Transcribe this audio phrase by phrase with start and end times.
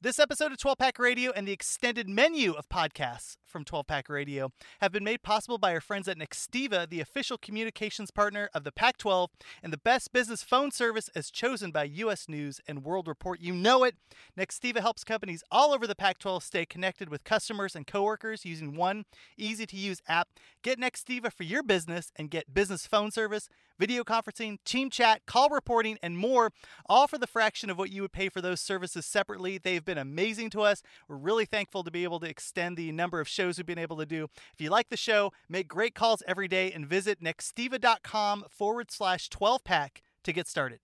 [0.00, 4.08] This episode of 12 Pack Radio and the extended menu of podcasts from 12 Pack
[4.08, 8.62] Radio have been made possible by our friends at Nextiva, the official communications partner of
[8.62, 9.28] the Pac 12
[9.60, 12.28] and the best business phone service as chosen by U.S.
[12.28, 13.40] News and World Report.
[13.40, 13.96] You know it.
[14.38, 18.76] Nextiva helps companies all over the Pac 12 stay connected with customers and coworkers using
[18.76, 19.04] one
[19.36, 20.28] easy to use app.
[20.62, 23.48] Get Nextiva for your business and get business phone service,
[23.78, 26.52] video conferencing, team chat, call reporting, and more,
[26.86, 29.58] all for the fraction of what you would pay for those services separately.
[29.58, 30.82] They've been amazing to us.
[31.08, 33.98] We're really thankful to be able to extend the number of shows we've been able
[33.98, 34.28] to do.
[34.54, 39.28] If you like the show, make great calls every day and visit nextiva.com forward slash
[39.28, 40.80] 12 pack to get started.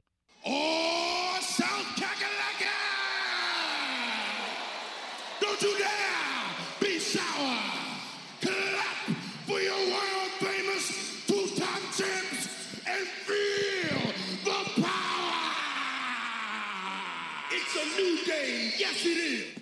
[0.47, 2.70] Oh, South Kakalaka!
[5.41, 5.94] Don't you dare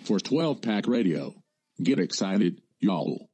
[0.05, 1.35] For 12 Pack Radio.
[1.83, 3.29] Get excited, y'all.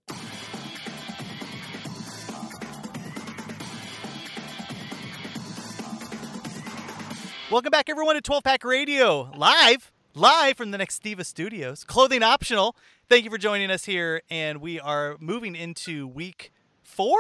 [7.51, 11.83] Welcome back, everyone, to 12 Pack Radio, live, live from the next Nextiva Studios.
[11.85, 12.77] Clothing optional.
[13.09, 17.19] Thank you for joining us here, and we are moving into week four.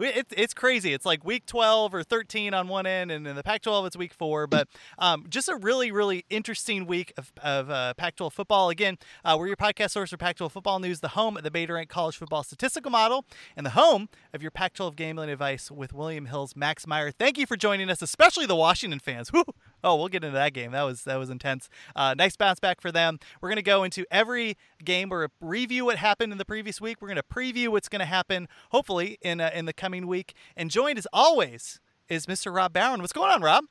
[0.00, 0.94] We- It, it's crazy.
[0.94, 3.96] It's like week 12 or 13 on one end, and in the Pac 12, it's
[3.98, 4.46] week four.
[4.46, 4.66] But
[4.98, 8.70] um, just a really, really interesting week of, of uh, Pac 12 football.
[8.70, 11.50] Again, uh, we're your podcast source for Pac 12 football news, the home of the
[11.50, 13.26] Beta Rank College Football Statistical Model,
[13.58, 17.10] and the home of your Pac 12 gambling advice with William Hills Max Meyer.
[17.10, 19.28] Thank you for joining us, especially the Washington fans.
[19.28, 19.44] Whew.
[19.82, 20.72] Oh, we'll get into that game.
[20.72, 21.70] That was that was intense.
[21.96, 23.18] Uh, nice bounce back for them.
[23.40, 25.08] We're gonna go into every game.
[25.08, 27.00] We're review what happened in the previous week.
[27.00, 30.34] We're gonna preview what's gonna happen, hopefully in uh, in the coming week.
[30.56, 32.54] And joined as always is Mr.
[32.54, 33.00] Rob Barron.
[33.00, 33.64] What's going on, Rob?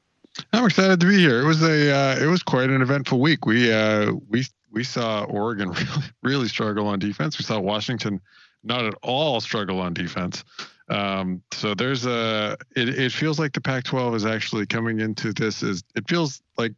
[0.54, 1.42] I'm excited to be here.
[1.42, 3.46] It was a uh, it was quite an eventful week.
[3.46, 7.38] We uh, we we saw Oregon really really struggle on defense.
[7.40, 8.22] We saw Washington
[8.64, 10.44] not at all struggle on defense.
[10.90, 15.64] Um, so there's a it, it feels like the Pac-12 is actually coming into this
[15.64, 16.74] is it feels like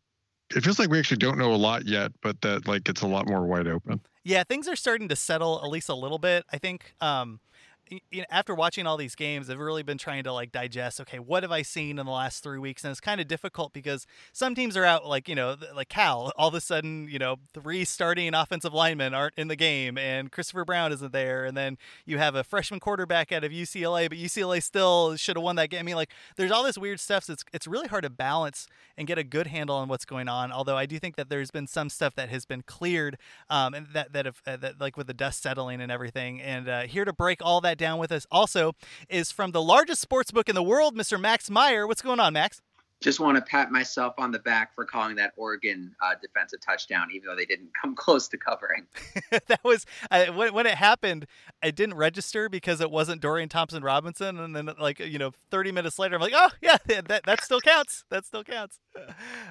[0.55, 3.07] it feels like we actually don't know a lot yet, but that like it's a
[3.07, 4.01] lot more wide open.
[4.23, 6.45] Yeah, things are starting to settle at least a little bit.
[6.51, 7.39] I think um,
[7.91, 11.01] you know, after watching all these games, I've really been trying to like digest.
[11.01, 12.83] Okay, what have I seen in the last three weeks?
[12.83, 16.31] And it's kind of difficult because some teams are out, like you know, like Cal.
[16.37, 20.31] All of a sudden, you know, three starting offensive linemen aren't in the game, and
[20.31, 21.45] Christopher Brown isn't there.
[21.45, 25.43] And then you have a freshman quarterback out of UCLA, but UCLA still should have
[25.43, 25.81] won that game.
[25.81, 27.25] I mean, like there's all this weird stuff.
[27.25, 30.29] So it's it's really hard to balance and get a good handle on what's going
[30.29, 30.51] on.
[30.51, 33.17] Although I do think that there's been some stuff that has been cleared,
[33.49, 36.41] um, and that that have uh, that like with the dust settling and everything.
[36.41, 38.73] And uh, here to break all that down with us also
[39.09, 41.19] is from the largest sports book in the world, Mr.
[41.19, 41.85] Max Meyer.
[41.85, 42.61] What's going on, Max?
[43.01, 47.07] just want to pat myself on the back for calling that Oregon uh, defensive touchdown,
[47.13, 48.85] even though they didn't come close to covering.
[49.47, 51.25] that was I, when, when it happened.
[51.63, 55.71] I didn't register because it wasn't Dorian Thompson Robinson, and then like you know, 30
[55.71, 58.05] minutes later, I'm like, oh yeah, that that still counts.
[58.09, 58.79] That still counts.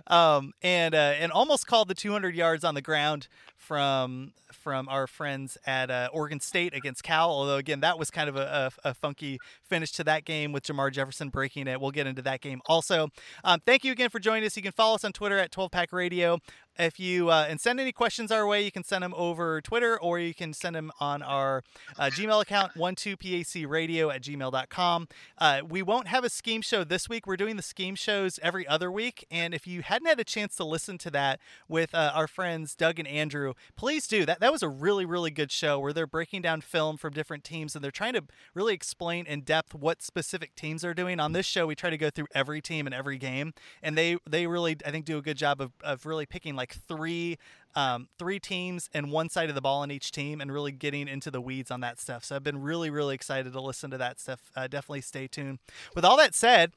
[0.06, 5.06] Um, and uh, and almost called the 200 yards on the ground from from our
[5.06, 7.30] friends at uh, Oregon State against Cal.
[7.30, 10.64] Although again, that was kind of a, a, a funky finish to that game with
[10.64, 11.80] Jermar Jefferson breaking it.
[11.80, 13.08] We'll get into that game also.
[13.44, 14.56] Um, thank you again for joining us.
[14.56, 16.38] You can follow us on Twitter at 12 Pack Radio.
[16.78, 20.00] If you uh, and send any questions our way, you can send them over Twitter
[20.00, 21.62] or you can send them on our
[21.98, 25.08] uh, Gmail account, 12pacradio at gmail.com.
[25.38, 27.26] Uh, we won't have a scheme show this week.
[27.26, 29.26] We're doing the scheme shows every other week.
[29.31, 32.75] And if you hadn't had a chance to listen to that with uh, our friends
[32.75, 34.25] Doug and Andrew, please do.
[34.25, 37.44] That, that was a really, really good show where they're breaking down film from different
[37.44, 41.20] teams and they're trying to really explain in depth what specific teams are doing.
[41.20, 43.52] On this show, we try to go through every team and every game.
[43.82, 46.76] And they, they really, I think, do a good job of, of really picking like
[46.87, 47.38] three
[47.75, 51.09] um, three teams and one side of the ball in each team and really getting
[51.09, 52.25] into the weeds on that stuff.
[52.25, 54.50] So I've been really, really excited to listen to that stuff.
[54.56, 55.60] Uh, definitely stay tuned.
[55.94, 56.72] With all that said,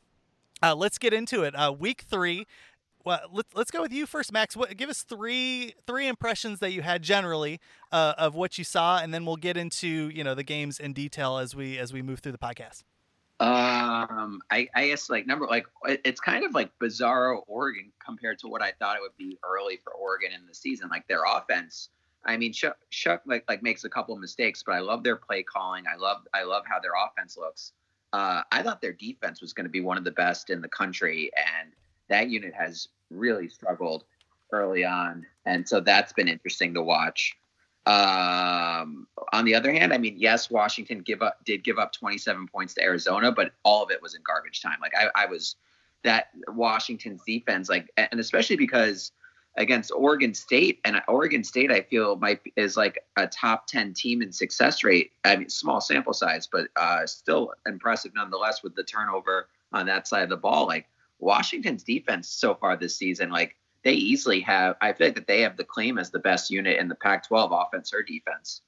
[0.62, 1.56] uh, let's get into it.
[1.56, 2.46] Uh, week three.
[3.04, 4.56] Well, let's let's go with you first, Max.
[4.56, 7.60] What, give us three three impressions that you had generally
[7.92, 10.94] uh, of what you saw, and then we'll get into you know the games in
[10.94, 12.84] detail as we as we move through the podcast.
[13.44, 18.48] Um, I, I guess like number like it's kind of like bizarro Oregon compared to
[18.48, 20.88] what I thought it would be early for Oregon in the season.
[20.88, 21.90] Like their offense,
[22.24, 25.18] I mean, Chuck, Shough like like makes a couple of mistakes, but I love their
[25.18, 25.84] play calling.
[25.94, 27.74] I love I love how their offense looks.
[28.14, 30.70] Uh, I thought their defense was going to be one of the best in the
[30.70, 31.74] country, and
[32.08, 34.06] that unit has really struggled
[34.54, 37.36] early on, and so that's been interesting to watch.
[37.86, 42.48] Um, on the other hand, I mean, yes, Washington give up did give up 27
[42.48, 44.78] points to Arizona, but all of it was in garbage time.
[44.82, 45.56] Like I, I was
[46.04, 49.12] that Washington's defense, like, and especially because
[49.58, 54.22] against Oregon State, and Oregon State I feel might is like a top ten team
[54.22, 55.12] in success rate.
[55.26, 60.08] I mean, small sample size, but uh, still impressive nonetheless with the turnover on that
[60.08, 60.68] side of the ball.
[60.68, 60.88] Like
[61.20, 64.76] Washington's defense so far this season, like they easily have.
[64.82, 67.68] I feel like that they have the claim as the best unit in the Pac-12
[67.68, 68.62] offense or defense.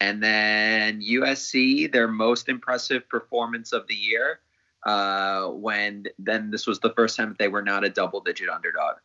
[0.00, 4.40] And then USC, their most impressive performance of the year,
[4.84, 8.96] uh, when then this was the first time that they were not a double-digit underdog.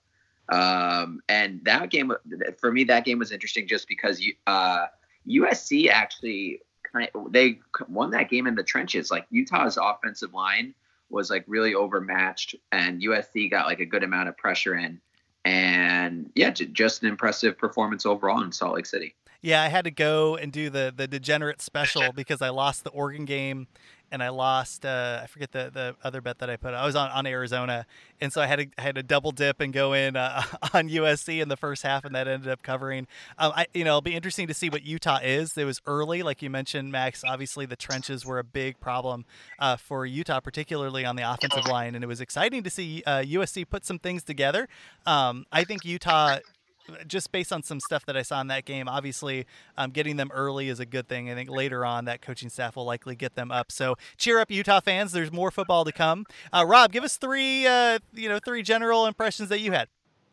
[0.48, 2.14] Um, and that game,
[2.60, 4.86] for me, that game was interesting just because uh,
[5.28, 6.62] USC actually
[6.92, 7.60] kind of, they
[7.90, 9.12] won that game in the trenches.
[9.12, 10.74] Like Utah's offensive line
[11.10, 15.02] was like really overmatched, and USC got like a good amount of pressure in.
[15.46, 19.16] And yeah, just an impressive performance overall in Salt Lake City.
[19.42, 22.90] Yeah, I had to go and do the the degenerate special because I lost the
[22.90, 23.68] Oregon game
[24.12, 24.86] and I lost.
[24.86, 26.74] Uh, I forget the, the other bet that I put.
[26.74, 27.86] I was on, on Arizona,
[28.22, 30.42] and so I had to I had to double dip and go in uh,
[30.74, 33.08] on USC in the first half, and that ended up covering.
[33.38, 35.58] Um, I you know it'll be interesting to see what Utah is.
[35.58, 37.24] It was early, like you mentioned, Max.
[37.24, 39.26] Obviously, the trenches were a big problem
[39.60, 43.62] uh, for Utah, particularly on the offensive line, and it was exciting to see USC
[43.62, 44.68] uh, put some things together.
[45.06, 46.40] Um, I think Utah
[47.08, 49.46] just based on some stuff that I saw in that game, obviously
[49.78, 51.30] um, getting them early is a good thing.
[51.30, 53.72] I think later on that coaching staff will likely get them up.
[53.72, 55.12] So cheer up, Utah fans.
[55.12, 56.26] There's more football to come.
[56.54, 59.88] Uh, Rob, give us three, uh, you know, three general impressions that you had.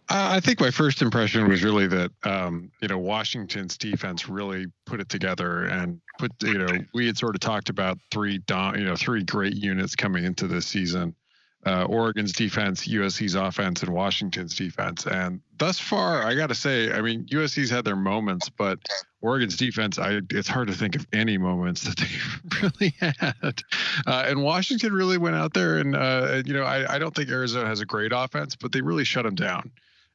[0.08, 5.00] I think my first impression was really that um, you know Washington's defense really put
[5.00, 8.96] it together and put you know we had sort of talked about three you know
[8.96, 11.14] three great units coming into this season
[11.64, 15.06] uh, Oregon's defense, USC's offense, and Washington's defense.
[15.06, 18.80] And thus far, I got to say, I mean, USC's had their moments, but
[19.20, 23.62] Oregon's defense, I, it's hard to think of any moments that they really had.
[24.06, 27.30] Uh, and Washington really went out there, and uh, you know, I, I don't think
[27.30, 29.70] Arizona has a great offense, but they really shut them down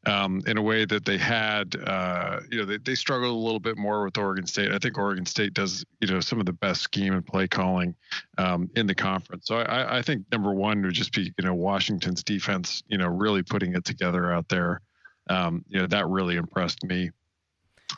[0.07, 3.59] um, in a way that they had, uh, you know, they, they struggled a little
[3.59, 4.71] bit more with Oregon State.
[4.71, 7.93] I think Oregon State does, you know, some of the best scheme and play calling
[8.37, 9.47] um, in the conference.
[9.47, 13.07] So I, I think number one would just be, you know, Washington's defense, you know,
[13.07, 14.81] really putting it together out there.
[15.29, 17.11] Um, you know, that really impressed me.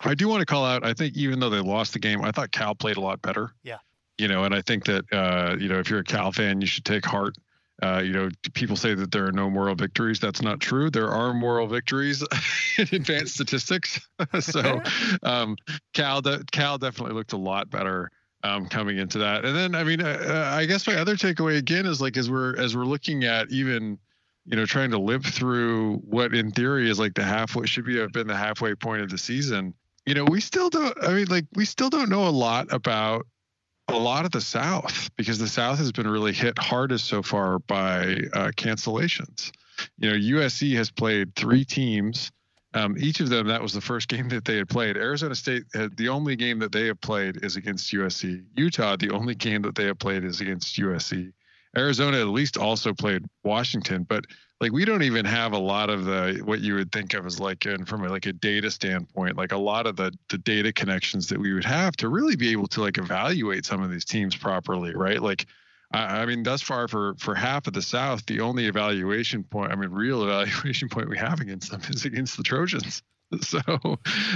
[0.02, 2.32] I do want to call out, I think even though they lost the game, I
[2.32, 3.54] thought Cal played a lot better.
[3.64, 3.78] Yeah.
[4.18, 6.68] You know, and I think that, uh, you know, if you're a Cal fan, you
[6.68, 7.36] should take heart
[7.82, 10.20] uh, you know, people say that there are no moral victories.
[10.20, 10.90] That's not true.
[10.90, 12.22] There are moral victories
[12.78, 14.00] in advanced statistics.
[14.40, 14.82] so,
[15.24, 15.56] um,
[15.94, 18.12] Cal, de- Cal definitely looked a lot better
[18.44, 19.46] um, coming into that.
[19.46, 22.30] And then, I mean, uh, uh, I guess my other takeaway again is like as
[22.30, 23.98] we're as we're looking at even,
[24.46, 27.98] you know, trying to limp through what in theory is like the halfway should be
[27.98, 29.74] have been the halfway point of the season.
[30.06, 30.98] You know, we still don't.
[31.02, 33.26] I mean, like we still don't know a lot about
[33.94, 37.60] a lot of the South because the South has been really hit hardest so far
[37.60, 39.52] by uh, cancellations.
[39.98, 42.32] You know, USC has played three teams.
[42.74, 44.98] Um, each of them, that was the first game that they had played.
[44.98, 48.44] Arizona State, had, the only game that they have played is against USC.
[48.56, 51.32] Utah, the only game that they have played is against USC.
[51.78, 54.26] Arizona at least also played Washington, but
[54.62, 57.40] like we don't even have a lot of the what you would think of as
[57.40, 61.28] like in, from like a data standpoint like a lot of the the data connections
[61.28, 64.36] that we would have to really be able to like evaluate some of these teams
[64.36, 65.22] properly right?
[65.22, 65.46] Like
[65.94, 69.72] I, I mean thus far for for half of the south the only evaluation point
[69.72, 73.02] i mean real evaluation point we have against them is against the trojans
[73.42, 73.60] so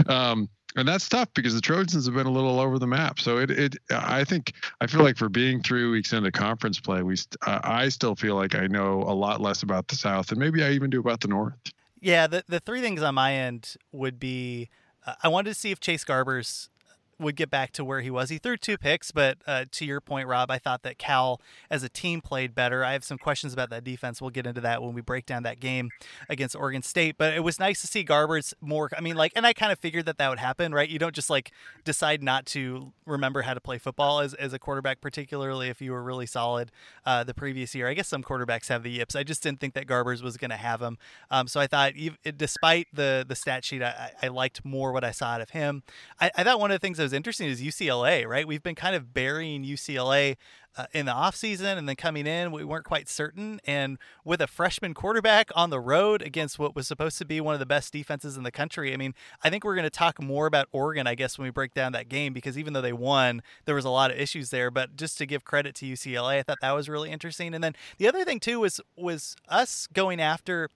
[0.07, 3.19] um and that's tough because the Trojans have been a little over the map.
[3.19, 7.03] So it, it, I think, I feel like for being three weeks into conference play,
[7.03, 10.63] we, I still feel like I know a lot less about the South, and maybe
[10.63, 11.53] I even do about the North.
[11.99, 14.69] Yeah, the the three things on my end would be,
[15.05, 16.67] uh, I wanted to see if Chase Garbers
[17.19, 18.29] would get back to where he was.
[18.29, 21.39] He threw two picks, but uh, to your point, Rob, I thought that Cal
[21.69, 22.83] as a team played better.
[22.83, 24.21] I have some questions about that defense.
[24.21, 25.89] We'll get into that when we break down that game
[26.29, 27.15] against Oregon State.
[27.17, 28.89] But it was nice to see Garbers more.
[28.97, 30.89] I mean, like, and I kind of figured that that would happen, right?
[30.89, 31.51] You don't just like
[31.83, 35.91] decide not to remember how to play football as, as a quarterback, particularly if you
[35.91, 36.71] were really solid
[37.05, 37.87] uh, the previous year.
[37.87, 39.15] I guess some quarterbacks have the yips.
[39.15, 40.97] I just didn't think that Garbers was going to have them.
[41.29, 41.93] Um, so I thought,
[42.37, 45.83] despite the the stat sheet, I, I liked more what I saw out of him.
[46.19, 48.47] I, I thought one of the things that was interesting is UCLA, right?
[48.47, 50.37] We've been kind of burying UCLA
[50.77, 53.59] uh, in the offseason and then coming in, we weren't quite certain.
[53.65, 57.53] And with a freshman quarterback on the road against what was supposed to be one
[57.53, 60.21] of the best defenses in the country, I mean, I think we're going to talk
[60.21, 62.93] more about Oregon, I guess, when we break down that game, because even though they
[62.93, 64.71] won, there was a lot of issues there.
[64.71, 67.53] But just to give credit to UCLA, I thought that was really interesting.
[67.53, 70.69] And then the other thing, too, was was us going after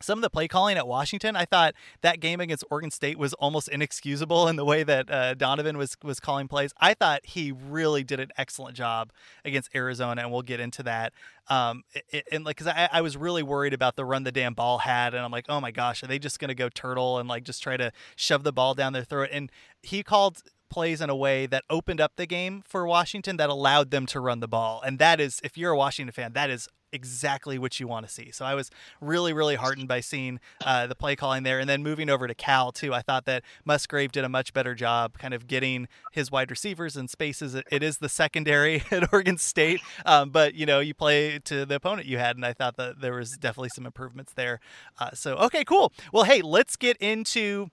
[0.00, 3.32] some of the play calling at Washington, I thought that game against Oregon State was
[3.34, 6.72] almost inexcusable in the way that uh, Donovan was was calling plays.
[6.78, 9.12] I thought he really did an excellent job
[9.44, 11.12] against Arizona, and we'll get into that.
[11.48, 14.54] Um, it, and like, cause I, I was really worried about the run the damn
[14.54, 17.28] ball had, and I'm like, oh my gosh, are they just gonna go turtle and
[17.28, 19.30] like just try to shove the ball down their throat?
[19.32, 19.50] And
[19.82, 23.90] he called plays in a way that opened up the game for Washington that allowed
[23.90, 24.82] them to run the ball.
[24.84, 28.12] And that is, if you're a Washington fan, that is exactly what you want to
[28.12, 28.30] see.
[28.30, 28.70] So I was
[29.00, 31.58] really, really heartened by seeing uh, the play calling there.
[31.58, 34.74] And then moving over to Cal, too, I thought that Musgrave did a much better
[34.74, 37.54] job kind of getting his wide receivers in spaces.
[37.54, 41.76] it, is the secondary at Oregon State, um, but, you know, you play to the
[41.76, 42.36] opponent you had.
[42.36, 44.60] And I thought that there was definitely some improvements there.
[44.98, 45.92] Uh, so, okay, cool.
[46.12, 47.70] Well, hey, let's get into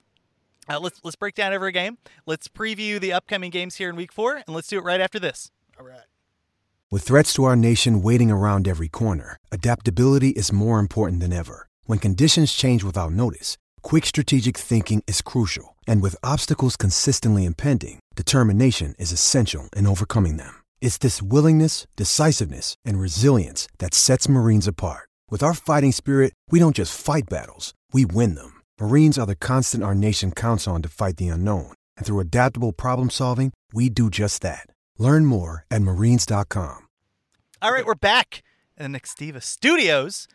[0.68, 1.98] uh, let's let's break down every game.
[2.26, 5.18] Let's preview the upcoming games here in Week Four, and let's do it right after
[5.18, 5.50] this.
[5.78, 6.00] All right.
[6.90, 11.68] With threats to our nation waiting around every corner, adaptability is more important than ever.
[11.86, 17.98] When conditions change without notice, quick strategic thinking is crucial, and with obstacles consistently impending,
[18.14, 20.62] determination is essential in overcoming them.
[20.80, 25.08] It's this willingness, decisiveness, and resilience that sets Marines apart.
[25.30, 28.53] With our fighting spirit, we don't just fight battles; we win them.
[28.80, 31.74] Marines are the constant our nation counts on to fight the unknown.
[31.96, 34.66] And through adaptable problem solving, we do just that.
[34.98, 36.88] Learn more at marines.com.
[37.62, 38.42] All right, we're back
[38.76, 40.26] in the Nextiva studios.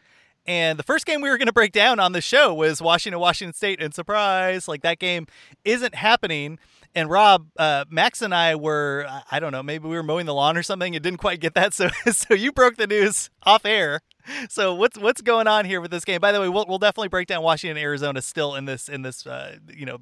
[0.46, 3.19] And the first game we were going to break down on the show was Washington,
[3.19, 3.81] Washington State.
[3.81, 5.27] And surprise, like that game
[5.65, 6.60] isn't happening.
[6.96, 10.34] And Rob, uh, Max and I were, I don't know, maybe we were mowing the
[10.34, 10.93] lawn or something.
[10.93, 11.74] It didn't quite get that.
[11.74, 14.00] So, so you broke the news off air.
[14.50, 16.19] So what's what's going on here with this game?
[16.19, 19.25] By the way, we'll, we'll definitely break down Washington, Arizona still in this in this
[19.25, 20.00] uh, you know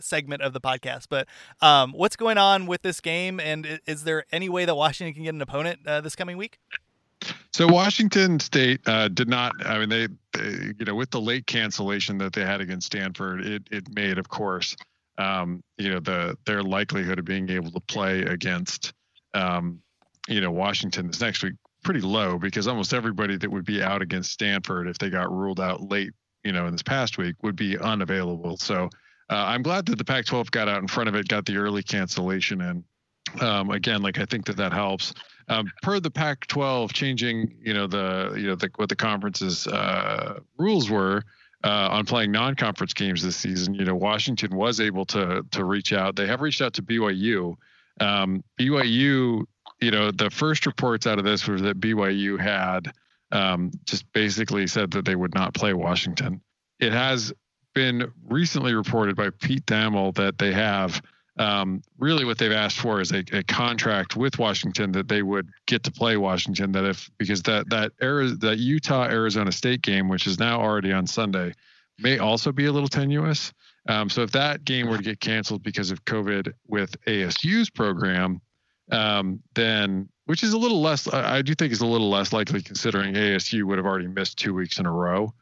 [0.00, 1.06] segment of the podcast.
[1.08, 1.26] But
[1.60, 5.24] um, what's going on with this game, and is there any way that Washington can
[5.24, 6.58] get an opponent uh, this coming week?
[7.52, 9.52] So Washington State uh, did not.
[9.66, 13.44] I mean, they, they, you know, with the late cancellation that they had against Stanford,
[13.44, 14.76] it it made, of course,
[15.18, 18.92] um, you know, the their likelihood of being able to play against,
[19.34, 19.82] um,
[20.28, 24.02] you know, Washington this next week pretty low because almost everybody that would be out
[24.02, 26.12] against Stanford if they got ruled out late,
[26.44, 28.56] you know, in this past week would be unavailable.
[28.56, 28.88] So
[29.30, 31.82] uh, I'm glad that the Pac-12 got out in front of it, got the early
[31.82, 32.84] cancellation, and
[33.40, 35.12] um, again, like I think that that helps.
[35.48, 40.40] Um, per the Pac-12 changing, you know, the you know the, what the conference's uh,
[40.58, 41.22] rules were.
[41.64, 45.92] Uh, on playing non-conference games this season, you know, Washington was able to to reach
[45.92, 46.14] out.
[46.14, 47.56] They have reached out to BYU.
[48.00, 49.44] Um, BYU
[49.80, 52.92] you know, the first reports out of this was that BYU had
[53.30, 56.40] um, just basically said that they would not play Washington.
[56.80, 57.32] It has
[57.74, 61.00] been recently reported by Pete Thamel that they have
[61.38, 65.48] um, really what they've asked for is a, a, contract with Washington that they would
[65.66, 66.72] get to play Washington.
[66.72, 71.06] That if because that that that Utah Arizona State game, which is now already on
[71.06, 71.52] Sunday,
[71.98, 73.52] may also be a little tenuous.
[73.88, 78.40] Um, so if that game were to get canceled because of COVID with ASU's program,
[78.90, 81.12] um, then which is a little less.
[81.12, 84.54] I do think is a little less likely considering ASU would have already missed two
[84.54, 85.32] weeks in a row.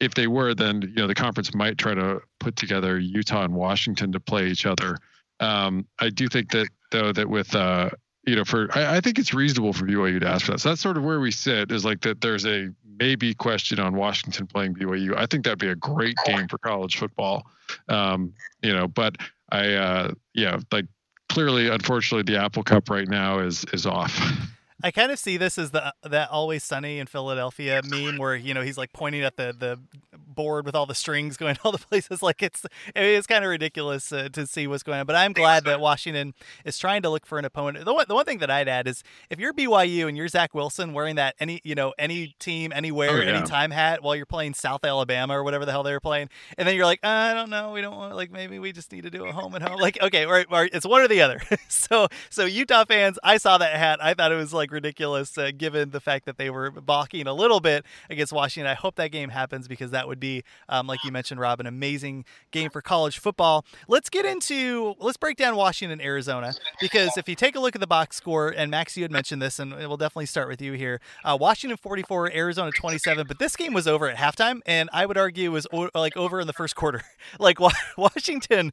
[0.00, 3.54] If they were, then you know the conference might try to put together Utah and
[3.54, 4.96] Washington to play each other.
[5.40, 7.90] Um, I do think that though that with uh,
[8.26, 10.60] you know for I, I, think it's reasonable for BYU to ask for that.
[10.60, 12.20] So that's sort of where we sit is like that.
[12.20, 15.16] There's a maybe question on Washington playing BYU.
[15.16, 17.46] I think that'd be a great game for college football.
[17.88, 19.16] Um, you know, but
[19.50, 20.86] I uh, yeah like
[21.28, 24.18] clearly, unfortunately, the Apple Cup right now is is off.
[24.82, 28.54] I kind of see this as the that always sunny in Philadelphia meme where you
[28.54, 29.80] know he's like pointing at the the
[30.38, 34.12] board with all the strings going all the places like it's it's kind of ridiculous
[34.12, 36.32] uh, to see what's going on but i'm glad that washington
[36.64, 37.84] is trying to look for an opponent.
[37.84, 40.54] The one, the one thing that i'd add is if you're byu and you're zach
[40.54, 43.32] wilson wearing that any you know any team anywhere oh, yeah.
[43.32, 46.68] anytime hat while you're playing south alabama or whatever the hell they were playing and
[46.68, 49.10] then you're like i don't know we don't want like maybe we just need to
[49.10, 51.40] do a home and home like okay right, right it's one or the other.
[51.68, 55.50] So so utah fans i saw that hat i thought it was like ridiculous uh,
[55.56, 59.10] given the fact that they were balking a little bit against washington i hope that
[59.10, 62.80] game happens because that would be um, like you mentioned, Rob, an amazing game for
[62.82, 63.64] college football.
[63.86, 67.80] Let's get into, let's break down Washington, Arizona, because if you take a look at
[67.80, 70.72] the box score, and Max, you had mentioned this, and we'll definitely start with you
[70.72, 71.00] here.
[71.24, 75.18] Uh, Washington 44, Arizona 27, but this game was over at halftime, and I would
[75.18, 77.02] argue was o- like over in the first quarter.
[77.38, 77.58] like
[77.96, 78.72] Washington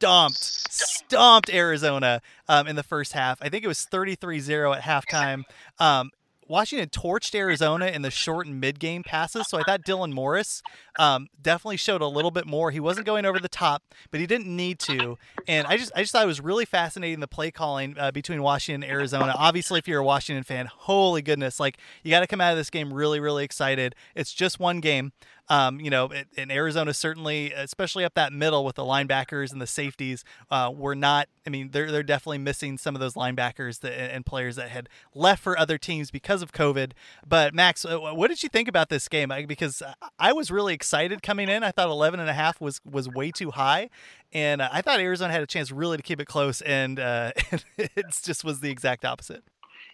[0.00, 3.38] stomped, stomped Arizona um, in the first half.
[3.42, 5.42] I think it was 33 0 at halftime.
[5.78, 6.10] Um,
[6.48, 9.46] Washington torched Arizona in the short and mid game passes.
[9.46, 10.62] So I thought Dylan Morris
[10.98, 12.72] um, definitely showed a little bit more.
[12.72, 15.16] He wasn't going over the top, but he didn't need to.
[15.46, 18.42] And I just I just thought it was really fascinating the play calling uh, between
[18.42, 19.32] Washington and Arizona.
[19.36, 22.58] Obviously, if you're a Washington fan, holy goodness, like you got to come out of
[22.58, 23.94] this game really really excited.
[24.16, 25.12] It's just one game.
[25.50, 29.66] Um, you know, in, Arizona, certainly, especially up that middle with the linebackers and the
[29.66, 31.28] safeties, uh, were not.
[31.44, 34.88] I mean, they're they're definitely missing some of those linebackers that, and players that had
[35.12, 36.92] left for other teams because of COVID.
[37.26, 39.32] But Max, uh, what did you think about this game?
[39.48, 39.82] Because
[40.20, 41.64] I was really excited coming in.
[41.64, 43.90] I thought 11 and a half was was way too high,
[44.32, 47.32] and I thought Arizona had a chance really to keep it close, and uh,
[47.76, 49.42] it just was the exact opposite.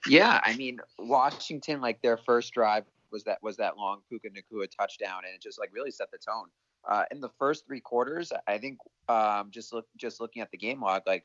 [0.07, 2.85] Yeah, I mean Washington, like their first drive
[3.17, 6.19] was that was that long Puka Nacua touchdown, and it just like really set the
[6.19, 6.49] tone.
[6.89, 10.59] Uh, in the first three quarters, I think um, just look just looking at the
[10.59, 11.25] game log, like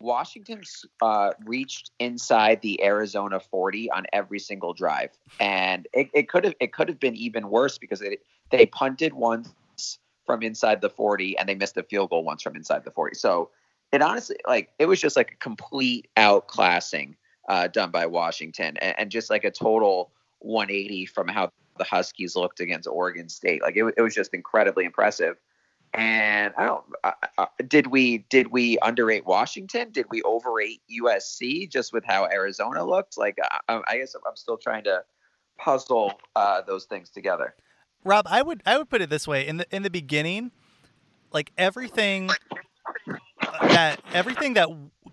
[0.00, 0.62] Washington
[1.02, 6.72] uh, reached inside the Arizona 40 on every single drive, and it, could have it
[6.72, 8.16] could have been even worse because they
[8.50, 9.52] they punted once
[10.24, 13.14] from inside the 40 and they missed a field goal once from inside the 40.
[13.16, 13.50] So
[13.92, 17.14] it honestly like it was just like a complete outclassing
[17.48, 22.36] uh, done by Washington and, and, just like a total 180 from how the Huskies
[22.36, 23.62] looked against Oregon State.
[23.62, 25.36] Like it, it was just incredibly impressive.
[25.94, 26.84] And I don't.
[27.02, 29.90] Uh, uh, did we did we underrate Washington?
[29.90, 33.16] Did we overrate USC just with how Arizona looked?
[33.16, 35.02] Like I, I guess I'm still trying to
[35.58, 37.54] puzzle uh, those things together.
[38.04, 40.50] Rob, I would I would put it this way in the in the beginning,
[41.32, 42.30] like everything
[43.62, 44.68] that everything that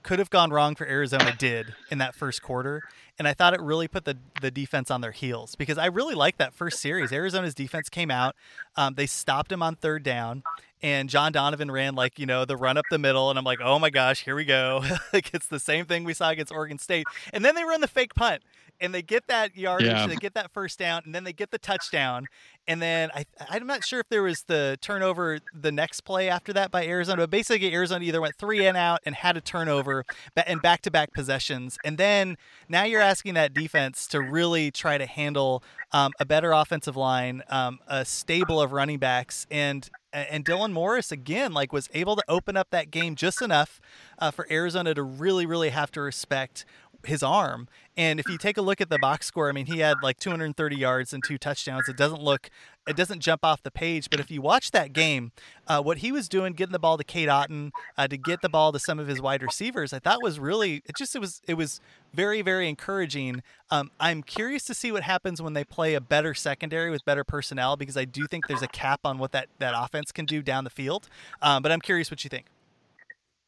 [0.06, 2.84] could have gone wrong for Arizona did in that first quarter,
[3.18, 6.14] and I thought it really put the the defense on their heels because I really
[6.14, 7.12] liked that first series.
[7.12, 8.36] Arizona's defense came out,
[8.78, 10.44] um, they stopped him on third down,
[10.84, 13.60] and John Donovan ran like you know the run up the middle, and I'm like,
[13.64, 14.84] oh my gosh, here we go.
[15.14, 17.88] like it's the same thing we saw against Oregon State, and then they run the
[17.88, 18.44] fake punt,
[18.80, 20.08] and they get that yardage, yeah.
[20.08, 22.28] they get that first down, and then they get the touchdown.
[22.68, 26.52] And then I, I'm not sure if there was the turnover the next play after
[26.54, 30.04] that by Arizona, but basically Arizona either went three and out and had a turnover
[30.36, 31.78] and back to back possessions.
[31.86, 36.52] And then now you're asking that defense to really try to handle um, a better
[36.52, 41.90] offensive line, um, a stable of running backs, and and Dylan Morris again like was
[41.94, 43.82] able to open up that game just enough
[44.18, 46.66] uh, for Arizona to really really have to respect
[47.08, 47.68] his arm.
[47.98, 50.20] And if you take a look at the box score, I mean, he had like
[50.20, 51.88] 230 yards and two touchdowns.
[51.88, 52.50] It doesn't look,
[52.86, 54.10] it doesn't jump off the page.
[54.10, 55.32] But if you watch that game,
[55.68, 58.50] uh, what he was doing, getting the ball to Cade Otton, uh, to get the
[58.50, 61.42] ball to some of his wide receivers, I thought was really, it just, it was,
[61.48, 61.80] it was
[62.14, 63.44] very, very encouraging.
[63.72, 67.24] Um, I'm curious to see what happens when they play a better secondary with better
[67.24, 70.42] personnel because I do think there's a cap on what that that offense can do
[70.42, 71.08] down the field.
[71.42, 72.46] Um, but I'm curious what you think.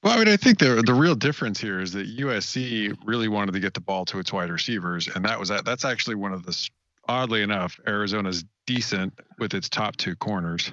[0.03, 3.53] Well, I mean, I think the the real difference here is that USC really wanted
[3.53, 5.65] to get the ball to its wide receivers, and that was that.
[5.65, 6.69] That's actually one of the
[7.07, 10.71] oddly enough, Arizona's decent with its top two corners.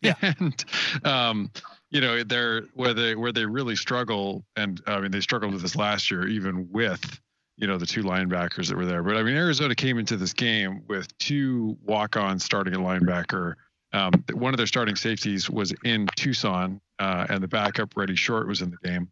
[0.00, 0.14] Yeah.
[0.22, 0.64] And
[1.04, 1.50] um,
[1.90, 5.62] you know, they're where they where they really struggle, and I mean, they struggled with
[5.62, 7.20] this last year, even with
[7.56, 9.02] you know the two linebackers that were there.
[9.02, 13.54] But I mean, Arizona came into this game with two walk-ons starting a linebacker
[13.94, 18.48] um, one of their starting safeties was in Tucson, uh, and the backup Reddy Short
[18.48, 19.08] was in the game.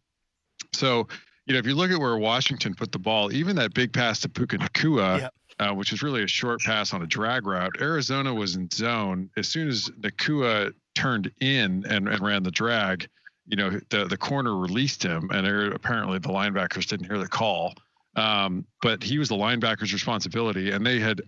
[0.73, 1.07] So,
[1.47, 4.21] you know, if you look at where Washington put the ball, even that big pass
[4.21, 5.35] to Puka Nacua, yep.
[5.61, 9.31] uh, which was really a short pass on a drag route, Arizona was in zone.
[9.37, 13.09] As soon as Nacua turned in and, and ran the drag,
[13.47, 17.75] you know, the, the corner released him, and apparently the linebackers didn't hear the call.
[18.17, 21.23] Um, but he was the linebacker's responsibility, and they had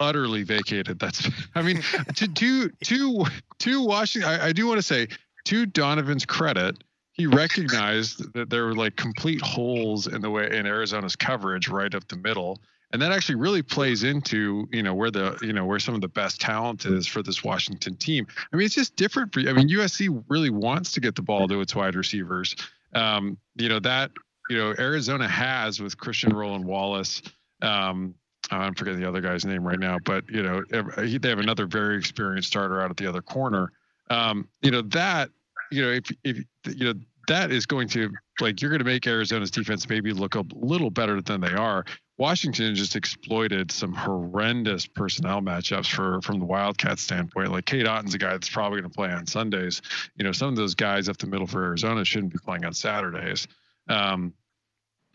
[0.00, 0.98] utterly vacated.
[0.98, 1.82] That's, I mean,
[2.16, 3.24] to to to
[3.58, 5.08] to Washington, I, I do want to say
[5.44, 6.82] to Donovan's credit,
[7.12, 11.94] he recognized that there were like complete holes in the way in Arizona's coverage right
[11.94, 12.60] up the middle.
[12.92, 16.00] And that actually really plays into, you know, where the, you know, where some of
[16.00, 18.26] the best talent is for this Washington team.
[18.52, 19.48] I mean, it's just different for you.
[19.48, 22.56] I mean, USC really wants to get the ball to its wide receivers.
[22.94, 24.10] Um, you know, that,
[24.48, 27.22] you know, Arizona has with Christian Roland Wallace,
[27.62, 28.14] um,
[28.50, 31.96] I'm forgetting the other guy's name right now, but you know they have another very
[31.96, 33.72] experienced starter out at the other corner.
[34.08, 35.30] Um, you know that
[35.70, 39.06] you know if if you know that is going to like you're going to make
[39.06, 41.84] Arizona's defense maybe look a little better than they are.
[42.18, 47.50] Washington just exploited some horrendous personnel matchups for from the Wildcats standpoint.
[47.50, 49.80] Like Cade Otton's a guy that's probably going to play on Sundays.
[50.16, 52.74] You know, some of those guys up the middle for Arizona shouldn't be playing on
[52.74, 53.46] Saturdays.
[53.88, 54.34] Um,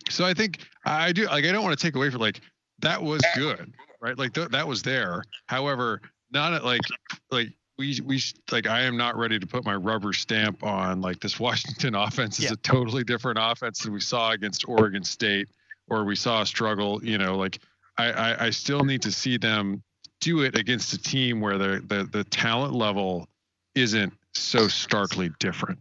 [0.10, 2.42] so I think I do like I don't want to take away from like
[2.80, 4.18] that was good, right?
[4.18, 5.24] Like th- that was there.
[5.48, 6.82] However, not at like
[7.32, 11.20] like we we like I am not ready to put my rubber stamp on like
[11.20, 12.54] this Washington offense is yeah.
[12.54, 15.48] a totally different offense than we saw against Oregon State
[15.88, 17.04] or we saw a struggle.
[17.04, 17.60] You know, like
[17.98, 19.84] I I, I still need to see them
[20.22, 23.28] do it against a team where the the the talent level
[23.76, 25.80] isn't so starkly different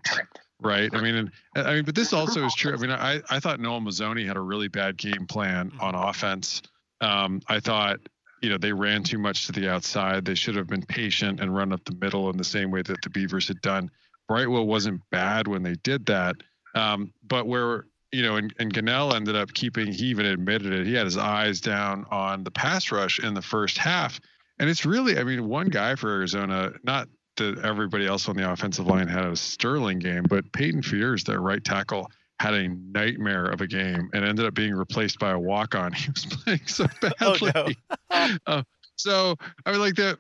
[0.65, 0.91] right?
[0.95, 2.73] I mean, and, I mean, but this also is true.
[2.73, 5.81] I mean, I, I thought Noel Mazzone had a really bad game plan mm-hmm.
[5.81, 6.63] on offense.
[7.01, 7.99] Um, I thought,
[8.45, 10.27] you know they ran too much to the outside.
[10.27, 13.01] They should have been patient and run up the middle in the same way that
[13.03, 13.91] the Beavers had done.
[14.29, 16.37] Brightwell wasn't bad when they did that,
[16.75, 19.91] um, but where you know, and, and Gunnell ended up keeping.
[19.91, 20.87] He even admitted it.
[20.87, 24.21] He had his eyes down on the pass rush in the first half,
[24.59, 28.51] and it's really, I mean, one guy for Arizona, not that everybody else on the
[28.53, 33.47] offensive line had a sterling game, but Peyton Fears, their right tackle, had a nightmare
[33.47, 35.93] of a game and ended up being replaced by a walk on.
[36.05, 37.53] He was playing so badly.
[37.55, 37.71] Oh,
[38.11, 38.37] no.
[38.47, 38.63] uh,
[38.97, 40.19] so I mean, like that.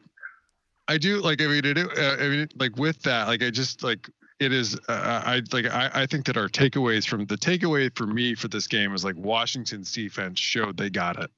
[0.86, 1.40] I do like.
[1.40, 4.78] I mean, it, uh, I mean, like with that, like I just like it is.
[4.88, 5.66] Uh, I like.
[5.66, 9.04] I, I think that our takeaways from the takeaway for me for this game is
[9.04, 11.30] like Washington's defense showed they got it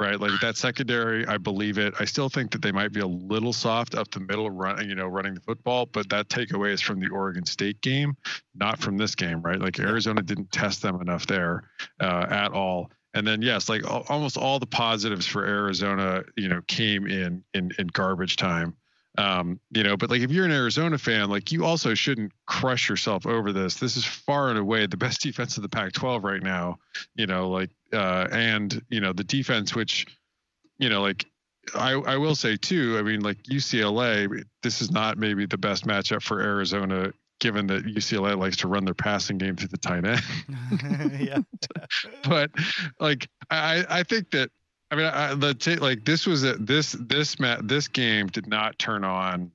[0.00, 0.20] right?
[0.20, 1.94] Like that secondary, I believe it.
[1.98, 4.94] I still think that they might be a little soft up the middle, run, you
[4.94, 8.16] know, running the football, but that takeaway is from the Oregon State game,
[8.54, 9.60] not from this game, right?
[9.60, 11.64] Like Arizona didn't test them enough there
[12.00, 12.90] uh, at all.
[13.14, 17.42] And then yes, like al- almost all the positives for Arizona, you know, came in
[17.54, 18.76] in in garbage time.
[19.16, 22.88] Um, you know, but like if you're an Arizona fan, like you also shouldn't crush
[22.88, 23.74] yourself over this.
[23.74, 26.78] This is far and away the best defense of the Pac-12 right now.
[27.16, 30.06] You know, like uh, and you know the defense, which
[30.78, 31.26] you know, like
[31.74, 32.96] I I will say too.
[32.98, 37.84] I mean, like UCLA, this is not maybe the best matchup for Arizona, given that
[37.84, 40.22] UCLA likes to run their passing game through the tight end.
[41.20, 41.38] yeah.
[42.28, 42.50] but
[43.00, 44.50] like I I think that
[44.90, 48.46] I mean I, the t- like this was a, this this mat this game did
[48.46, 49.50] not turn on.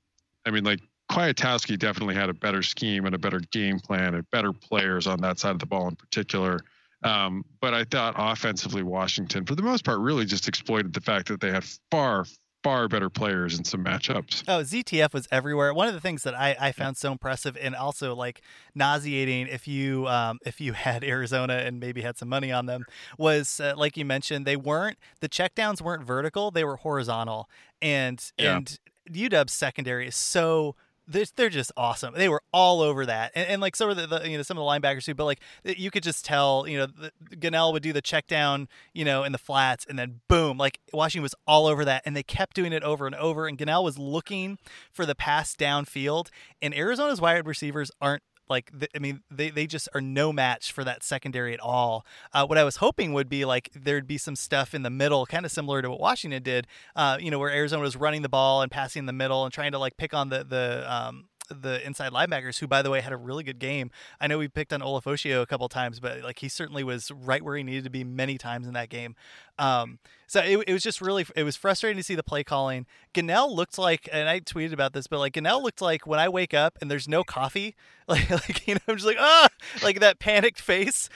[0.46, 0.80] I mean like
[1.12, 5.22] Kwiatkowski definitely had a better scheme and a better game plan and better players on
[5.22, 6.60] that side of the ball in particular.
[7.04, 11.28] Um, but I thought offensively, Washington, for the most part, really just exploited the fact
[11.28, 12.26] that they had far,
[12.64, 14.44] far better players in some matchups.
[14.48, 15.74] Oh, ZTF was everywhere.
[15.74, 18.42] One of the things that I, I found so impressive and also like
[18.74, 22.86] nauseating if you um, if you had Arizona and maybe had some money on them
[23.18, 27.50] was uh, like you mentioned they weren't the checkdowns weren't vertical they were horizontal
[27.82, 28.58] and Yeah.
[28.58, 28.80] and
[29.12, 30.76] UW's secondary is so
[31.08, 32.14] they're, they're just awesome.
[32.16, 34.58] They were all over that, and, and like so were the, the you know some
[34.58, 35.14] of the linebackers too.
[35.14, 38.68] But like you could just tell, you know, the, Gunnell would do the check down,
[38.94, 42.16] you know, in the flats, and then boom, like Washington was all over that, and
[42.16, 43.48] they kept doing it over and over.
[43.48, 44.58] And Gunnell was looking
[44.92, 46.30] for the pass downfield,
[46.62, 50.72] and Arizona's wide receivers aren't like th- I mean they, they just are no match
[50.72, 52.06] for that secondary at all.
[52.34, 55.26] Uh, what I was hoping would be like there'd be some stuff in the middle,
[55.26, 56.68] kind of similar to what Washington did.
[56.96, 59.54] Uh, you know where Arizona was running the ball and passing in the middle and
[59.54, 63.02] trying to like pick on the the um, the inside linebackers, who by the way
[63.02, 63.92] had a really good game.
[64.20, 67.42] I know we picked on Ulofoshio a couple times, but like he certainly was right
[67.44, 69.16] where he needed to be many times in that game.
[69.60, 72.86] Um, so it, it was just really it was frustrating to see the play calling.
[73.14, 76.30] Gunnell looked like, and I tweeted about this, but like Gunnell looked like when I
[76.30, 77.76] wake up and there's no coffee,
[78.08, 79.48] like like you know I'm just like ah
[79.84, 81.10] like that panicked face.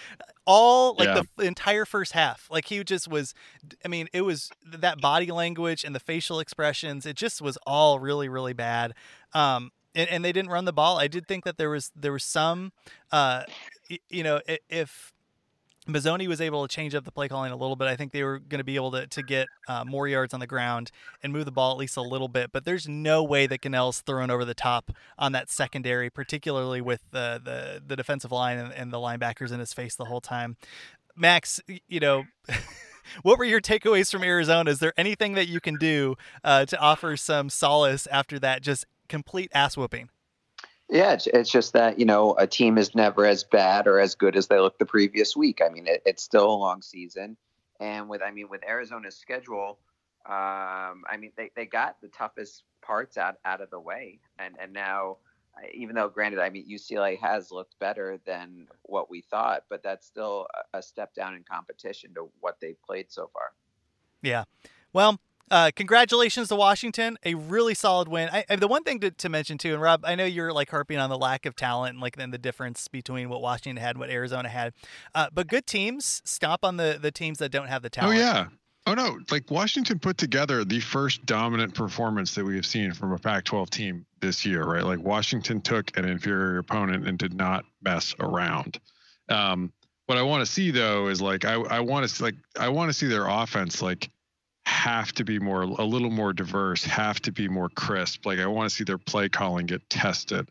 [0.49, 1.23] All like Yeah.
[1.35, 3.33] the entire first half, like he just was.
[3.83, 7.05] I mean, it was that body language and the facial expressions.
[7.05, 8.93] It just was all really really bad.
[9.33, 10.99] Um, and, and they didn't run the ball.
[10.99, 12.71] I did think that there was there was some,
[13.11, 13.43] uh,
[14.09, 15.11] you know, if
[15.87, 18.23] Mazzone was able to change up the play calling a little bit, I think they
[18.23, 20.91] were going to be able to to get uh, more yards on the ground
[21.23, 22.51] and move the ball at least a little bit.
[22.51, 27.01] But there's no way that Gunnell's thrown over the top on that secondary, particularly with
[27.11, 30.57] the the, the defensive line and, and the linebackers in his face the whole time.
[31.15, 32.23] Max, you know.
[33.21, 34.69] What were your takeaways from Arizona?
[34.69, 38.85] Is there anything that you can do uh, to offer some solace after that just
[39.07, 40.09] complete ass whooping?
[40.89, 44.15] Yeah, it's, it's just that you know a team is never as bad or as
[44.15, 45.61] good as they looked the previous week.
[45.65, 47.35] I mean, it, it's still a long season,
[47.79, 49.79] and with I mean with Arizona's schedule,
[50.25, 54.55] um, I mean they, they got the toughest parts out out of the way, and
[54.61, 55.17] and now
[55.73, 60.05] even though granted, I mean UCLA has looked better than what we thought, but that's
[60.05, 63.51] still a, a step down in competition to what they've played so far.
[64.21, 64.45] Yeah.
[64.93, 67.17] Well, uh, congratulations to Washington.
[67.23, 68.29] A really solid win.
[68.31, 70.69] I, I- the one thing to, to mention too, and Rob, I know you're like
[70.69, 73.91] harping on the lack of talent and like then the difference between what Washington had
[73.91, 74.73] and what Arizona had.
[75.15, 78.17] Uh, but good teams stomp on the the teams that don't have the talent.
[78.17, 78.47] Oh yeah.
[78.85, 83.11] Oh no, like Washington put together the first dominant performance that we have seen from
[83.11, 84.83] a Pac-12 team this year, right?
[84.83, 88.79] Like Washington took an inferior opponent and did not mess around.
[89.27, 89.73] Um,
[90.05, 92.89] what I want to see though is like I I want to like I want
[92.89, 94.09] to see their offense like
[94.67, 98.25] have to be more a little more diverse, have to be more crisp.
[98.25, 100.49] Like I want to see their play calling get tested.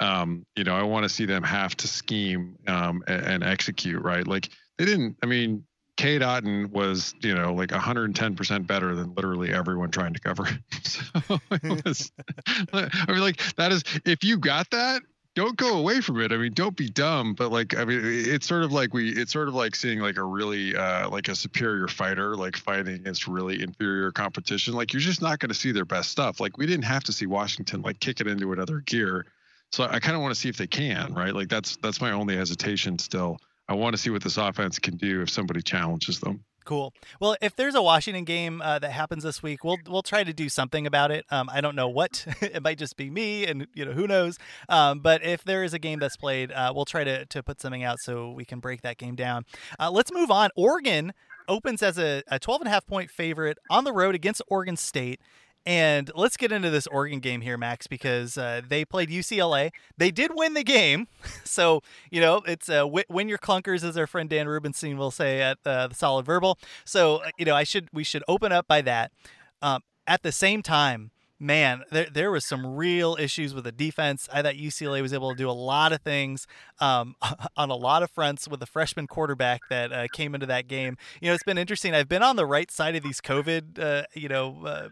[0.00, 4.02] Um, you know, I want to see them have to scheme um, and, and execute
[4.02, 4.26] right.
[4.26, 4.48] Like
[4.78, 5.16] they didn't.
[5.22, 5.64] I mean,
[5.96, 10.48] Cade Otton was, you know, like 110% better than literally everyone trying to cover.
[10.82, 11.38] So
[11.84, 12.10] was,
[12.72, 15.02] I mean, like that is, if you got that,
[15.34, 16.30] don't go away from it.
[16.30, 19.32] I mean, don't be dumb, but like, I mean, it's sort of like we, it's
[19.32, 23.26] sort of like seeing like a really, uh, like a superior fighter, like fighting against
[23.26, 24.74] really inferior competition.
[24.74, 26.38] Like, you're just not going to see their best stuff.
[26.38, 29.26] Like, we didn't have to see Washington like kick it into another gear.
[29.70, 31.34] So I kind of want to see if they can, right?
[31.34, 33.38] Like, that's that's my only hesitation still.
[33.68, 36.44] I want to see what this offense can do if somebody challenges them.
[36.64, 36.92] Cool.
[37.20, 40.32] Well, if there's a Washington game uh, that happens this week, we'll we'll try to
[40.32, 41.24] do something about it.
[41.30, 42.24] Um, I don't know what.
[42.40, 44.38] it might just be me, and you know who knows.
[44.68, 47.60] Um, but if there is a game that's played, uh, we'll try to to put
[47.60, 49.44] something out so we can break that game down.
[49.78, 50.50] Uh, let's move on.
[50.56, 51.12] Oregon
[51.48, 54.76] opens as a, a 12 and a half point favorite on the road against Oregon
[54.76, 55.20] State.
[55.64, 59.70] And let's get into this Oregon game here, Max, because uh, they played UCLA.
[59.96, 61.06] They did win the game,
[61.44, 65.40] so you know it's uh, win your clunkers, as our friend Dan Rubenstein will say
[65.40, 66.58] at uh, the Solid Verbal.
[66.84, 69.12] So uh, you know, I should we should open up by that.
[69.60, 74.28] Um, at the same time, man, there there was some real issues with the defense.
[74.32, 76.48] I thought UCLA was able to do a lot of things
[76.80, 77.14] um,
[77.56, 80.96] on a lot of fronts with the freshman quarterback that uh, came into that game.
[81.20, 81.94] You know, it's been interesting.
[81.94, 84.90] I've been on the right side of these COVID, uh, you know,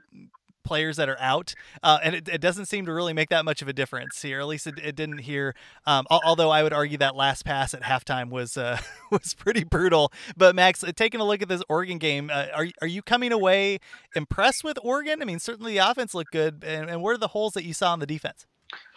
[0.63, 3.63] players that are out, uh, and it, it, doesn't seem to really make that much
[3.63, 4.41] of a difference here.
[4.41, 5.55] At least it, it didn't here.
[5.87, 8.79] Um, although I would argue that last pass at halftime was uh,
[9.11, 10.13] was pretty brutal.
[10.37, 13.33] But Max, uh, taking a look at this Oregon game, uh, are are you coming
[13.33, 13.79] away
[14.15, 15.23] impressed with Oregon?
[15.23, 17.75] I mean, certainly the offense looked good, and, and what are the holes that you
[17.75, 18.47] saw in the defense?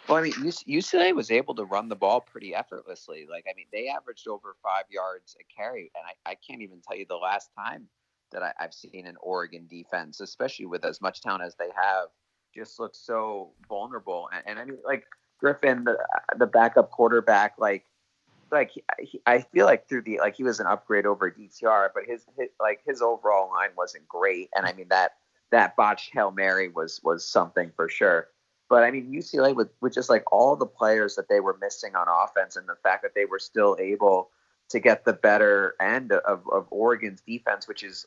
[0.08, 3.26] Well, I mean, UCLA was able to run the ball pretty effortlessly.
[3.28, 6.80] Like, I mean, they averaged over five yards a carry, and I, I can't even
[6.86, 7.88] tell you the last time
[8.34, 12.08] that I, have seen in Oregon defense, especially with as much talent as they have,
[12.54, 14.28] just looks so vulnerable.
[14.32, 15.04] And, and I mean, like
[15.40, 15.96] Griffin, the
[16.38, 17.84] the backup quarterback, like
[18.50, 18.70] like
[19.00, 22.24] he, I feel like through the like he was an upgrade over DTR, but his,
[22.38, 24.50] his like his overall line wasn't great.
[24.56, 25.12] And I mean that
[25.50, 28.28] that botched hail mary was was something for sure.
[28.68, 31.94] But I mean UCLA with with just like all the players that they were missing
[31.96, 34.30] on offense and the fact that they were still able
[34.70, 38.06] to get the better end of, of Oregon's defense, which is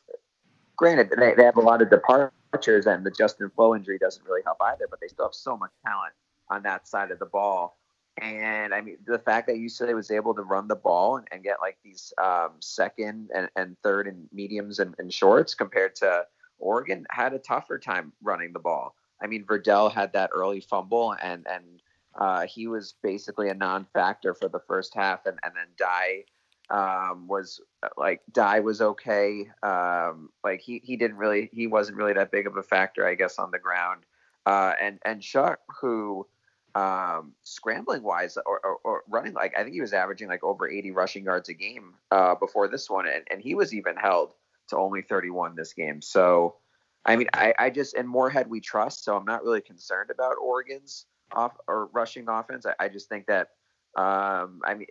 [0.76, 4.42] granted they, they have a lot of departures and the Justin Flowe injury doesn't really
[4.44, 6.12] help either, but they still have so much talent
[6.50, 7.78] on that side of the ball.
[8.20, 11.42] And I mean, the fact that UCLA was able to run the ball and, and
[11.42, 16.26] get like these um, second and, and third and mediums and, and shorts compared to
[16.58, 18.96] Oregon had a tougher time running the ball.
[19.22, 21.82] I mean, Verdell had that early fumble and, and
[22.18, 26.24] uh, he was basically a non-factor for the first half, and, and then Dye
[26.70, 27.60] um, was
[27.96, 29.48] like Dye was okay.
[29.62, 33.14] Um, like he he didn't really he wasn't really that big of a factor, I
[33.14, 34.02] guess, on the ground.
[34.46, 36.26] Uh, and and Shough, who
[36.74, 40.68] um, scrambling wise or, or, or, running like I think he was averaging like over
[40.68, 44.34] 80 rushing yards a game uh, before this one, and, and he was even held
[44.68, 46.00] to only 31 this game.
[46.02, 46.56] So
[47.04, 50.36] I mean, I, I just in Moorhead we trust, so I'm not really concerned about
[50.40, 52.66] Oregon's off or rushing offense.
[52.66, 53.48] I, I just think that
[53.96, 54.86] um, I mean,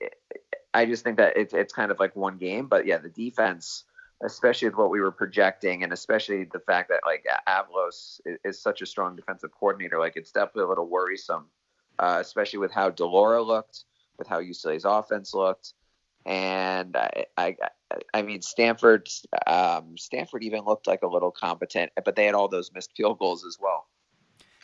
[0.73, 3.85] I just think that it's it's kind of like one game, but yeah, the defense,
[4.23, 8.61] especially with what we were projecting, and especially the fact that like Avalos is, is
[8.61, 11.45] such a strong defensive coordinator, like it's definitely a little worrisome,
[11.99, 13.85] uh, especially with how Delora looked,
[14.17, 15.73] with how UCLA's offense looked,
[16.25, 17.55] and I I,
[18.13, 19.09] I mean Stanford
[19.47, 23.19] um, Stanford even looked like a little competent, but they had all those missed field
[23.19, 23.87] goals as well.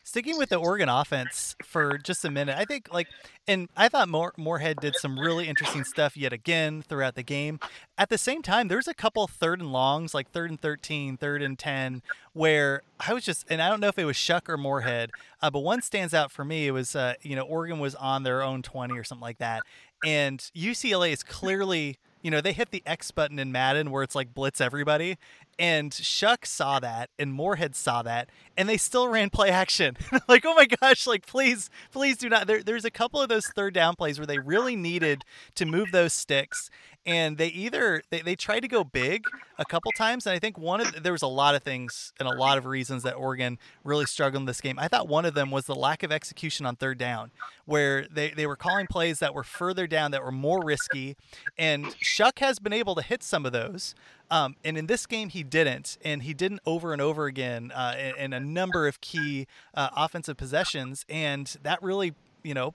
[0.05, 3.07] Sticking with the Oregon offense for just a minute, I think like,
[3.47, 7.57] and I thought Moore, Moorhead did some really interesting stuff yet again throughout the game.
[7.97, 11.41] At the same time, there's a couple third and longs, like third and 13, third
[11.41, 12.01] and 10,
[12.33, 15.11] where I was just, and I don't know if it was Shough or Moorhead,
[15.41, 16.67] uh, but one stands out for me.
[16.67, 19.63] It was, uh, you know, Oregon was on their own 20 or something like that.
[20.05, 24.15] And UCLA is clearly you know, they hit the X button in Madden where it's
[24.15, 25.17] like blitz everybody.
[25.59, 29.97] And Shough saw that and Moorhead saw that and they still ran play action.
[30.27, 32.47] like, oh my gosh, like please, please do not.
[32.47, 35.23] There, there's a couple of those third down plays where they really needed
[35.55, 36.69] to move those sticks
[37.05, 39.25] and they either they, they tried to go big
[39.57, 42.27] a couple times and i think one of there was a lot of things and
[42.27, 44.79] a lot of reasons that oregon really struggled in this game.
[44.79, 47.31] I thought one of them was the lack of execution on third down
[47.65, 51.15] where they, they were calling plays that were further down that were more risky
[51.57, 53.95] and Shough has been able to hit some of those
[54.31, 57.93] um, and in this game, he didn't, and he didn't over and over again uh,
[57.99, 62.73] in, in, a number of key uh, offensive possessions, and that really, you know,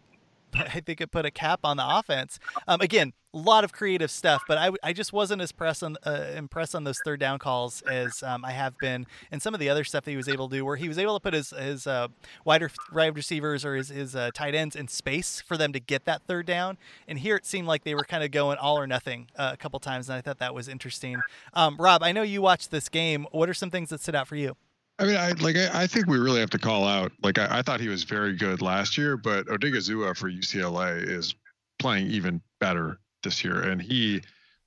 [0.54, 2.38] I think it put a cap on the offense.
[2.66, 5.96] Um, again, a lot of creative stuff, but I, I just wasn't as press on,
[6.06, 9.61] uh, impressed on those third down calls as um, I have been, and some of
[9.61, 11.34] the other stuff that he was able to do, where he was able to put
[11.34, 12.08] his his uh,
[12.44, 16.22] wide receivers or his his uh, tight ends in space for them to get that
[16.22, 16.78] third down.
[17.06, 19.56] And here it seemed like they were kind of going all or nothing uh, a
[19.56, 21.22] couple times, and I thought that was interesting.
[21.52, 23.26] Um, Rob, I know you watched this game.
[23.30, 24.56] What are some things that stood out for you?
[24.98, 25.56] I mean, I like.
[25.56, 27.12] I, I think we really have to call out.
[27.22, 31.34] Like, I, I thought he was very good last year, but Odighizuwa for UCLA is
[31.78, 34.22] playing even better this year, and he,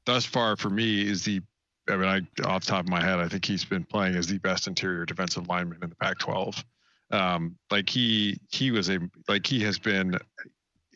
[0.06, 1.42] thus far for me, is the.
[1.90, 4.38] I mean, I off top of my head, I think he's been playing as the
[4.38, 6.64] best interior defensive lineman in the Pac-12.
[7.10, 10.18] Um, like he he was a like he has been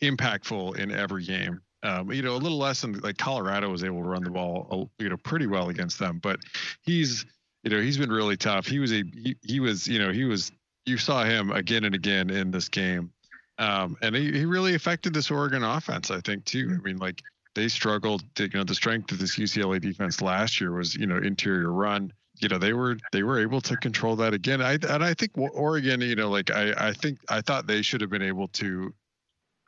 [0.02, 1.60] impactful in every game.
[1.84, 4.90] Um, you know, a little less than like Colorado was able to run the ball,
[4.98, 6.40] you know, pretty well against them, but
[6.82, 7.26] he's
[7.66, 8.68] you know he's been really tough.
[8.68, 10.52] He was a he, he was you know he was
[10.86, 13.12] you saw him again and again in this game,
[13.58, 16.12] um, and he, he really affected this Oregon offense.
[16.12, 16.70] I think too.
[16.72, 17.24] I mean, like
[17.56, 18.24] they struggled.
[18.36, 21.72] To, you know, the strength of this UCLA defense last year was you know interior
[21.72, 22.14] run.
[22.38, 24.62] You know they were they were able to control that again.
[24.62, 26.02] I and I think Oregon.
[26.02, 28.94] You know, like I I think I thought they should have been able to,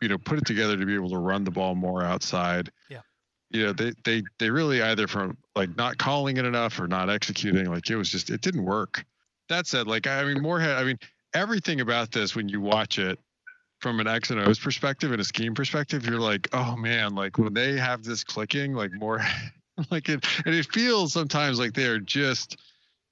[0.02, 2.72] you know, put it together to be able to run the ball more outside.
[2.90, 3.00] Yeah
[3.50, 7.10] you know they they they really either from like not calling it enough or not
[7.10, 9.06] executing like it was just it didn't work.
[9.50, 11.00] That said like i mean moorhead i mean
[11.34, 13.18] everything about this when you watch it
[13.80, 17.38] from an x and o's perspective and a scheme perspective you're like oh man like
[17.38, 19.22] when they have this clicking like more
[19.92, 22.58] like it and it feels sometimes like they're just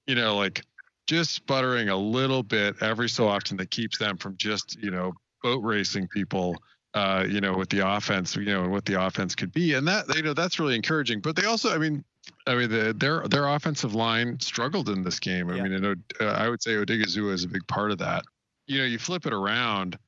[0.08, 0.64] you know like
[1.08, 5.14] just sputtering a little bit every so often that keeps them from just you know
[5.44, 6.58] boat racing people
[6.96, 9.88] uh, you know, with the offense, you know, and what the offense could be, and
[9.88, 11.20] that you know that's really encouraging.
[11.20, 12.04] But they also, I mean,
[12.48, 15.50] I mean, the, their their offensive line struggled in this game.
[15.50, 15.64] I yeah.
[15.64, 18.24] mean, I, know, uh, I would say Odighizuwa is a big part of that.
[18.68, 20.00] You know, you flip it around.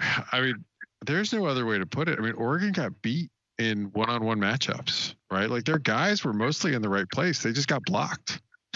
[0.32, 0.64] I mean,
[1.06, 2.18] there's no other way to put it.
[2.18, 5.48] I mean, Oregon got beat in one-on-one matchups, right?
[5.48, 7.42] Like their guys were mostly in the right place.
[7.42, 8.40] They just got blocked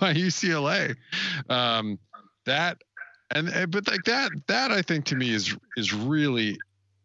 [0.00, 0.96] by UCLA.
[1.48, 1.98] Um,
[2.46, 2.78] that
[3.34, 6.58] and, and but like that that I think to me is is really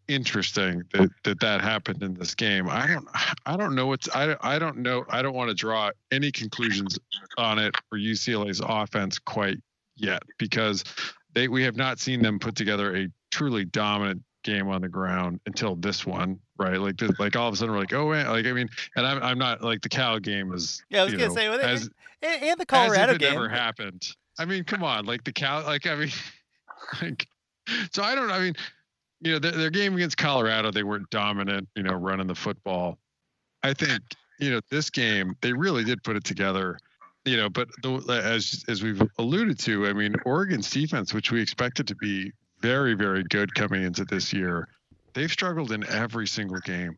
[0.08, 2.70] interesting that, that that happened in this game.
[2.70, 3.08] I don't
[3.46, 6.98] I don't know what's I I don't know I don't want to draw any conclusions
[7.38, 9.58] on it for UCLA's offense quite
[9.96, 10.84] yet because
[11.34, 15.40] they we have not seen them put together a truly dominant game on the ground
[15.46, 16.80] until this one, right?
[16.80, 18.28] Like this, like all of a sudden we're like, oh, man.
[18.28, 21.14] like I mean, and I'm I'm not like the Cal game is yeah, I was
[21.14, 21.90] gonna know, say well, as,
[22.22, 24.08] and, and the Colorado as if it game never happened.
[24.40, 26.12] I mean, come on, like the Cal, like I mean,
[27.02, 27.28] like
[27.92, 28.32] so I don't.
[28.32, 28.56] I mean,
[29.22, 32.98] you know, their, their game against Colorado, they weren't dominant, you know, running the football.
[33.64, 34.02] I think
[34.40, 36.78] you know this game they really did put it together
[37.26, 41.42] you know but the, as as we've alluded to i mean oregon's defense which we
[41.42, 44.68] expected to be very very good coming into this year
[45.14, 46.98] they've struggled in every single game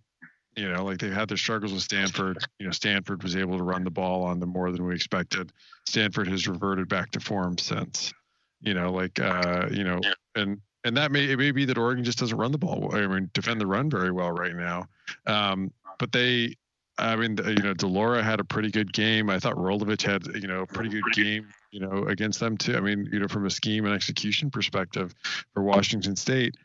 [0.60, 2.46] you know, like they've had their struggles with Stanford.
[2.60, 5.54] You know, Stanford was able to run the ball on them more than we expected.
[5.88, 8.14] Stanford has reverted back to form since.
[8.60, 10.02] You know, like uh, you know,
[10.36, 12.94] and and that may it may be that Oregon just doesn't run the ball.
[12.94, 14.88] I mean, defend the run very well right now.
[15.26, 16.56] Um, but they,
[16.98, 19.30] I mean, you know, de Laura had a pretty good game.
[19.30, 21.48] I thought Rolovich had you know a pretty good game.
[21.72, 22.76] You know, against them too.
[22.76, 25.16] I mean, you know, from a scheme and execution perspective
[25.54, 26.56] for Washington State,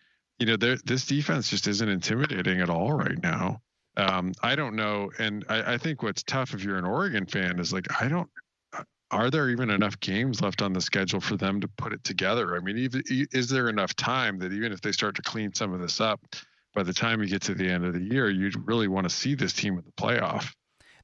[0.41, 3.61] you know, this defense just isn't intimidating at all right now
[3.97, 5.11] um, I don't know.
[5.19, 8.29] And I, I think what's tough if you're an Oregon fan is like, I don't,
[8.73, 12.03] uh, are there even enough games left on the schedule for them to put it
[12.05, 12.57] together?
[12.57, 15.73] I mean, even, is there enough time that even if they start to clean some
[15.73, 16.21] of this up,
[16.75, 19.15] by the time you get to the end of the year, you'd really want to
[19.15, 20.53] see this team in the playoff.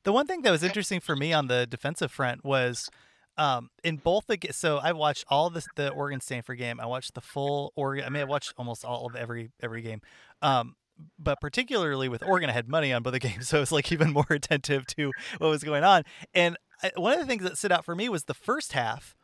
[0.02, 2.88] The one thing that was interesting for me on the defensive front was
[3.36, 6.80] um, in both the so I watched all the the Oregon Stanford game.
[6.80, 8.04] I watched the full Oregon.
[8.04, 10.00] I mean, I watched almost all of every every game.
[10.42, 10.74] Um,
[11.18, 13.90] but particularly with Oregon, I had money on both the games, so I was like
[13.92, 16.04] even more attentive to what was going on.
[16.34, 19.16] And I, one of the things that stood out for me was the first half.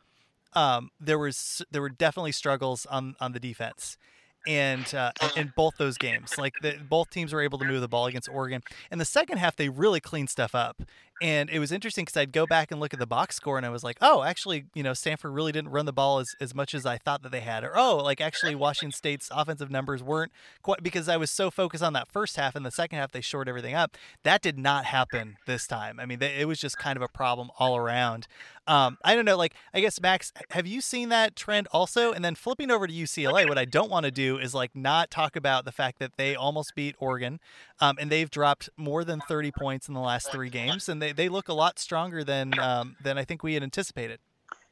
[0.52, 3.98] Um, there was there were definitely struggles on on the defense,
[4.46, 7.88] and uh, in both those games, like the, both teams were able to move the
[7.88, 8.62] ball against Oregon.
[8.90, 10.82] In the second half, they really cleaned stuff up,
[11.22, 13.64] and it was interesting because I'd go back and look at the box score, and
[13.64, 16.54] I was like, oh, actually, you know, Stanford really didn't run the ball as, as
[16.54, 17.64] much as I thought that they had.
[17.64, 21.82] Or, oh, like actually, Washington State's offensive numbers weren't quite because I was so focused
[21.82, 22.54] on that first half.
[22.54, 23.96] and the second half, they shored everything up.
[24.24, 25.98] That did not happen this time.
[25.98, 28.26] I mean, they, it was just kind of a problem all around.
[28.68, 29.36] Um, I don't know.
[29.36, 32.12] Like, I guess, Max, have you seen that trend also?
[32.12, 35.10] And then flipping over to UCLA, what I don't want to do is like not
[35.10, 37.38] talk about the fact that they almost beat Oregon
[37.80, 40.88] um, and they've dropped more than 30 points in the last three games.
[40.88, 44.20] And they, they look a lot stronger than um, than I think we had anticipated.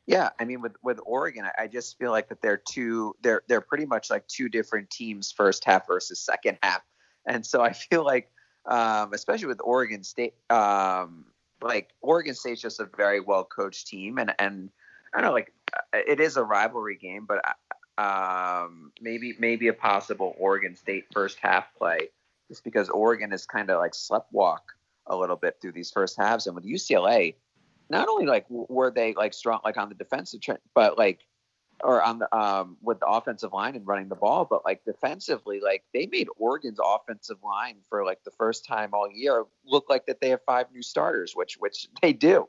[0.07, 3.63] Yeah, I mean, with with Oregon, I just feel like that they're two they're they're
[3.63, 6.83] pretty much like two different teams, first half versus second half,
[7.27, 8.31] and so I feel like,
[8.67, 11.25] um, especially with Oregon State, um,
[11.63, 14.71] like Oregon State's just a very well coached team, and and
[15.15, 15.55] I don't know, like
[15.95, 17.43] it is a rivalry game, but
[17.97, 22.11] um, maybe maybe a possible Oregon State first half play,
[22.49, 24.61] just because Oregon is kind of like sleptwalk
[25.07, 26.47] a little bit through these first halves.
[26.47, 27.35] And with UCLA,
[27.91, 31.21] not only like were they like strong like on the defensive trend, but like
[31.83, 35.61] or on the um with the offensive line and running the ball, but like defensively,
[35.61, 40.07] like they made Oregon's offensive line for like the first time all year look like
[40.07, 42.49] that they have five new starters, which which they do.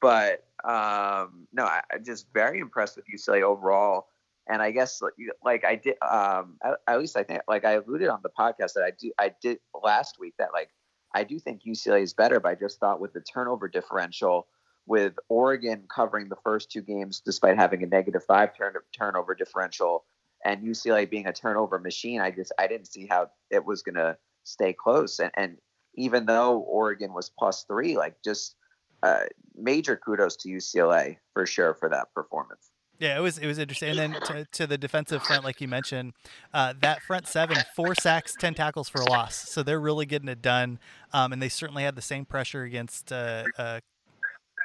[0.00, 4.06] But um no, I, I'm just very impressed with UCLA overall.
[4.48, 5.12] And I guess like,
[5.44, 8.72] like I did um at, at least I think like I alluded on the podcast
[8.74, 10.70] that I do I did last week that like
[11.14, 14.46] I do think UCLA is better, but I just thought with the turnover differential
[14.86, 20.04] with Oregon covering the first two games despite having a negative five turn- turnover differential
[20.44, 23.94] and UCLA being a turnover machine, I just I didn't see how it was going
[23.94, 25.20] to stay close.
[25.20, 25.58] And, and
[25.94, 28.56] even though Oregon was plus three, like just
[29.04, 29.24] uh,
[29.56, 32.71] major kudos to UCLA for sure for that performance.
[33.02, 33.88] Yeah, it was it was interesting.
[33.88, 36.12] And then to, to the defensive front, like you mentioned,
[36.54, 39.34] uh, that front seven, four sacks, ten tackles for a loss.
[39.50, 40.78] So they're really getting it done.
[41.12, 43.80] Um, and they certainly had the same pressure against uh, uh,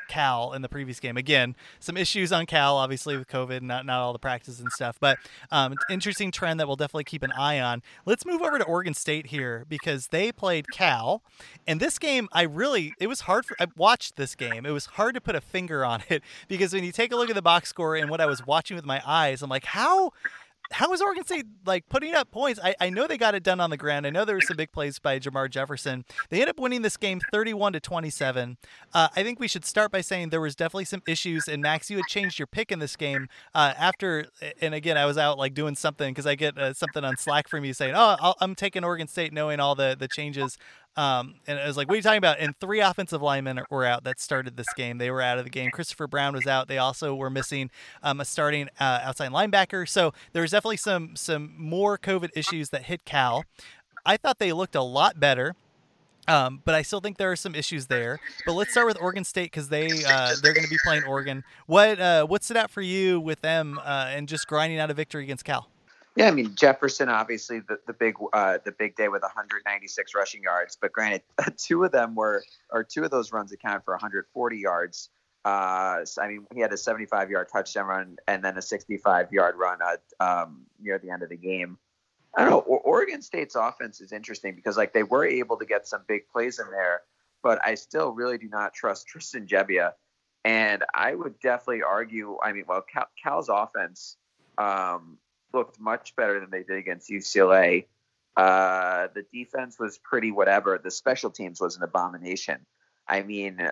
[0.08, 1.18] Cal in the previous game.
[1.18, 4.98] Again, some issues on Cal, obviously with COVID, not not all the practice and stuff.
[5.00, 5.18] But
[5.52, 7.82] um, interesting trend that we'll definitely keep an eye on.
[8.06, 11.22] Let's move over to Oregon State here because they played Cal,
[11.68, 13.56] and this game I really it was hard for.
[13.60, 14.66] I watched this game.
[14.66, 17.30] It was hard to put a finger on it because when you take a look
[17.30, 20.12] at the box score and what I was watching with my eyes, I'm like, how
[20.72, 22.60] how is Oregon State like putting up points?
[22.64, 24.06] I, I know they got it done on the ground.
[24.06, 26.06] I know there were some big plays by Jermar Jefferson.
[26.30, 28.58] They end up winning this game 31 to 27.
[28.94, 31.48] Uh, I think we should start by saying there was definitely some issues.
[31.48, 34.28] And Max, you had changed your pick in this game uh, after.
[34.62, 37.48] And again, I was out like doing something because I get uh, something on Slack
[37.48, 40.58] from you saying, "Oh, I'll, I'm taking Oregon State, knowing all the the changes."
[40.98, 42.40] Um, and I was like, what are you talking about?
[42.40, 44.98] And three offensive linemen were out that started this game.
[44.98, 45.70] They were out of the game.
[45.70, 46.68] Christopher Brown was out.
[46.68, 47.70] They also were missing
[48.02, 49.88] um, a starting uh, outside linebacker.
[49.88, 53.46] So there was definitely some some more COVID issues that hit Cal.
[54.08, 55.56] I thought they looked a lot better.
[56.30, 58.20] Um, but I still think there are some issues there.
[58.46, 61.44] But let's start with Oregon State because they uh, they're going to be playing Oregon.
[61.68, 64.94] What uh, what stood out for you with them uh, and just grinding out a
[64.94, 65.70] victory against Cal?
[66.18, 70.42] Yeah, I mean Jefferson, obviously the, the big uh, the big day with 196 rushing
[70.42, 71.22] yards, but granted,
[71.58, 75.10] two of them were or two of those runs accounted for 140 yards.
[75.46, 79.32] Uh, so, I mean, he had a 75 yard touchdown run and then a 65
[79.32, 81.78] yard run at, um, near the end of the game.
[82.36, 82.60] I don't know.
[82.62, 86.58] Oregon State's offense is interesting because like they were able to get some big plays
[86.58, 87.02] in there,
[87.44, 89.92] but I still really do not trust Tristan Gebbia.
[90.44, 92.40] And I would definitely argue.
[92.44, 94.18] I mean, well, Cal, Cal's offense.
[94.58, 95.20] Um,
[95.58, 97.86] looked much better than they did against UCLA.
[98.36, 100.80] Uh, the defense was pretty whatever.
[100.82, 102.66] The special teams was an abomination.
[103.08, 103.70] I mean,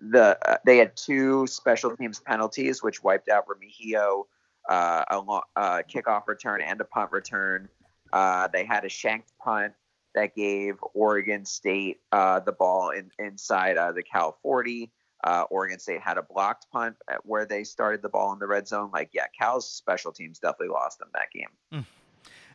[0.00, 4.24] the uh, they had two special teams penalties, which wiped out Remigio,
[4.68, 7.68] uh, a lo- uh, kickoff return and a punt return.
[8.12, 9.74] Uh, they had a shanked punt
[10.14, 14.90] that gave Oregon State uh, the ball in, inside uh, the Cal 40.
[15.24, 18.68] Uh, Oregon State had a blocked punt where they started the ball in the red
[18.68, 18.90] zone.
[18.92, 21.86] Like, yeah, Cal's special teams definitely lost them that game.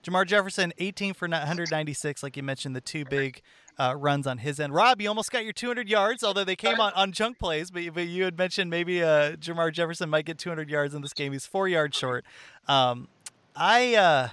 [0.04, 3.42] Jermar Jefferson, 18 for 196, like you mentioned, the two big
[3.78, 4.74] uh, runs on his end.
[4.74, 7.82] Rob, you almost got your 200 yards, although they came on, on junk plays, but,
[7.94, 11.34] but you had mentioned maybe uh, Jermar Jefferson might get 200 yards in this game.
[11.34, 12.26] He's four yards short.
[12.68, 13.08] Um,
[13.56, 14.30] I, uh,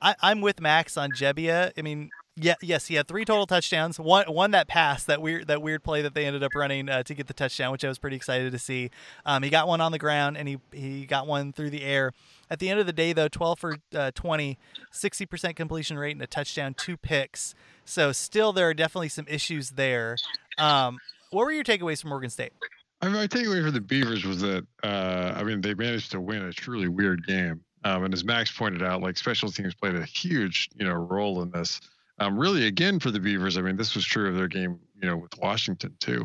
[0.00, 1.72] I, I'm with Max on Gebbia.
[1.76, 3.98] I mean, yeah, yes, he had three total touchdowns.
[3.98, 7.02] One, one that passed that weird, that weird play that they ended up running uh,
[7.04, 8.90] to get the touchdown, which I was pretty excited to see.
[9.24, 12.12] Um, he got one on the ground and he he got one through the air.
[12.50, 14.58] At the end of the day, though, 12 for uh, 20,
[14.92, 17.54] 60% completion rate and a touchdown, two picks.
[17.84, 20.16] So still, there are definitely some issues there.
[20.58, 20.98] Um,
[21.30, 22.52] what were your takeaways from Oregon State?
[23.00, 26.20] I mean, my takeaway for the Beavers was that uh, I mean they managed to
[26.20, 29.94] win a truly weird game, um, and as Max pointed out, like special teams played
[29.94, 31.80] a huge you know role in this.
[32.18, 35.08] Um, really, again for the Beavers, I mean this was true of their game, you
[35.08, 36.24] know, with Washington too.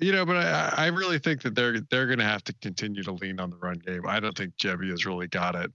[0.00, 3.02] You know, but I, I really think that they're they're going to have to continue
[3.02, 4.06] to lean on the run game.
[4.06, 5.70] I don't think Gebbia has really got it.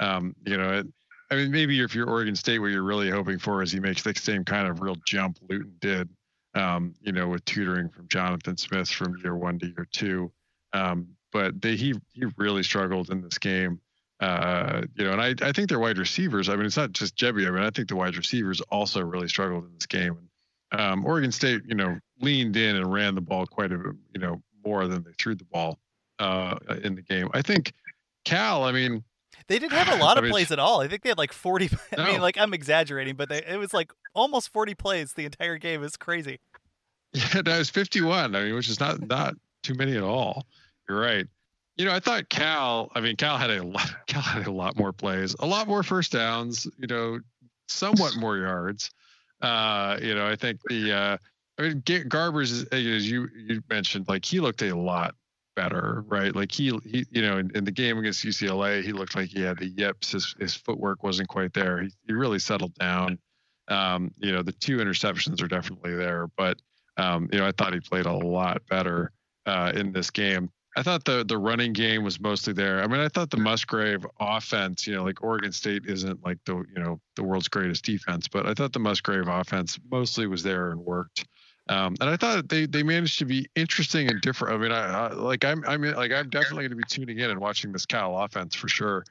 [0.00, 0.86] Um, you know, it,
[1.30, 4.02] I mean maybe if you're Oregon State, what you're really hoping for is he makes
[4.02, 6.08] the same kind of real jump Luton did
[6.54, 10.30] um, you know, with tutoring from Jonathan Smith from year one to year two.
[10.72, 13.80] Um, but they, he he really struggled in this game.
[14.22, 16.48] Uh, you know, and I, I think their wide receivers.
[16.48, 17.48] I mean, it's not just Gebbia.
[17.48, 20.16] I mean, I think the wide receivers also really struggled in this game.
[20.70, 24.20] Um, Oregon State, you know, leaned in and ran the ball quite a bit, you
[24.20, 25.80] know, more than they threw the ball
[26.20, 27.30] uh, in the game.
[27.34, 27.72] I think
[28.24, 28.62] Cal.
[28.62, 29.02] I mean,
[29.48, 30.80] They didn't have a lot I of mean, plays at all.
[30.80, 31.70] I think they had like 40.
[31.98, 35.58] I mean, like I'm exaggerating, but they, it was like almost 40 plays the entire
[35.58, 35.82] game.
[35.82, 36.38] It's crazy.
[37.14, 38.34] Yeah, that was 51.
[38.34, 40.46] I mean, which is not not too many at all.
[40.88, 41.26] You're right.
[41.76, 42.90] You know, I thought Cal.
[42.94, 43.90] I mean, Cal had a lot.
[44.06, 46.66] Cal had a lot more plays, a lot more first downs.
[46.78, 47.20] You know,
[47.68, 48.90] somewhat more yards.
[49.40, 50.92] Uh, you know, I think the.
[50.92, 51.16] Uh,
[51.58, 55.14] I mean, Garbers, as you you mentioned, like he looked a lot
[55.54, 56.34] better, right?
[56.34, 59.42] Like he, he you know, in, in the game against UCLA, he looked like he
[59.42, 60.12] had the yips.
[60.12, 61.82] His his footwork wasn't quite there.
[61.82, 63.18] He, he really settled down.
[63.68, 66.60] Um, you know, the two interceptions are definitely there, but
[66.96, 69.12] um, you know, I thought he played a lot better
[69.46, 70.50] uh, in this game.
[70.76, 72.82] I thought the the running game was mostly there.
[72.82, 76.56] I mean, I thought the Musgrave offense, you know, like Oregon State isn't like the
[76.74, 80.70] you know the world's greatest defense, but I thought the Musgrave offense mostly was there
[80.70, 81.26] and worked.
[81.68, 84.54] Um, and I thought they they managed to be interesting and different.
[84.54, 87.30] I mean, I, I like I'm I'm like I'm definitely going to be tuning in
[87.30, 89.04] and watching this Cal offense for sure.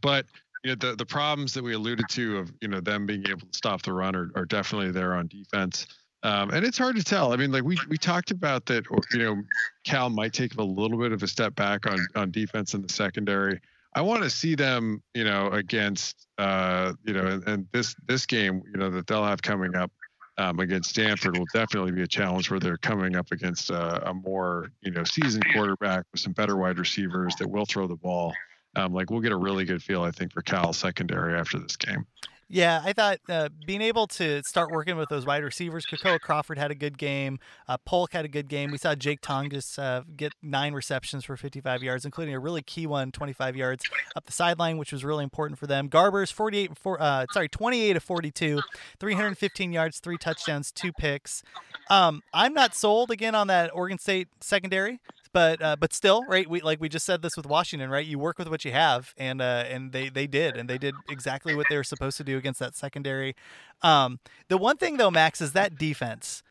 [0.00, 0.26] But
[0.62, 3.40] you know the the problems that we alluded to of you know them being able
[3.40, 5.86] to stop the run are, are definitely there on defense.
[6.24, 7.32] Um, and it's hard to tell.
[7.32, 8.84] I mean, like we we talked about that.
[9.12, 9.42] You know,
[9.84, 12.92] Cal might take a little bit of a step back on on defense in the
[12.92, 13.60] secondary.
[13.94, 18.24] I want to see them, you know, against, uh, you know, and, and this this
[18.24, 19.90] game, you know, that they'll have coming up
[20.38, 24.14] um, against Stanford will definitely be a challenge where they're coming up against a, a,
[24.14, 28.32] more, you know, seasoned quarterback with some better wide receivers that will throw the ball.
[28.74, 31.76] Um, like we'll get a really good feel, I think, for Cal secondary after this
[31.76, 32.06] game.
[32.52, 36.58] Yeah, I thought uh, being able to start working with those wide receivers, Kekoa Crawford
[36.58, 37.38] had a good game.
[37.66, 38.70] Uh, Polk had a good game.
[38.70, 42.86] We saw Jake Tonges uh, get nine receptions for 55 yards, including a really key
[42.86, 43.84] one, 25 yards
[44.14, 45.88] up the sideline, which was really important for them.
[45.88, 48.60] Garbers 48, four, uh, sorry, 28 of 42,
[49.00, 51.42] 315 yards, three touchdowns, two picks.
[51.88, 55.00] Um, I'm not sold again on that Oregon State secondary
[55.32, 56.48] but uh, but still, right?
[56.48, 58.06] We like we just said this with Washington, right?
[58.06, 60.94] You work with what you have, and uh, and they they did, and they did
[61.08, 63.34] exactly what they were supposed to do against that secondary.
[63.82, 64.18] Um,
[64.48, 66.42] the one thing though, Max, is that defense,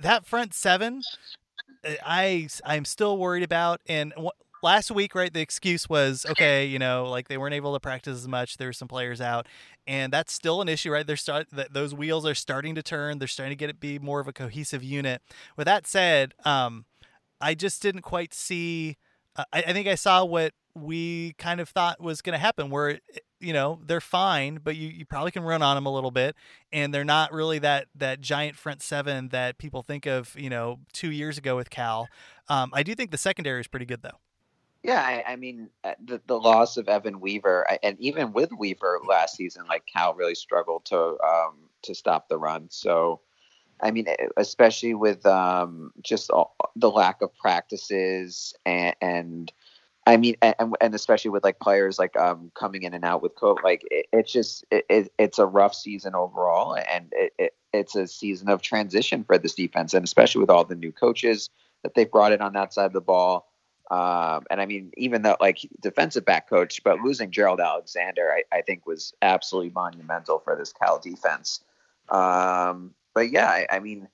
[0.00, 1.02] that front seven.
[1.84, 4.12] Uh, I I'm still worried about, and
[4.62, 8.16] last week, right, the excuse was okay, you know, like they weren't able to practice
[8.16, 8.56] as much.
[8.56, 9.46] There were some players out,
[9.86, 11.06] and that's still an issue, right?
[11.06, 13.18] They're start that those wheels are starting to turn.
[13.18, 15.22] They're starting to get it be more of a cohesive unit.
[15.56, 16.84] With that said, um,
[17.40, 18.96] I just didn't quite see.
[19.34, 22.70] Uh, I, I, think I saw what we kind of thought was going to happen,
[22.70, 23.00] where
[23.40, 26.36] you know they're fine, but you, you probably can run on them a little bit,
[26.72, 30.34] and they're not really that that giant front seven that people think of.
[30.38, 32.08] You know, two years ago with Cal.
[32.48, 34.18] Um, I do think the secondary is pretty good though.
[34.82, 39.00] Yeah, I, I mean uh, the the loss of Evan Weaver, and even with Weaver
[39.06, 42.68] last season, like Cal really struggled to um, to stop the run.
[42.70, 43.20] So
[43.80, 44.06] I mean,
[44.36, 49.52] especially with um, just all, the lack of practices and, and
[50.06, 53.34] I mean, and, and especially with like players like um, coming in and out with
[53.34, 57.96] COVID, like it, it's just it, it, it's a rough season overall, and it, it's
[57.96, 61.50] a season of transition for this defense, and especially with all the new coaches
[61.82, 63.48] that they've brought in on that side of the ball.
[63.90, 68.56] Um, and I mean, even though like defensive back coach, but losing Gerald Alexander, I,
[68.56, 71.60] I think was absolutely monumental for this Cal defense.
[72.08, 74.08] Um, but yeah, I, I mean,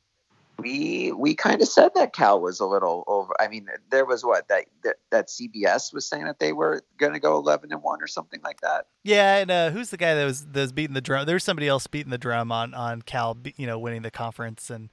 [0.58, 3.34] we we kind of said that Cal was a little over.
[3.40, 7.12] I mean, there was what that that, that CBS was saying that they were going
[7.12, 8.86] to go eleven and one or something like that.
[9.02, 11.26] Yeah, and uh, who's the guy that was that was beating the drum?
[11.26, 14.88] There's somebody else beating the drum on on Cal, you know, winning the conference and.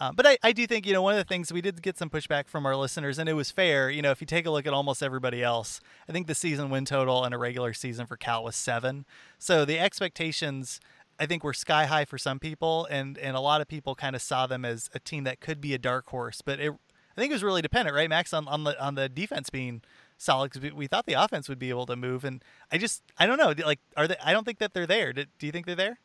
[0.00, 1.96] Uh, but I, I do think you know one of the things we did get
[1.96, 3.88] some pushback from our listeners, and it was fair.
[3.88, 6.70] You know, if you take a look at almost everybody else, I think the season
[6.70, 9.04] win total in a regular season for Cal was seven.
[9.38, 10.80] So the expectations
[11.18, 13.94] I think we were sky high for some people, and and a lot of people
[13.94, 16.42] kind of saw them as a team that could be a dark horse.
[16.42, 16.72] But it,
[17.16, 19.82] I think it was really dependent, right, Max, on, on the on the defense being
[20.16, 23.02] solid because we, we, thought the offense would be able to move, and I just
[23.18, 24.16] I don't know, like are they?
[24.24, 25.12] I don't think that they're there.
[25.12, 25.98] Do, do you think they're there?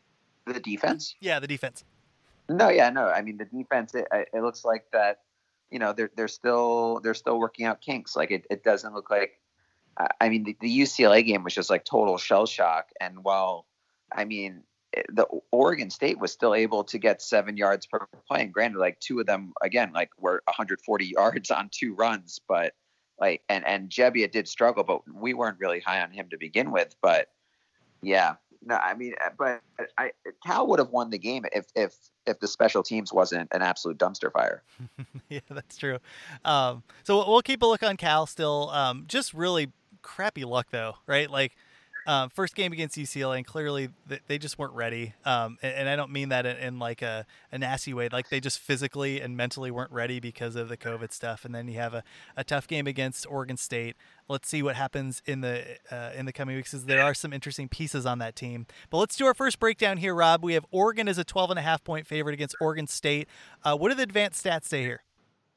[0.45, 1.15] The defense?
[1.19, 1.83] Yeah, the defense.
[2.49, 3.07] No, yeah, no.
[3.07, 3.93] I mean, the defense.
[3.93, 5.21] It, it looks like that.
[5.71, 8.15] You know, they're they're still they're still working out kinks.
[8.15, 9.39] Like it, it doesn't look like.
[10.21, 13.65] I mean, the, the UCLA game was just like total shell shock, and while
[14.11, 14.63] I mean,
[15.09, 18.41] the Oregon State was still able to get seven yards per play.
[18.41, 22.73] And granted, like two of them again, like were 140 yards on two runs, but
[23.19, 26.71] like and and Gebbia did struggle, but we weren't really high on him to begin
[26.71, 26.95] with.
[27.01, 27.29] But
[28.01, 29.61] yeah, no, I mean, uh, but
[29.97, 30.11] I
[30.45, 31.95] Cal would have won the game if if
[32.25, 34.63] if the special teams wasn't an absolute dumpster fire.
[35.29, 35.99] yeah, that's true.
[36.45, 38.69] Um, so we'll keep a look on Cal still.
[38.69, 39.71] Um, just really
[40.01, 41.29] crappy luck though, right?
[41.29, 41.55] Like
[42.07, 43.89] um, first game against UCLA, and clearly
[44.27, 45.13] they just weren't ready.
[45.25, 48.07] Um, and, and, I don't mean that in, in, like a, a nasty way.
[48.09, 51.43] Like they just physically and mentally weren't ready because of the COVID stuff.
[51.43, 52.03] And then you have a,
[52.37, 53.97] a tough game against Oregon State.
[54.29, 56.71] Let's see what happens in the uh, in the coming weeks.
[56.71, 58.67] Because there are some interesting pieces on that team.
[58.89, 60.43] But let's do our first breakdown here, Rob.
[60.43, 63.27] We have Oregon as a 12 and a half point favorite against Oregon State.
[63.65, 65.01] Uh, what do the advanced stats say here?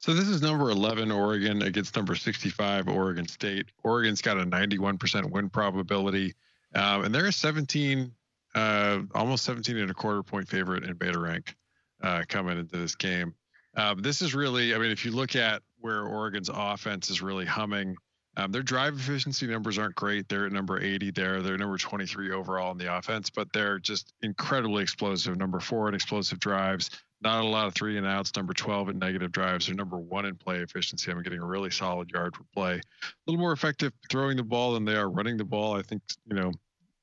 [0.01, 3.67] So this is number 11 Oregon against number 65 Oregon State.
[3.83, 6.33] Oregon's got a 91% win probability,
[6.73, 8.11] um, and they're a 17,
[8.55, 11.55] uh, almost 17 and a quarter point favorite in beta rank
[12.01, 13.35] uh, coming into this game.
[13.77, 17.45] Um, this is really, I mean, if you look at where Oregon's offense is really
[17.45, 17.95] humming.
[18.37, 20.29] Um, their drive efficiency numbers aren't great.
[20.29, 21.41] They're at number 80 there.
[21.41, 25.35] They're number 23 overall in the offense, but they're just incredibly explosive.
[25.37, 26.89] Number four in explosive drives.
[27.21, 28.35] Not a lot of three and outs.
[28.35, 29.67] Number 12 in negative drives.
[29.67, 31.11] They're number one in play efficiency.
[31.11, 32.73] I'm getting a really solid yard for play.
[32.73, 35.75] A little more effective throwing the ball than they are running the ball.
[35.75, 36.51] I think, you know,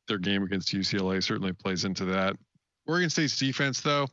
[0.09, 2.37] their game against UCLA certainly plays into that.
[2.87, 4.09] Oregon State's defense, though,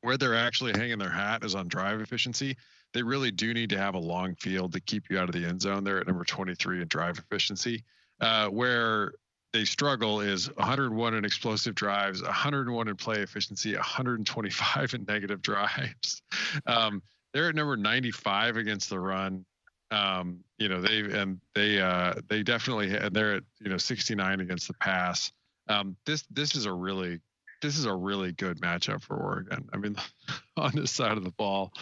[0.00, 2.56] where they're actually hanging their hat is on drive efficiency.
[2.94, 5.44] They really do need to have a long field to keep you out of the
[5.44, 5.84] end zone.
[5.84, 7.84] They're at number 23 in drive efficiency.
[8.20, 9.12] Uh, where
[9.54, 16.20] they struggle is 101 in explosive drives, 101 in play efficiency, 125 in negative drives.
[16.66, 17.02] Um,
[17.32, 19.46] they're at number 95 against the run.
[19.90, 24.40] Um, you know they and they uh, they definitely and they're at you know 69
[24.40, 25.30] against the pass.
[25.68, 27.20] Um, this this is a really
[27.62, 29.68] this is a really good matchup for Oregon.
[29.72, 29.94] I mean,
[30.56, 31.72] on this side of the ball,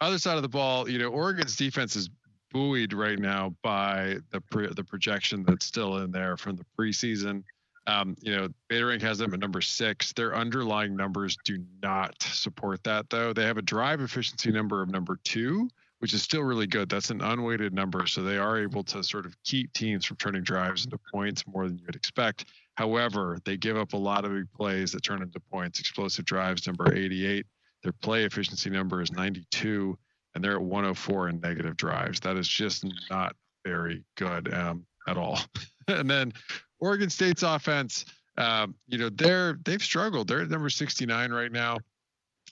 [0.00, 2.08] other side of the ball, you know, Oregon's defense is
[2.52, 7.42] buoyed right now by the pre- the projection that's still in there from the preseason.
[7.86, 10.12] Um, you know, Beta has them at number six.
[10.12, 13.32] Their underlying numbers do not support that, though.
[13.32, 15.68] They have a drive efficiency number of number two,
[16.00, 16.88] which is still really good.
[16.88, 20.42] That's an unweighted number, so they are able to sort of keep teams from turning
[20.42, 22.46] drives into points more than you would expect.
[22.74, 25.78] However, they give up a lot of big plays that turn into points.
[25.78, 27.46] Explosive drives number 88.
[27.84, 29.96] Their play efficiency number is 92
[30.36, 32.20] and they're at 104 in negative drives.
[32.20, 33.34] That is just not
[33.64, 35.38] very good um, at all.
[35.88, 36.32] and then
[36.78, 38.04] Oregon State's offense,
[38.36, 40.28] um, you know, they're they've struggled.
[40.28, 41.78] They're at number 69 right now.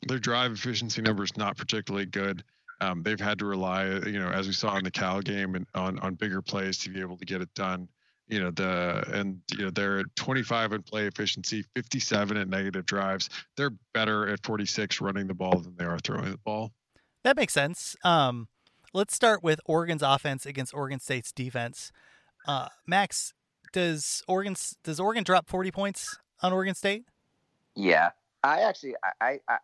[0.09, 2.43] Their drive efficiency number is not particularly good.
[2.81, 5.67] Um, they've had to rely, you know, as we saw in the Cal game, and
[5.75, 7.87] on on bigger plays to be able to get it done.
[8.29, 12.87] You know the and you know they're at 25 in play efficiency, 57 at negative
[12.87, 13.29] drives.
[13.59, 16.73] They're better at 46 running the ball than they are throwing the ball.
[17.25, 17.97] That makes sense.
[18.05, 18.49] Um,
[18.93, 21.91] let's start with Oregon's offense against Oregon State's defense.
[22.47, 23.33] Uh, Max,
[23.73, 24.55] does Oregon
[24.85, 27.05] does Oregon drop forty points on Oregon State?
[27.75, 28.11] Yeah,
[28.43, 29.57] I actually I, I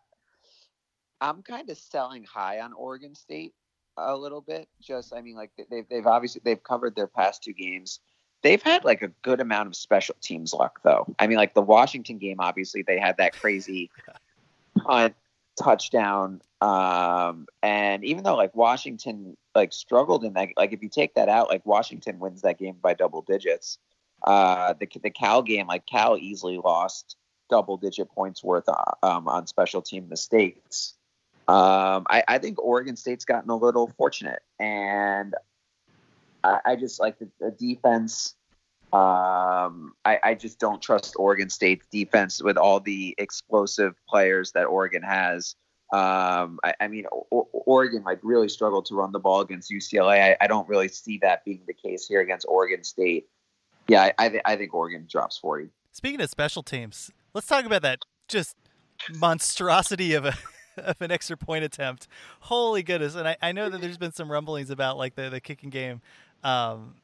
[1.21, 3.53] I'm kind of selling high on Oregon State
[3.95, 4.67] a little bit.
[4.81, 7.99] Just I mean, like they've they've obviously they've covered their past two games.
[8.41, 11.05] They've had like a good amount of special teams luck though.
[11.19, 13.91] I mean, like the Washington game, obviously they had that crazy
[14.79, 15.13] punt
[15.57, 16.41] touchdown.
[16.61, 21.29] Um, and even though like Washington like struggled in that, like if you take that
[21.29, 23.77] out, like Washington wins that game by double digits.
[24.23, 27.15] Uh, the the Cal game, like Cal easily lost
[27.49, 30.95] double digit points worth uh, um, on special team mistakes.
[31.47, 35.33] Um, I, I think Oregon State's gotten a little fortunate, and
[36.43, 38.35] I, I just like the, the defense.
[38.93, 44.65] Um, I, I, just don't trust Oregon State's defense with all the explosive players that
[44.65, 45.55] Oregon has.
[45.93, 50.35] Um, I, I, mean, o- Oregon like really struggled to run the ball against UCLA.
[50.41, 53.29] I, don't really see that being the case here against Oregon State.
[53.87, 55.69] Yeah, I, th- I think Oregon drops 40.
[55.93, 58.57] Speaking of special teams, let's talk about that just
[59.15, 60.33] monstrosity of a
[60.77, 62.07] of an extra point attempt.
[62.41, 63.15] Holy goodness!
[63.15, 66.01] And I, I know that there's been some rumblings about like the the kicking game
[66.43, 66.95] um,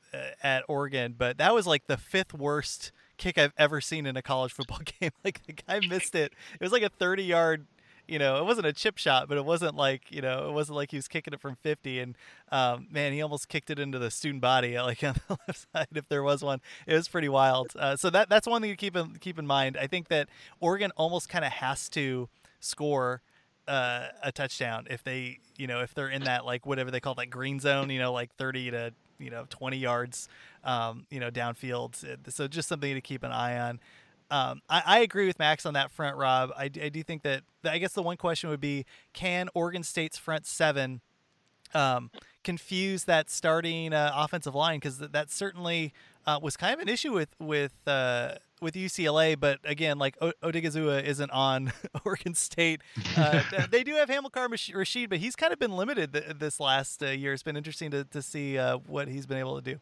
[0.43, 4.21] at Oregon, but that was like the fifth worst kick I've ever seen in a
[4.21, 5.11] college football game.
[5.23, 6.33] like the guy missed it.
[6.53, 7.67] It was like a 30 yard
[8.07, 10.77] you know, it wasn't a chip shot, but it wasn't like, you know, it wasn't
[10.77, 11.99] like he was kicking it from 50.
[11.99, 12.15] And
[12.51, 15.87] um, man, he almost kicked it into the student body, like on the left side,
[15.93, 16.61] if there was one.
[16.85, 17.67] It was pretty wild.
[17.77, 19.77] Uh, so that that's one thing to keep in keep in mind.
[19.79, 23.21] I think that Oregon almost kind of has to score
[23.67, 27.15] uh, a touchdown if they, you know, if they're in that like whatever they call
[27.15, 30.29] that green zone, you know, like 30 to you know 20 yards
[30.63, 31.95] um, you know downfield
[32.31, 33.79] so just something to keep an eye on
[34.29, 36.51] um, I, I, agree with Max on that front, Rob.
[36.57, 40.17] I, I do think that I guess the one question would be can Oregon State's
[40.17, 40.99] front seven
[41.73, 42.11] um,
[42.43, 44.77] confuse that starting uh, offensive line?
[44.79, 45.93] Because th- that certainly
[46.25, 49.39] uh, was kind of an issue with with uh, with UCLA.
[49.39, 51.71] But again, like o- Odighizuwa isn't on
[52.05, 52.81] Oregon State.
[53.15, 57.03] Uh, they do have Hamilcar Rashed, but he's kind of been limited th- this last
[57.03, 57.33] uh, year.
[57.33, 59.79] It's been interesting to, to see uh, what he's been able to do.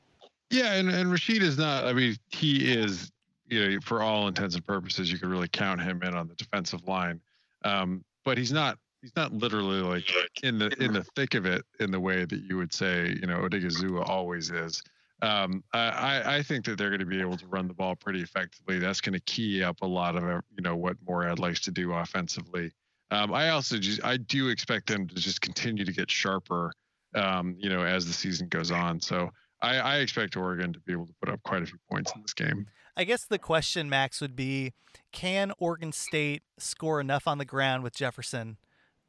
[0.50, 1.86] Yeah, and, and Rashed is not.
[1.86, 3.12] I mean, he is
[3.48, 6.36] you know, for all intents and purposes, you could really count him in on the
[6.36, 7.22] defensive line.
[7.64, 10.06] Um, but he's not he's not literally like
[10.44, 13.28] in the in the thick of it in the way that you would say you
[13.28, 14.82] know Odighizuwa always is.
[15.22, 18.22] Um, I, I think that they're going to be able to run the ball pretty
[18.22, 18.80] effectively.
[18.80, 21.94] That's going to key up a lot of you know what Moorhead likes to do
[21.94, 22.72] offensively.
[23.12, 26.74] Um, I also just I do expect them to just continue to get sharper,
[27.14, 29.00] um, you know, as the season goes on.
[29.00, 29.30] So
[29.62, 32.22] I, I expect Oregon to be able to put up quite a few points in
[32.22, 32.68] this game.
[32.98, 34.74] I guess the question, Max, would be
[35.12, 38.58] can Oregon State score enough on the ground with Jefferson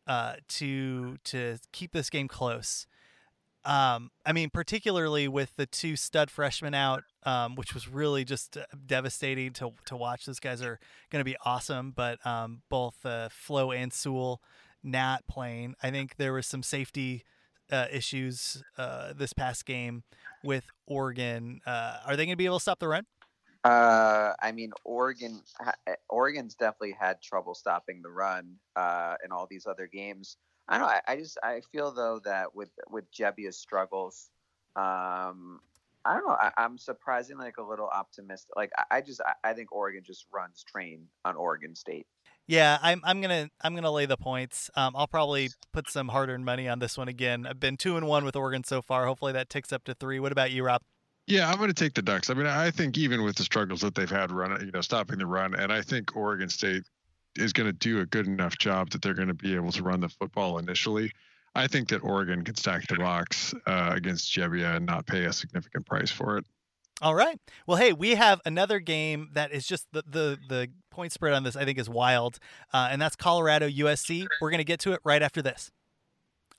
[0.07, 2.87] uh, to to keep this game close?
[3.67, 8.57] Um, I mean, particularly with the two stud freshmen out, um, which was really just
[8.57, 10.25] uh, devastating to to watch.
[10.25, 10.79] Those guys are
[11.11, 14.41] going to be awesome, but um, both uh, Flowe and Sewell
[14.85, 15.75] not playing.
[15.83, 17.25] I think there was some safety
[17.73, 20.05] uh, issues uh, this past game
[20.45, 21.61] with Oregon.
[21.67, 23.05] Uh, are they going to be able to stop the run?
[23.65, 25.43] Uh, I mean, Oregon.
[26.09, 28.59] Oregon's definitely had trouble stopping the run
[29.25, 30.37] in all these other games.
[30.69, 30.93] I don't know.
[30.93, 34.31] I, I just I feel though that with with Gebbia's struggles,
[34.75, 35.61] um,
[36.05, 36.37] I don't know.
[36.39, 38.51] I, I'm surprisingly like a little optimistic.
[38.57, 42.07] Like I, I just I, I think Oregon just runs train on Oregon State.
[42.49, 44.71] Yeah, I'm I'm gonna I'm gonna lay the points.
[44.77, 47.47] Um, I'll probably put some hard-earned money on this one again.
[47.47, 49.07] I've been two and one with Oregon so far.
[49.07, 50.21] Hopefully that ticks up to three.
[50.21, 50.83] What about you, Rob?
[51.27, 52.31] Yeah, I'm going to take the Ducks.
[52.31, 55.19] I mean, I think even with the struggles that they've had running, you know, stopping
[55.19, 56.85] the run, and I think Oregon State
[57.39, 59.83] is going to do a good enough job that they're going to be able to
[59.83, 61.13] run the football initially.
[61.55, 65.33] I think that Oregon can stack the box uh, against Gebbia and not pay a
[65.33, 66.45] significant price for it.
[67.03, 67.39] All right.
[67.67, 71.43] Well, hey, we have another game that is just the the the point spread on
[71.43, 71.55] this.
[71.55, 72.39] I think is wild,
[72.73, 74.27] uh, and that's Colorado USC.
[74.41, 75.71] We're gonna get to it right after this.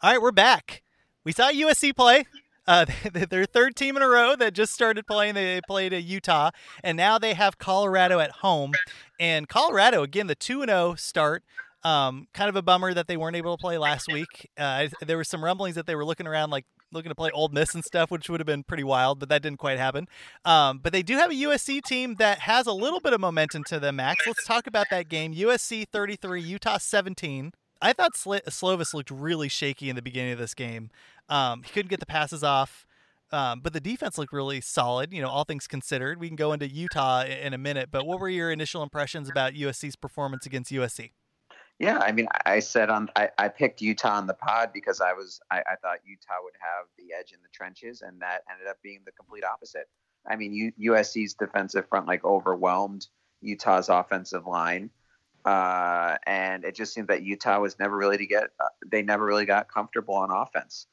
[0.02, 0.84] All right, we're back.
[1.24, 2.26] We saw USC play.
[2.68, 2.86] Uh,
[3.30, 5.36] their third team in a row that just started playing.
[5.36, 6.52] They played at Utah,
[6.84, 8.74] and now they have Colorado at home.
[9.20, 11.44] And Colorado again, the two and zero start.
[11.84, 14.50] Um, kind of a bummer that they weren't able to play last week.
[14.58, 17.50] Uh, there were some rumblings that they were looking around like looking to play Ole
[17.50, 20.08] Miss and stuff, which would have been pretty wild, but that didn't quite happen.
[20.46, 23.64] Um, but they do have a USC team that has a little bit of momentum
[23.66, 24.26] to them, Max.
[24.26, 25.34] Let's talk about that game.
[25.34, 27.52] USC 33, Utah 17.
[27.82, 30.90] I thought Sl- Slovis looked really shaky in the beginning of this game.
[31.30, 32.86] Um, he couldn't get the passes off,
[33.32, 36.20] um, but the defense looked really solid, you know, all things considered.
[36.20, 39.30] We can go into Utah i- in a minute, but what were your initial impressions
[39.30, 41.12] about USC's performance against USC?
[41.80, 45.00] Yeah, I mean, I I said on I, I picked Utah on the pod because
[45.02, 48.44] I was I, I thought Utah would have the edge in the trenches, and that
[48.52, 49.88] ended up being the complete opposite.
[50.28, 53.08] I mean, U, USC's defensive front like overwhelmed
[53.42, 54.90] Utah's offensive line,
[55.48, 59.26] uh, and it just seemed that Utah was never really to get uh, they never
[59.26, 60.88] really got comfortable on offense,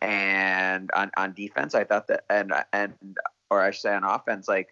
[0.00, 2.94] and on on defense, I thought that and and
[3.50, 4.68] or I should say on offense, like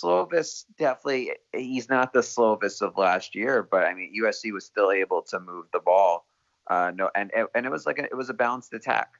[0.00, 4.92] Slovis definitely he's not the Slovis of last year, but I mean USC was still
[4.92, 6.24] able to move the ball.
[6.68, 9.14] Uh, no, and and it was like a, it was a balanced attack.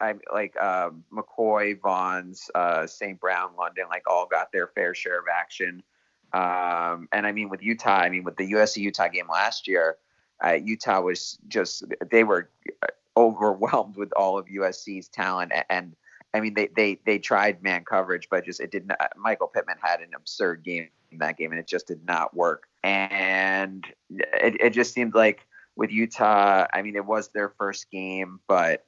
[0.00, 3.20] I like um, McCoy, Vaughns, uh, St.
[3.20, 5.80] Brown, London, like all got their fair share of action.
[6.32, 9.96] Um, and I mean with Utah, I mean with the USC Utah game last year,
[10.44, 12.50] uh, Utah was just they were
[13.16, 15.64] overwhelmed with all of USC's talent and.
[15.70, 15.96] and
[16.34, 19.12] I mean, they, they they tried man coverage, but just it did not.
[19.18, 22.68] Michael Pittman had an absurd game in that game, and it just did not work.
[22.82, 28.40] And it, it just seemed like with Utah, I mean, it was their first game,
[28.48, 28.86] but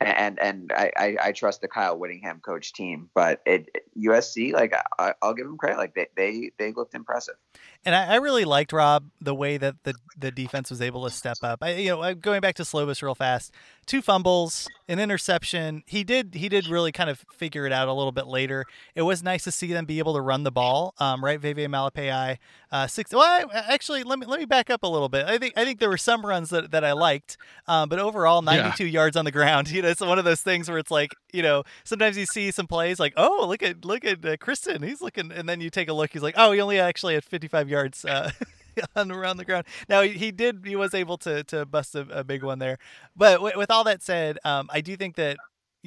[0.00, 3.68] and and I, I, trust the Kyle Whittingham coach team, but it
[3.98, 7.36] USC like I, I'll give them credit, like they they they looked impressive.
[7.84, 11.10] And I, I really liked Rob the way that the the defense was able to
[11.10, 11.58] step up.
[11.62, 13.52] I, you know, going back to Slovis real fast,
[13.86, 15.82] two fumbles, an interception.
[15.86, 18.64] He did he did really kind of figure it out a little bit later.
[18.94, 20.94] It was nice to see them be able to run the ball.
[20.98, 22.38] Um, right, Vavae Malepeai,
[22.70, 23.12] uh, six.
[23.12, 25.26] Well, I, actually, let me let me back up a little bit.
[25.26, 28.42] I think I think there were some runs that, that I liked, um, but overall,
[28.42, 29.54] 92 yards on the ground.
[29.74, 32.52] You know, it's one of those things where it's like, you know, sometimes you see
[32.52, 35.68] some plays like, oh, look at look at uh, Christon, he's looking, and then you
[35.68, 37.73] take a look, he's like, oh, he only actually had 55 yards.
[38.04, 38.30] Uh,
[38.96, 39.64] on around the ground.
[39.88, 42.78] Now he- he did he was able to to bust a, a big one there,
[43.16, 45.36] but w- with all that said, um, I do think that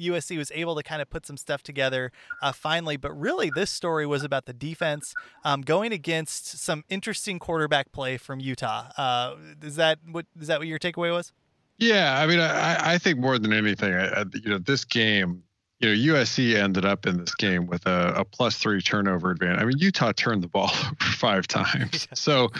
[0.00, 2.96] USC was able to kind of put some stuff together uh, finally.
[2.96, 5.12] But really, this story was about the defense
[5.44, 8.90] um, going against some interesting quarterback play from Utah.
[8.96, 11.32] Uh, is that what is that what your takeaway was?
[11.78, 15.42] Yeah, I mean, I, I think more than anything, I, I, you know, this game,
[15.80, 19.60] you know, USC ended up in this game with a, a plus three turnover advantage.
[19.60, 22.08] I mean, Utah turned the ball over five times.
[22.14, 22.50] So,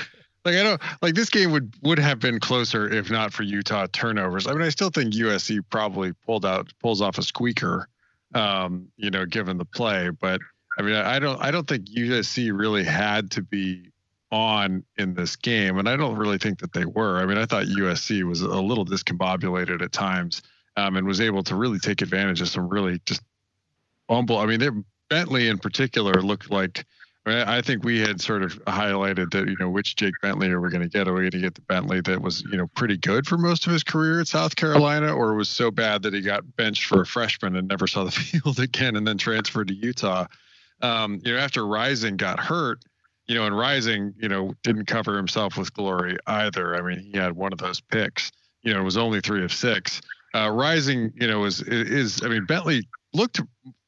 [0.45, 3.87] like, I don't like this game would would have been closer if not for Utah
[3.93, 4.47] turnovers.
[4.47, 7.89] I mean, I still think USC probably pulled out pulls off a squeaker,
[8.35, 10.11] um, you know, given the play.
[10.11, 10.41] But
[10.79, 13.91] I mean, I don't I don't think USC really had to be
[14.31, 17.19] on in this game, and I don't really think that they were.
[17.19, 20.43] I mean, I thought USC was a little discombobulated at times,
[20.79, 23.22] um, and was able to really take advantage of some really just
[24.09, 24.39] humble.
[24.39, 26.85] I mean, they're- Bentley in particular looked like.
[27.26, 30.51] I, mean, I think we had sort of highlighted that you know which Jake Bentley
[30.51, 31.09] are we going to get?
[31.09, 33.66] Are we going to get the Bentley that was you know pretty good for most
[33.66, 37.01] of his career at South Carolina, or was so bad that he got benched for
[37.01, 40.26] a freshman and never saw the field again, and then transferred to Utah?
[40.83, 42.83] Um, you know, after Rising got hurt,
[43.26, 46.76] you know, and Rising, you know, didn't cover himself with glory either.
[46.76, 48.31] I mean, he had one of those picks.
[48.62, 50.01] You know, it was only three of six.
[50.35, 53.41] Uh, Rising, you know, is is I mean Bentley looked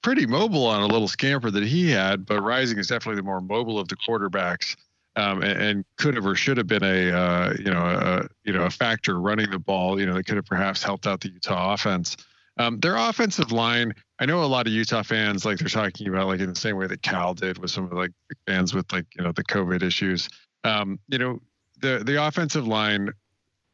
[0.02, 3.40] pretty mobile on a little scamper that he had, but Rising is definitely the more
[3.40, 4.76] mobile of the quarterbacks.
[5.16, 8.52] Um, and, and, could have or should have been a uh, you know a you
[8.52, 9.98] know a factor running the ball.
[9.98, 12.16] You know, they could have perhaps helped out the Utah offense.
[12.58, 16.28] Um, their offensive line, I know a lot of Utah fans like they're talking about
[16.28, 18.12] like in the same way that Cal did with some of the like
[18.46, 20.28] fans with like you know the COVID issues.
[20.62, 21.40] Um, you know,
[21.80, 23.10] the the offensive line.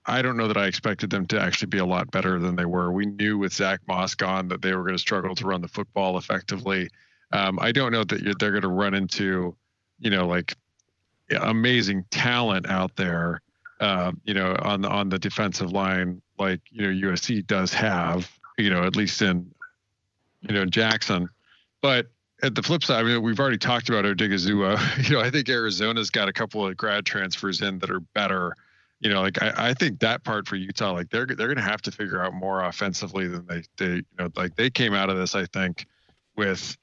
[0.06, 2.64] I don't know that I expected them to actually be a lot better than they
[2.64, 2.92] were.
[2.92, 5.68] We knew with Zach Moss gone that they were going to struggle to run the
[5.68, 6.88] football effectively.
[7.32, 9.56] Um, I don't know that they're going to run into,
[9.98, 10.56] you know, like
[11.30, 13.40] amazing talent out there,
[13.80, 18.30] uh, you know, on the on the defensive line, like you know USC does have,
[18.58, 19.50] you know, at least in,
[20.42, 21.28] you know, Jackson.
[21.82, 22.06] But
[22.42, 24.78] at the flip side, I mean, we've already talked about Odighizuwa.
[25.08, 28.54] You know, I think Arizona's got a couple of grad transfers in that are better.
[29.00, 31.62] You know, like I, I think that part for Utah, like they're they're going to
[31.62, 35.10] have to figure out more offensively than they they you know like they came out
[35.10, 35.86] of this, I think,
[36.36, 36.76] with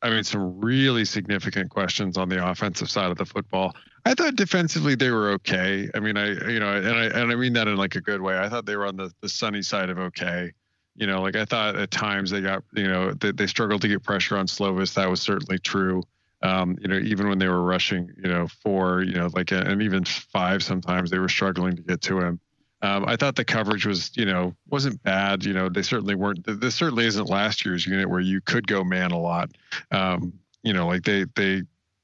[0.00, 3.74] I mean, some really significant questions on the offensive side of the football.
[4.04, 5.90] I thought defensively they were okay.
[5.94, 8.22] I mean, I you know, and I and I mean that in like a good
[8.22, 8.38] way.
[8.38, 10.52] I thought they were on the the sunny side of okay.
[10.94, 13.88] You know, like I thought at times they got you know they, they struggled to
[13.88, 14.94] get pressure on Slovis.
[14.94, 16.02] That was certainly true.
[16.42, 19.82] Um, you know, even when they were rushing, you know, four, you know, like and
[19.82, 22.40] even five, sometimes they were struggling to get to him.
[22.80, 25.44] Um, I thought the coverage was, you know, wasn't bad.
[25.44, 26.44] You know, they certainly weren't.
[26.46, 29.50] This certainly isn't last year's unit where you could go man a lot.
[29.90, 30.32] Um,
[30.62, 31.62] you know, like they they,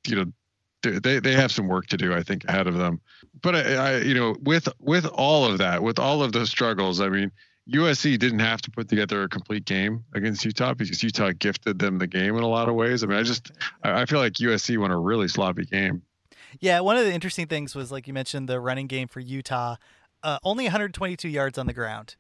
[0.09, 0.25] you know,
[0.83, 2.13] they they have some work to do.
[2.13, 3.01] I think ahead of them.
[3.41, 7.01] But I, I you know, with with all of that, with all of those struggles,
[7.01, 7.31] I mean,
[7.73, 11.99] USC didn't have to put together a complete game against Utah because Utah gifted them
[11.99, 13.03] the game in a lot of ways.
[13.03, 13.53] I mean, I just
[13.83, 16.03] I feel like USC won a really sloppy game.
[16.61, 19.77] Yeah, one of the interesting things was like you mentioned the running game for Utah
[20.25, 22.17] uh, only 122 yards on the ground.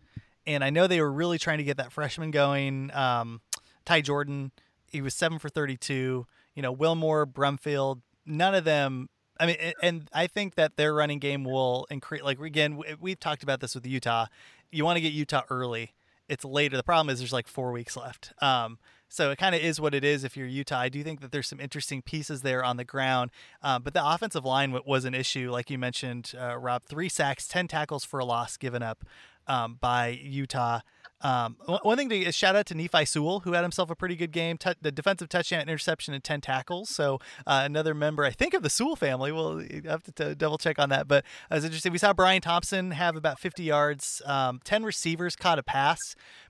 [0.46, 2.92] And I know they were really trying to get that freshman going.
[2.94, 3.40] Um,
[3.86, 4.52] Ty Jordan,
[4.92, 6.26] he was seven for 32.
[6.54, 9.08] You know, Wilmore, Brumfield, none of them.
[9.40, 12.22] I mean, and I think that their running game will increase.
[12.22, 14.26] Like again, we've talked about this with Utah.
[14.74, 15.94] You want to get Utah early.
[16.28, 16.76] It's later.
[16.76, 18.32] The problem is there's like four weeks left.
[18.40, 20.80] Um, so it kind of is what it is if you're Utah.
[20.80, 23.30] I do think that there's some interesting pieces there on the ground,
[23.62, 26.82] um, but the offensive line was an issue, like you mentioned, uh, Rob.
[26.82, 29.04] Three sacks, ten tackles for a loss given up
[29.46, 30.80] um, by Utah.
[31.24, 34.30] Um, one thing to shout out to Nephi Sewell, who had himself a pretty good
[34.30, 36.90] game, t- the defensive touchdown, interception, and ten tackles.
[36.90, 39.32] So uh, another member, I think, of the Sewell family.
[39.32, 41.08] We'll have to t- double check on that.
[41.08, 41.92] But it was interesting.
[41.92, 45.98] We saw Brian Thompson have about 50 yards, um, 10 receivers caught a pass.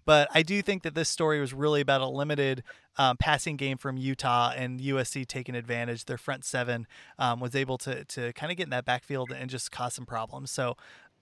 [0.04, 2.64] But I do think that this story was really about a limited
[2.96, 6.04] um, passing game from Utah and USC taking advantage.
[6.04, 6.86] Their front seven
[7.18, 10.06] um, was able to to kind of get in that backfield and just cause some
[10.06, 10.50] problems.
[10.50, 10.76] So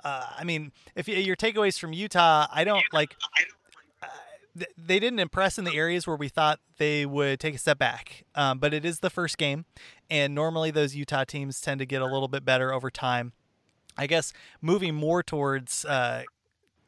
[0.05, 3.17] uh, I mean, if you, your takeaways from Utah, I don't like.
[4.03, 7.79] Uh, they didn't impress in the areas where we thought they would take a step
[7.79, 9.65] back, um, but it is the first game,
[10.11, 13.33] and normally those Utah teams tend to get a little bit better over time.
[13.97, 16.25] I guess moving more towards uh,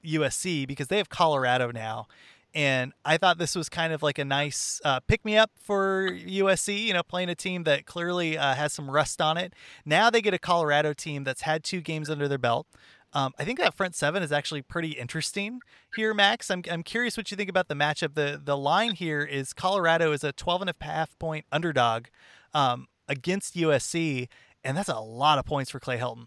[0.04, 2.06] USC because they have Colorado now,
[2.54, 6.08] and I thought this was kind of like a nice uh, pick me up for
[6.10, 9.54] USC, you know, playing a team that clearly uh, has some rust on it.
[9.84, 12.66] Now they get a Colorado team that's had two games under their belt.
[13.14, 15.60] Um, I think that front seven is actually pretty interesting
[15.94, 16.50] here, Max.
[16.50, 18.14] I'm, I'm curious what you think about the matchup.
[18.14, 22.06] The the line here is Colorado is a 12 and a half point underdog
[22.52, 24.28] um, against USC,
[24.64, 26.26] and that's a lot of points for Clay Helton.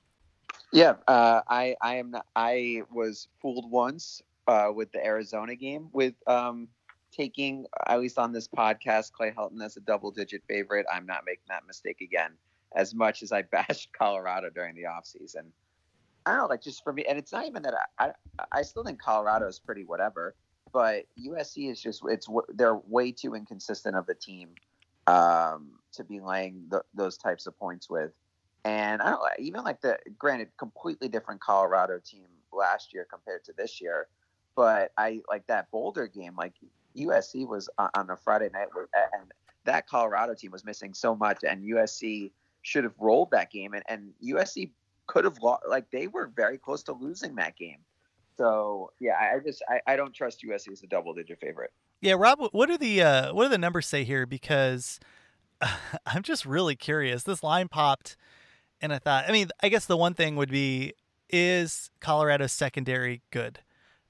[0.72, 5.90] Yeah, uh, I I am not, I was fooled once uh, with the Arizona game
[5.92, 6.70] with um,
[7.12, 10.86] taking at least on this podcast Clay Helton as a double digit favorite.
[10.92, 12.32] I'm not making that mistake again.
[12.76, 15.52] As much as I bashed Colorado during the offseason.
[16.28, 18.62] I don't know, like just for me, and it's not even that I, I, I
[18.62, 20.36] still think Colorado is pretty whatever,
[20.74, 24.50] but USC is just it's they're way too inconsistent of a team
[25.08, 28.12] um, to be laying the, those types of points with,
[28.66, 33.54] and I don't even like the granted completely different Colorado team last year compared to
[33.58, 34.08] this year,
[34.54, 36.56] but I like that Boulder game, like
[36.98, 38.68] USC was on a Friday night,
[39.14, 39.32] and
[39.64, 42.32] that Colorado team was missing so much, and USC
[42.64, 44.72] should have rolled that game, and, and USC
[45.08, 45.64] could have lost.
[45.68, 47.80] Like they were very close to losing that game.
[48.38, 51.72] So yeah, I just I, I don't trust USC as a double digit favorite.
[52.02, 54.26] Yeah, Rob, what do the uh, what do the numbers say here?
[54.26, 55.00] Because
[55.62, 57.24] uh, I'm just really curious.
[57.24, 58.16] This line popped,
[58.82, 60.94] and I thought, I mean, I guess the one thing would be
[61.30, 63.60] is Colorado's secondary good?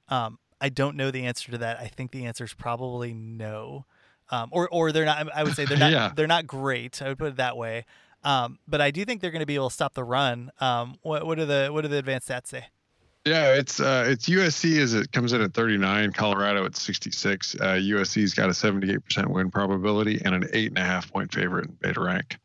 [0.09, 1.79] Um, I don't know the answer to that.
[1.79, 3.85] I think the answer is probably no.
[4.29, 5.29] Um, or or they're not.
[5.33, 5.91] I would say they're not.
[5.93, 6.11] yeah.
[6.13, 7.01] They're not great.
[7.01, 7.85] I would put it that way.
[8.27, 10.51] Um, but I do think they're going to be able to stop the run.
[10.59, 12.65] Um, what, what do the what do the advanced stats say?
[13.25, 17.55] Yeah, it's uh, it's USC as it comes in at 39, Colorado at 66.
[17.55, 21.67] Uh, USC's got a 78% win probability and an eight and a half point favorite
[21.67, 22.37] in beta rank.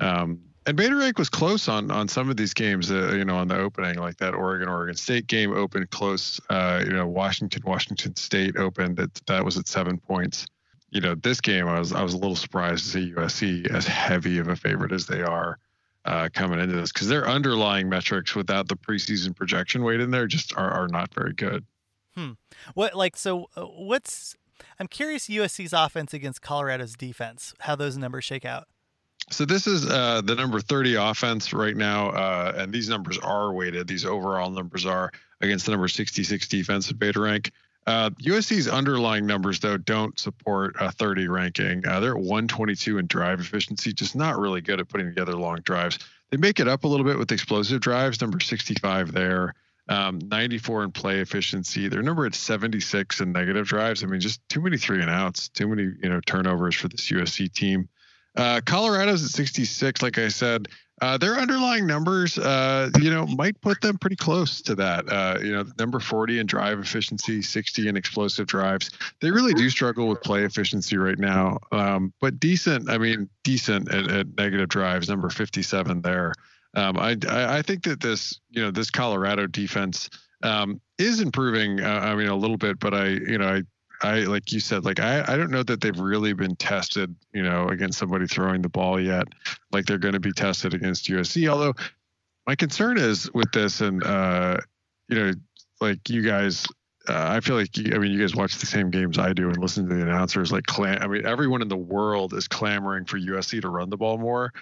[0.00, 2.90] Um, and beta rank was close on on some of these games.
[2.90, 6.40] Uh, you know, on the opening, like that Oregon Oregon State game opened close.
[6.48, 10.46] Uh, you know, Washington Washington State opened that that was at seven points.
[10.96, 13.86] You know, this game I was I was a little surprised to see USC as
[13.86, 15.58] heavy of a favorite as they are
[16.06, 20.26] uh, coming into this because their underlying metrics without the preseason projection weight in there
[20.26, 21.66] just are, are not very good.
[22.14, 22.30] Hmm.
[22.72, 23.50] What like so?
[23.54, 24.36] Uh, what's
[24.80, 27.52] I'm curious USC's offense against Colorado's defense.
[27.60, 28.66] How those numbers shake out.
[29.30, 33.52] So this is uh, the number 30 offense right now, uh, and these numbers are
[33.52, 33.86] weighted.
[33.86, 37.50] These overall numbers are against the number 66 defense at beta rank.
[37.86, 41.86] Uh, USC's underlying numbers, though, don't support a 30 ranking.
[41.86, 45.60] Uh, they're at 122 in drive efficiency, just not really good at putting together long
[45.60, 45.98] drives.
[46.30, 49.54] They make it up a little bit with explosive drives, number 65 there,
[49.88, 51.86] um, 94 in play efficiency.
[51.86, 54.02] Their number at 76 in negative drives.
[54.02, 57.08] I mean, just too many three and outs, too many you know turnovers for this
[57.10, 57.88] USC team.
[58.36, 60.68] Uh, Colorado's at 66, like I said.
[61.02, 65.06] Uh, their underlying numbers, uh, you know, might put them pretty close to that.
[65.08, 68.90] Uh, you know, number 40 in drive efficiency, 60 in explosive drives.
[69.20, 72.88] They really do struggle with play efficiency right now, um, but decent.
[72.88, 75.10] I mean, decent at, at, negative drives.
[75.10, 76.32] Number 57 there.
[76.74, 80.08] Um, I, I think that this, you know, this Colorado defense
[80.42, 81.80] um, is improving.
[81.80, 83.62] Uh, I mean, a little bit, but I, you know, I
[84.02, 87.42] I like you said, like I, I don't know that they've really been tested, you
[87.42, 89.26] know, against somebody throwing the ball yet,
[89.72, 91.48] like they're going to be tested against USC.
[91.48, 91.74] Although
[92.46, 94.58] my concern is with this, and uh,
[95.08, 95.32] you know,
[95.80, 96.66] like you guys,
[97.08, 99.48] uh, I feel like you, I mean, you guys watch the same games I do
[99.48, 100.52] and listen to the announcers.
[100.52, 103.96] Like, clam- I mean, everyone in the world is clamoring for USC to run the
[103.96, 104.52] ball more.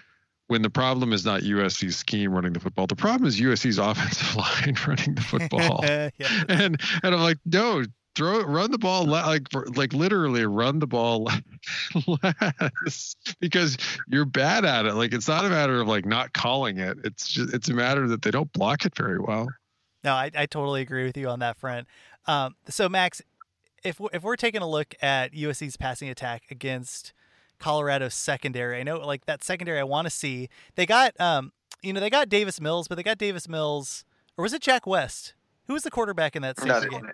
[0.47, 4.37] When the problem is not USC's scheme running the football, the problem is USC's offensive
[4.37, 5.81] line running the football.
[5.83, 6.11] yeah.
[6.49, 7.85] And and I'm like, no,
[8.15, 11.29] throw run the ball like like literally run the ball
[12.07, 13.77] less because
[14.09, 14.95] you're bad at it.
[14.95, 16.99] Like it's not a matter of like not calling it.
[17.05, 19.49] It's just it's a matter that they don't block it very well.
[20.03, 21.89] No, I, I totally agree with you on that front.
[22.27, 23.23] Um, so Max,
[23.83, 27.13] if if we're taking a look at USC's passing attack against
[27.59, 30.49] Colorado's secondary, I know like that secondary I want to see.
[30.77, 31.53] They got um
[31.83, 34.05] you know they got Davis Mills, but they got Davis Mills
[34.37, 35.35] or was it Jack West?
[35.67, 37.11] Who was the quarterback in that safety game?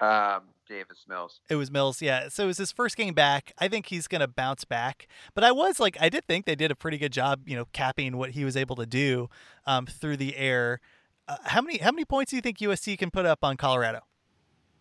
[0.00, 1.40] Um, Davis Mills.
[1.48, 2.28] It was Mills, yeah.
[2.28, 3.52] So it was his first game back.
[3.58, 5.08] I think he's going to bounce back.
[5.34, 7.64] But I was like, I did think they did a pretty good job, you know,
[7.72, 9.28] capping what he was able to do
[9.66, 10.80] um, through the air.
[11.26, 14.00] Uh, how many how many points do you think USC can put up on Colorado?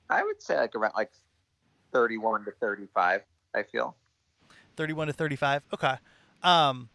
[0.09, 1.11] I would say like around like
[1.91, 3.21] thirty-one to thirty-five.
[3.53, 3.95] I feel.
[4.77, 5.63] Thirty-one to thirty-five.
[5.73, 5.95] Okay.
[6.43, 6.89] Um,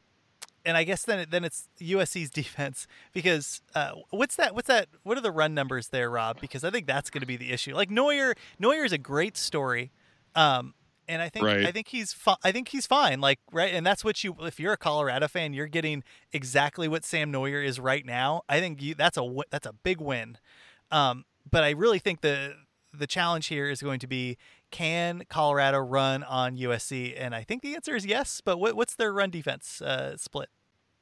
[0.64, 4.54] and I guess then then it's USC's defense because uh, what's that?
[4.54, 4.88] What's that?
[5.02, 6.40] What are the run numbers there, Rob?
[6.40, 7.74] Because I think that's going to be the issue.
[7.74, 9.92] Like Noyer, Noyer is a great story,
[10.34, 10.74] um,
[11.08, 11.66] and I think right.
[11.66, 13.20] I think he's fi- I think he's fine.
[13.20, 14.36] Like right, and that's what you.
[14.40, 18.42] If you're a Colorado fan, you're getting exactly what Sam Noyer is right now.
[18.48, 20.38] I think you, that's a that's a big win.
[20.90, 22.54] Um, but I really think the
[22.94, 24.36] the challenge here is going to be
[24.72, 27.14] can Colorado run on USC?
[27.16, 28.42] And I think the answer is yes.
[28.44, 30.48] But what, what's their run defense uh, split?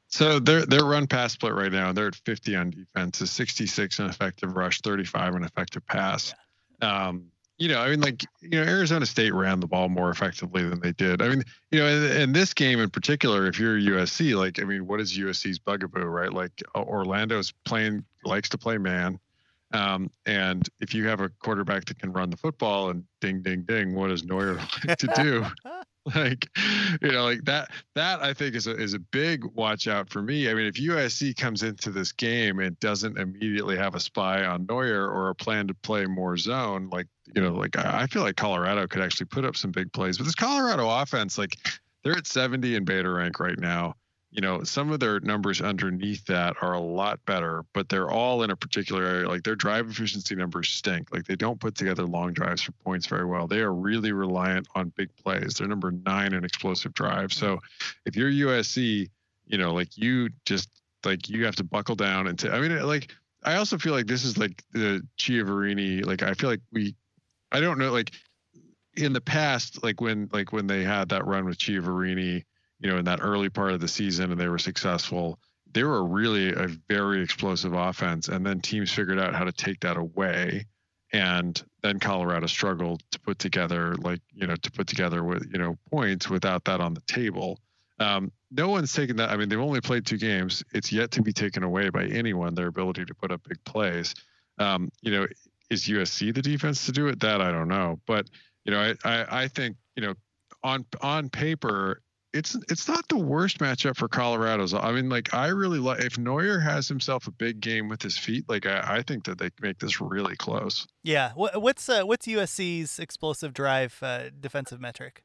[0.09, 3.99] So their their run pass split right now, they're at 50 on defense, is 66
[3.99, 6.33] in effective rush, 35 in effective pass.
[6.81, 7.07] Yeah.
[7.07, 10.67] Um, you know, I mean, like, you know, Arizona State ran the ball more effectively
[10.67, 11.21] than they did.
[11.21, 14.63] I mean, you know, in, in, this game in particular, if you're USC, like, I
[14.63, 16.33] mean, what is USC's bugaboo, right?
[16.33, 19.19] Like, Orlando's playing, likes to play man.
[19.73, 23.63] Um, and if you have a quarterback that can run the football and ding, ding,
[23.63, 24.57] ding, what does Noyer
[24.87, 25.45] like to do?
[26.15, 26.47] like,
[27.01, 30.21] you know, like that, that I think is a, is a big watch out for
[30.21, 30.49] me.
[30.49, 34.65] I mean, if USC comes into this game and doesn't immediately have a spy on
[34.65, 38.35] Noyer or a plan to play more zone, like, you know, like I feel like
[38.35, 41.55] Colorado could actually put up some big plays, but this Colorado offense, like
[42.03, 43.95] they're at 70 in beta rank right now
[44.31, 48.43] you know, some of their numbers underneath that are a lot better, but they're all
[48.43, 49.27] in a particular area.
[49.27, 51.13] Like their drive efficiency numbers stink.
[51.13, 53.45] Like they don't put together long drives for points very well.
[53.47, 55.55] They are really reliant on big plays.
[55.55, 57.35] They're number nine in explosive drives.
[57.35, 57.59] So
[58.05, 59.09] if you're USC,
[59.47, 60.69] you know, like you just
[61.03, 63.11] like you have to buckle down and t- I mean, like
[63.43, 66.05] I also feel like this is like the Chiaverini.
[66.05, 66.95] Like I feel like we,
[67.51, 68.11] I don't know, like
[68.95, 72.45] in the past, like when like when they had that run with Chiaverini
[72.81, 75.39] you know, in that early part of the season and they were successful.
[75.73, 78.27] They were really a very explosive offense.
[78.27, 80.65] And then teams figured out how to take that away.
[81.13, 85.59] And then Colorado struggled to put together, like, you know, to put together with, you
[85.59, 87.59] know, points without that on the table.
[87.99, 89.29] Um, no one's taken that.
[89.29, 90.63] I mean, they've only played two games.
[90.73, 94.15] It's yet to be taken away by anyone, their ability to put up big plays.
[94.57, 95.27] Um, you know,
[95.69, 97.19] is USC the defense to do it?
[97.19, 98.29] That I don't know, but
[98.65, 100.13] you know, I I, I think you know
[100.63, 102.01] on on paper
[102.33, 104.73] it's it's not the worst matchup for Colorado's.
[104.73, 108.17] I mean, like I really like if Noyer has himself a big game with his
[108.17, 110.87] feet, like I, I think that they make this really close.
[111.03, 111.31] Yeah.
[111.35, 115.23] What, what's uh, what's USC's explosive drive uh, defensive metric?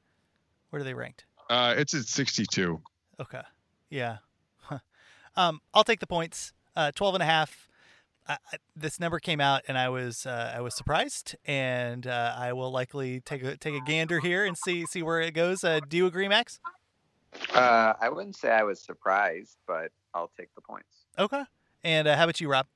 [0.71, 1.27] Where are they ranked?
[1.49, 2.81] Uh, it's at 62.
[3.21, 3.43] Okay.
[3.89, 4.19] Yeah.
[4.59, 4.79] Huh.
[5.37, 6.53] Um, I'll take the points.
[6.75, 7.69] Uh, 12 and a half.
[8.29, 12.35] I, I, this number came out and I was uh, I was surprised, and uh,
[12.37, 15.63] I will likely take a take a gander here and see see where it goes.
[15.63, 16.59] Uh, do you agree, Max?
[17.55, 21.07] Uh, I wouldn't say I was surprised, but I'll take the points.
[21.19, 21.43] Okay.
[21.85, 22.67] And uh, how about you, Rob?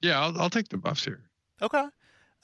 [0.00, 1.22] Yeah, I'll, I'll take the buffs here.
[1.60, 1.84] Okay.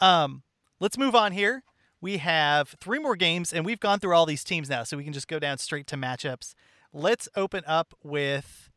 [0.00, 0.42] Um,
[0.80, 1.62] let's move on here.
[2.00, 5.04] We have three more games, and we've gone through all these teams now, so we
[5.04, 6.54] can just go down straight to matchups.
[6.92, 8.70] Let's open up with.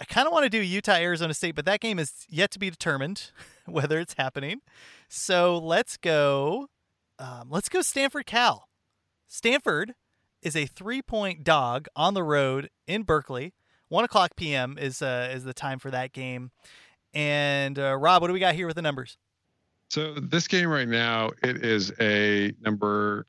[0.00, 2.58] I kind of want to do Utah Arizona State, but that game is yet to
[2.60, 3.32] be determined
[3.66, 4.60] whether it's happening.
[5.08, 6.68] So let's go.
[7.18, 8.68] Um, let's go Stanford Cal.
[9.26, 9.94] Stanford
[10.42, 13.54] is a three point dog on the road in Berkeley.
[13.88, 14.76] One o'clock p.m.
[14.78, 16.50] is uh, is the time for that game.
[17.14, 19.16] And uh, Rob, what do we got here with the numbers?
[19.90, 23.26] So this game right now, it is a number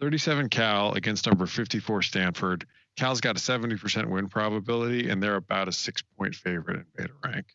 [0.00, 2.66] 37 Cal against number 54 Stanford.
[2.96, 7.12] Cal's got a 70% win probability, and they're about a six point favorite in beta
[7.24, 7.46] rank.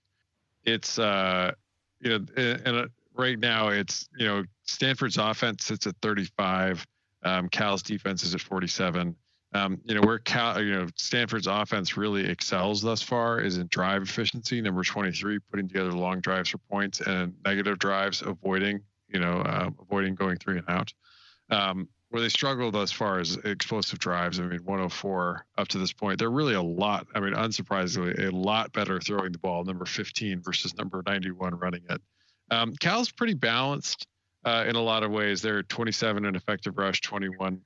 [0.64, 1.54] It's uh,
[2.00, 6.86] you know, and uh, right now it's you know Stanford's offense sits at 35.
[7.26, 9.16] Um, Cal's defense is at 47.
[9.54, 13.68] Um, you know where Cal, you know Stanford's offense really excels thus far is in
[13.68, 14.62] drive efficiency.
[14.62, 19.70] Number 23, putting together long drives for points and negative drives, avoiding you know uh,
[19.82, 20.94] avoiding going three and out.
[21.50, 24.40] Um, where they struggle thus far is explosive drives.
[24.40, 26.20] I mean, 104 up to this point.
[26.20, 27.08] They're really a lot.
[27.16, 29.64] I mean, unsurprisingly, a lot better throwing the ball.
[29.64, 32.02] Number 15 versus number 91 running it.
[32.52, 34.08] Um, Cal's pretty balanced
[34.46, 35.42] uh, in a lot of ways.
[35.42, 37.60] They're 27 in effective rush, 21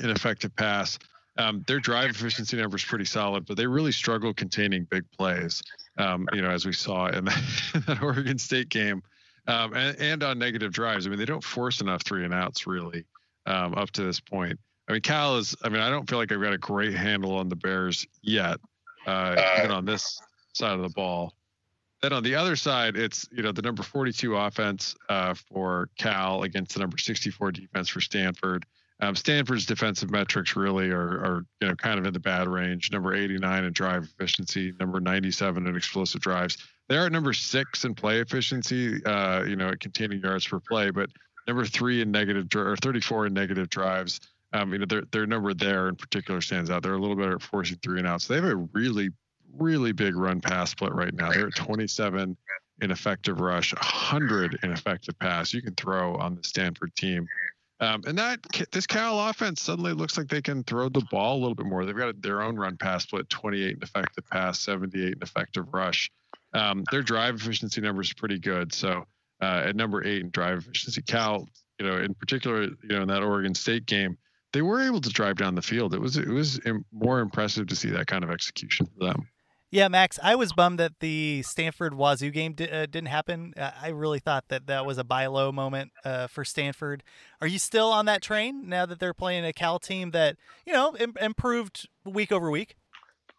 [0.00, 0.98] in effective pass.
[1.38, 5.62] Um, their drive efficiency number is pretty solid, but they really struggle containing big plays.
[5.96, 9.02] Um, you know, as we saw in that, Oregon State game,
[9.46, 11.06] um, and, and, on negative drives.
[11.06, 13.04] I mean, they don't force enough three and outs really
[13.46, 14.58] um, up to this point.
[14.88, 15.54] I mean, Cal is.
[15.62, 18.58] I mean, I don't feel like I've got a great handle on the Bears yet,
[19.06, 20.20] uh, even on this
[20.54, 21.34] side of the ball.
[22.02, 26.42] Then on the other side, it's you know the number 42 offense uh, for Cal
[26.42, 28.64] against the number 64 defense for Stanford.
[29.00, 32.90] Um, Stanford's defensive metrics really are, are, you know, kind of in the bad range.
[32.90, 36.58] Number 89 in drive efficiency, number 97 in explosive drives.
[36.88, 40.58] They are at number six in play efficiency, uh, you know, at containing yards per
[40.58, 41.10] play, but
[41.46, 44.20] number three in negative or 34 in negative drives.
[44.52, 46.82] Um, you know, their their number there in particular stands out.
[46.82, 48.22] They're a little better at forcing three and out.
[48.22, 49.10] So they have a really,
[49.58, 51.30] really big run pass split right now.
[51.32, 52.36] They're at 27
[52.80, 55.52] in effective rush, 100 in effective pass.
[55.52, 57.26] You can throw on the Stanford team.
[57.80, 58.40] Um, and that
[58.72, 61.84] this Cal offense suddenly looks like they can throw the ball a little bit more.
[61.84, 66.10] They've got their own run pass split, 28 in effective pass, 78 in effective rush.
[66.54, 68.74] Um, their drive efficiency numbers are pretty good.
[68.74, 69.04] So
[69.40, 71.48] uh, at number eight in drive efficiency, Cal,
[71.78, 74.18] you know, in particular, you know, in that Oregon State game,
[74.52, 75.94] they were able to drive down the field.
[75.94, 79.28] It was it was more impressive to see that kind of execution for them.
[79.70, 83.52] Yeah, Max, I was bummed that the Stanford Wazoo game uh, didn't happen.
[83.58, 87.04] I really thought that that was a buy low moment uh, for Stanford.
[87.42, 90.72] Are you still on that train now that they're playing a Cal team that you
[90.72, 92.76] know Im- improved week over week?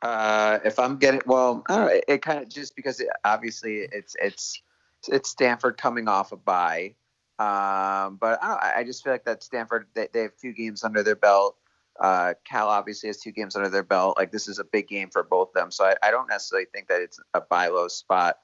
[0.03, 1.63] Uh, if I'm getting well.
[1.67, 4.61] It, it kind of just because it, obviously it's it's
[5.07, 6.93] it's Stanford coming off a bye,
[7.39, 11.01] um, but I, I just feel like that Stanford they, they have two games under
[11.01, 11.55] their belt.
[11.99, 14.17] Uh, Cal obviously has two games under their belt.
[14.17, 15.69] Like this is a big game for both them.
[15.69, 18.37] So I, I don't necessarily think that it's a buy low spot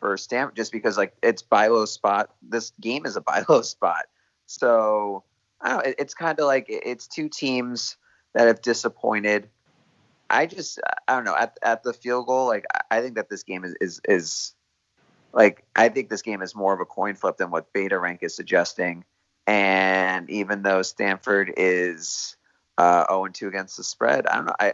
[0.00, 2.30] for Stanford just because like it's buy low spot.
[2.42, 4.06] This game is a buy low spot.
[4.46, 5.24] So
[5.60, 5.90] I don't know.
[5.90, 7.96] It, it's kind of like it's two teams
[8.32, 9.48] that have disappointed.
[10.30, 12.46] I just I don't know at at the field goal.
[12.46, 14.54] Like I think that this game is is is
[15.34, 18.20] like I think this game is more of a coin flip than what Beta Rank
[18.22, 19.04] is suggesting.
[19.46, 22.36] And even though Stanford is
[22.78, 24.26] uh, 0 2 against the spread.
[24.26, 24.54] I don't know.
[24.58, 24.72] I,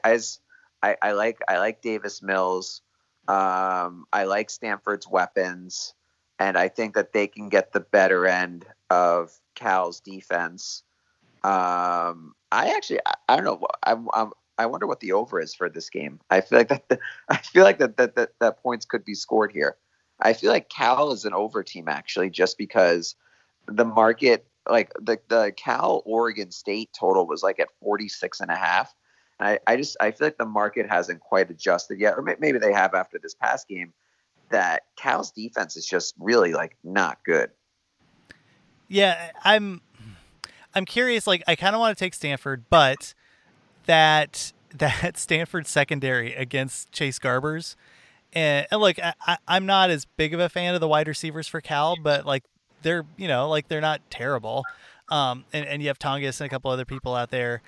[0.82, 2.82] I, I like I like Davis Mills.
[3.28, 5.94] Um, I like Stanford's weapons,
[6.38, 10.82] and I think that they can get the better end of Cal's defense.
[11.42, 13.66] Um, I actually I, I don't know.
[13.82, 16.20] I'm, I'm, i wonder what the over is for this game.
[16.30, 16.98] I feel like that
[17.28, 19.76] I feel like that, that that that points could be scored here.
[20.20, 23.16] I feel like Cal is an over team actually, just because
[23.66, 28.56] the market like the the Cal Oregon State total was like at 46 and a
[28.56, 28.94] half.
[29.38, 32.58] And I, I just I feel like the market hasn't quite adjusted yet, or maybe
[32.58, 33.92] they have after this past game.
[34.50, 37.50] that Cal's defense is just really like not good.
[38.88, 39.80] Yeah, I'm
[40.74, 41.26] I'm curious.
[41.26, 43.14] Like, I kind of want to take Stanford, but
[43.86, 47.76] that that Stanford secondary against Chase Garbers,
[48.32, 51.48] and, and look, I, I'm not as big of a fan of the wide receivers
[51.48, 52.44] for Cal, but like
[52.82, 54.64] they're you know like they're not terrible.
[55.10, 57.62] Um, and, and you have Tongas and a couple other people out there.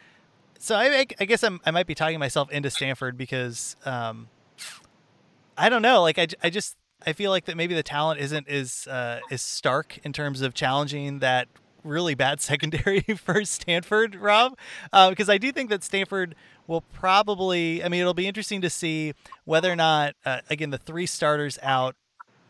[0.60, 4.28] So I, I guess I'm, I might be talking myself into Stanford because um,
[5.58, 6.02] I don't know.
[6.02, 9.42] Like I, I just I feel like that maybe the talent isn't as uh, as
[9.42, 11.48] stark in terms of challenging that
[11.84, 14.56] really bad secondary for Stanford, Rob,
[14.92, 16.34] because uh, I do think that Stanford
[16.66, 17.82] will probably.
[17.82, 19.14] I mean, it'll be interesting to see
[19.44, 21.96] whether or not uh, again the three starters out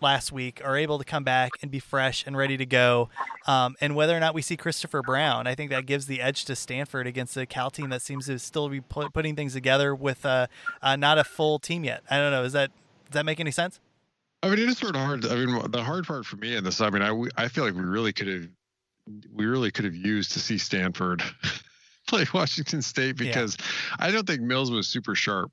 [0.02, 3.08] last week are able to come back and be fresh and ready to go.
[3.46, 6.44] Um, and whether or not we see Christopher Brown, I think that gives the edge
[6.46, 10.26] to Stanford against a Cal team that seems to still be putting things together with
[10.26, 10.48] uh,
[10.82, 12.02] uh, not a full team yet.
[12.10, 12.44] I don't know.
[12.44, 12.70] Is that
[13.06, 13.80] does that make any sense?
[14.42, 15.24] I mean, it is sort of hard.
[15.24, 17.74] I mean, the hard part for me in this, I mean, I I feel like
[17.74, 18.48] we really could have
[19.32, 21.22] we really could have used to see Stanford
[22.08, 24.06] play Washington State because yeah.
[24.06, 25.50] I don't think Mills was super sharp,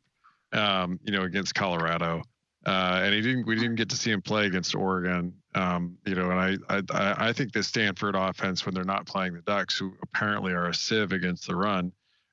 [0.53, 2.23] um, you know, against Colorado.
[2.65, 3.47] Uh, and he didn't.
[3.47, 5.33] We didn't get to see him play against Oregon.
[5.55, 9.33] Um, you know, and I, I I think the Stanford offense, when they're not playing
[9.33, 11.91] the Ducks, who apparently are a sieve against the run,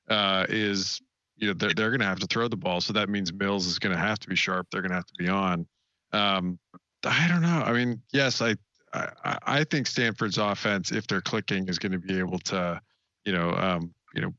[0.09, 1.01] uh, is
[1.37, 2.81] you know they're they're going to have to throw the ball.
[2.81, 4.67] So that means Mills is going to have to be sharp.
[4.69, 5.65] They're going to have to be on.
[6.11, 6.59] Um,
[7.05, 7.63] I don't know.
[7.65, 8.55] I mean, yes, I,
[8.93, 12.81] I I think Stanford's offense, if they're clicking, is going to be able to,
[13.23, 14.33] you know, um, you know,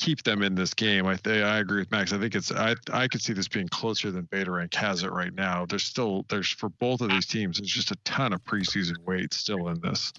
[0.00, 1.06] keep them in this game.
[1.06, 2.12] I th- I agree with Max.
[2.12, 5.12] I think it's I I could see this being closer than Beta Rank has it
[5.12, 5.66] right now.
[5.66, 7.58] There's still there's for both of these teams.
[7.58, 10.12] There's just a ton of preseason weight still in this,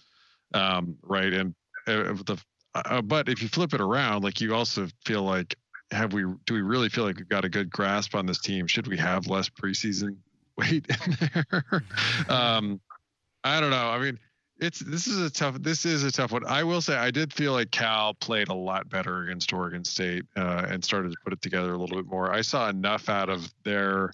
[0.53, 1.33] um, right?
[1.33, 1.55] And
[1.87, 2.37] uh, the
[2.75, 5.55] uh, but if you flip it around, like you also feel like
[5.91, 8.67] have we do we really feel like we've got a good grasp on this team?
[8.67, 10.17] Should we have less preseason
[10.57, 11.17] weight in
[11.51, 11.83] there?
[12.29, 12.79] um,
[13.43, 13.89] I don't know.
[13.89, 14.19] I mean,
[14.61, 16.45] it's this is a tough this is a tough one.
[16.45, 20.23] I will say I did feel like Cal played a lot better against Oregon State
[20.37, 22.31] uh, and started to put it together a little bit more.
[22.31, 24.13] I saw enough out of their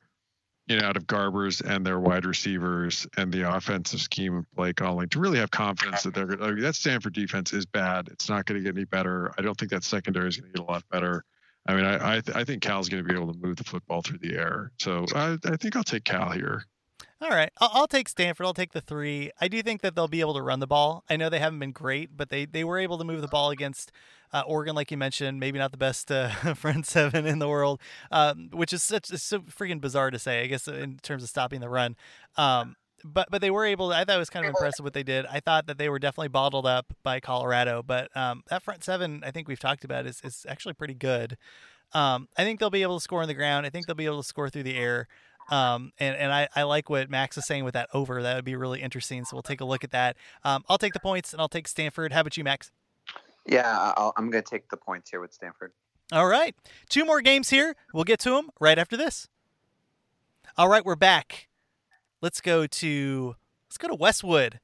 [0.67, 4.81] you know out of Garbers and their wide receivers and the offensive scheme of Blake
[4.81, 6.41] Alling to really have confidence that they're.
[6.41, 8.07] I mean, that Stanford defense is bad.
[8.09, 9.33] It's not going to get any better.
[9.37, 11.25] I don't think that secondary is going to get a lot better.
[11.67, 13.65] I mean, I I, th- I think Cal's going to be able to move the
[13.65, 14.71] football through the air.
[14.79, 16.63] So I, I think I'll take Cal here.
[17.19, 18.45] All right, I'll, I'll, take Stanford.
[18.45, 19.31] I'll take the three.
[19.41, 21.03] I do think that they'll be able to run the ball.
[21.09, 23.49] I know they haven't been great, but they they were able to move the ball
[23.49, 23.91] against
[24.33, 25.39] uh, Oregon, like you mentioned.
[25.39, 27.81] Maybe not the best uh, front seven in the world,
[28.11, 30.43] um, which is such so freaking bizarre to say.
[30.43, 31.95] I guess in terms of stopping the run.
[32.35, 33.89] Um, but but they were able.
[33.89, 35.25] To, I thought it was kind of impressive what they did.
[35.25, 39.23] I thought that they were definitely bottled up by Colorado, but um, that front seven
[39.25, 41.37] I think we've talked about is is actually pretty good.
[41.93, 43.65] Um, I think they'll be able to score on the ground.
[43.65, 45.07] I think they'll be able to score through the air.
[45.49, 48.21] Um, and and I, I like what Max is saying with that over.
[48.21, 49.23] That would be really interesting.
[49.25, 50.17] So we'll take a look at that.
[50.43, 52.11] Um, I'll take the points and I'll take Stanford.
[52.11, 52.71] How about you, Max?
[53.45, 55.71] Yeah, i am going to take the points here with Stanford.
[56.11, 56.53] All right.
[56.89, 57.75] Two more games here.
[57.93, 59.29] We'll get to them right after this.
[60.57, 61.47] All right, we're back.
[62.21, 63.35] Let's go to
[63.69, 64.59] let's go to Westwood.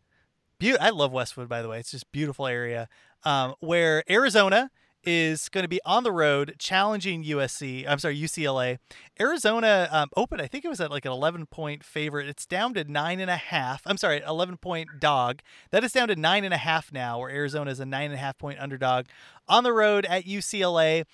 [0.59, 1.79] Be- I love Westwood, by the way.
[1.79, 2.89] It's just beautiful area
[3.23, 4.71] um, where Arizona
[5.03, 7.85] is going to be on the road challenging USC.
[7.87, 8.79] I'm sorry, UCLA.
[9.19, 12.27] Arizona um, opened, I think it was at like an 11 point favorite.
[12.27, 13.81] It's down to nine and a half.
[13.85, 15.41] I'm sorry, 11 point dog.
[15.71, 18.15] That is down to nine and a half now, where Arizona is a nine and
[18.15, 19.05] a half point underdog
[19.47, 21.05] on the road at UCLA.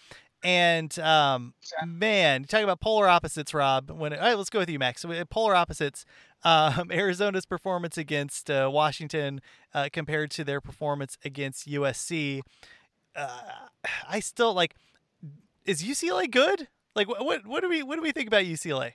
[0.44, 1.53] And um,
[1.86, 3.90] man, talk about polar opposites, Rob.
[3.91, 5.06] When all right, let's go with you, Max.
[5.30, 6.06] Polar opposites.
[6.44, 9.41] Um, Arizona's performance against uh, Washington
[9.74, 12.41] uh, compared to their performance against USC
[13.20, 14.76] uh, I still like.
[15.66, 16.68] Is UCLA good?
[16.96, 18.94] Like, what what do we what do we think about UCLA?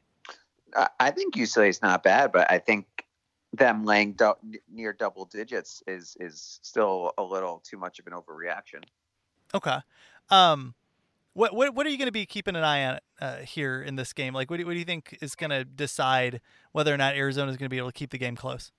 [0.98, 2.86] I think UCLA is not bad, but I think
[3.52, 4.34] them laying do-
[4.72, 8.82] near double digits is is still a little too much of an overreaction.
[9.54, 9.78] Okay.
[10.30, 10.74] Um,
[11.34, 13.96] what what what are you going to be keeping an eye on uh, here in
[13.96, 14.34] this game?
[14.34, 16.40] Like, what do, what do you think is going to decide
[16.72, 18.72] whether or not Arizona is going to be able to keep the game close?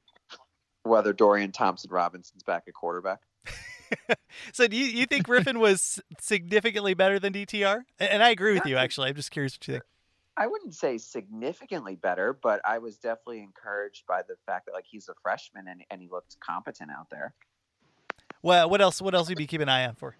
[0.84, 3.22] Whether Dorian Thompson Robinson's back at quarterback.
[4.53, 7.82] so do you, you think Griffin was significantly better than DTR?
[7.99, 9.10] And I agree with you actually.
[9.10, 9.84] I'm just curious what you think.
[10.38, 14.86] I wouldn't say significantly better, but I was definitely encouraged by the fact that like
[14.86, 17.34] he's a freshman and, and he looked competent out there.
[18.41, 19.02] Well, what else?
[19.02, 20.16] What else would you be keeping an eye on for?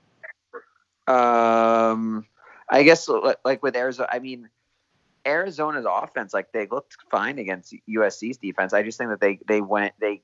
[1.08, 2.26] Um,
[2.70, 3.10] I guess
[3.44, 4.50] like with Arizona, I mean,
[5.26, 8.74] Arizona's offense, like they looked fine against USC's defense.
[8.74, 10.22] I just think that they they went they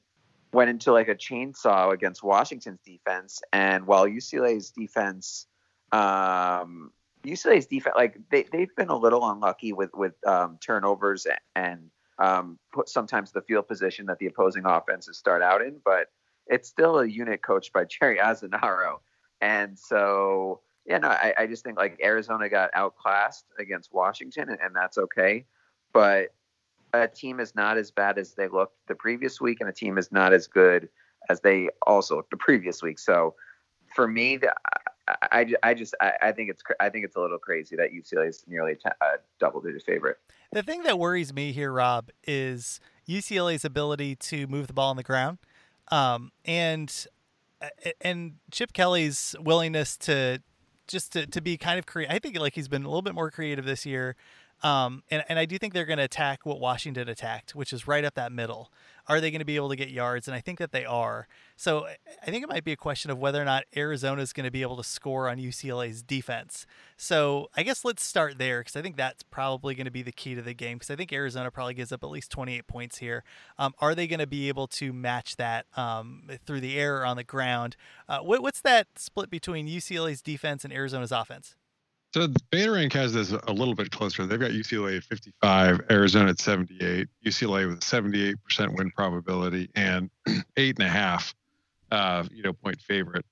[0.53, 5.47] went into like a chainsaw against Washington's defense, and while UCLA's defense,
[5.91, 6.91] um,
[7.23, 11.25] UCLA's defense, like they they've been a little unlucky with with um, turnovers
[11.55, 16.07] and um, put sometimes the field position that the opposing offenses start out in, but
[16.47, 18.99] it's still a unit coached by Jerry Azzinaro.
[19.41, 24.59] And so, yeah, no, I, I just think like Arizona got outclassed against Washington, and,
[24.61, 25.45] and that's okay.
[25.93, 26.33] But
[26.93, 29.97] a team is not as bad as they looked the previous week, and a team
[29.97, 30.89] is not as good
[31.29, 32.99] as they also looked the previous week.
[32.99, 33.35] So
[33.95, 34.53] for me, the,
[35.07, 38.29] I, I just I, I think it's I think it's a little crazy that UCLA
[38.29, 39.05] is nearly a
[39.39, 40.17] double digit favorite.
[40.51, 44.97] The thing that worries me here, Rob, is UCLA's ability to move the ball on
[44.97, 45.39] the ground,
[45.91, 47.07] um, and
[48.01, 50.41] and Chip Kelly's willingness to
[50.87, 52.15] just to, to be kind of creative.
[52.15, 54.15] I think like he's been a little bit more creative this year.
[54.63, 57.87] Um, and, and I do think they're going to attack what Washington attacked, which is
[57.87, 58.71] right up that middle.
[59.07, 60.27] Are they going to be able to get yards?
[60.27, 61.27] And I think that they are.
[61.55, 64.45] So I think it might be a question of whether or not Arizona is going
[64.45, 66.67] to be able to score on UCLA's defense.
[66.95, 70.11] So I guess let's start there because I think that's probably going to be the
[70.11, 72.99] key to the game because I think Arizona probably gives up at least 28 points
[72.99, 73.23] here.
[73.57, 77.05] Um, are they going to be able to match that um, through the air or
[77.05, 77.75] on the ground?
[78.07, 81.55] Uh, what, what's that split between UCLA's defense and Arizona's offense?
[82.13, 84.25] So Beta Rank has this a little bit closer.
[84.25, 90.09] They've got UCLA at 55, Arizona at 78, UCLA with a 78% win probability and
[90.57, 91.33] eight and a half,
[91.89, 93.25] uh, you know, point favorite.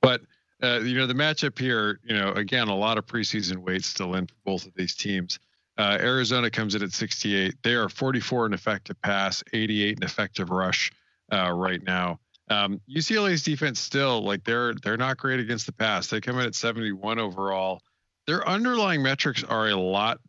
[0.00, 0.22] But
[0.62, 4.14] uh, you know, the matchup here, you know, again, a lot of preseason weight still
[4.14, 5.38] in for both of these teams.
[5.76, 7.54] Uh, Arizona comes in at 68.
[7.62, 10.92] They are 44 in effective pass, 88 in effective rush
[11.32, 12.18] uh, right now.
[12.48, 16.08] Um, UCLA's defense still like they're they're not great against the pass.
[16.08, 17.80] They come in at 71 overall
[18.26, 20.20] their underlying metrics are a lot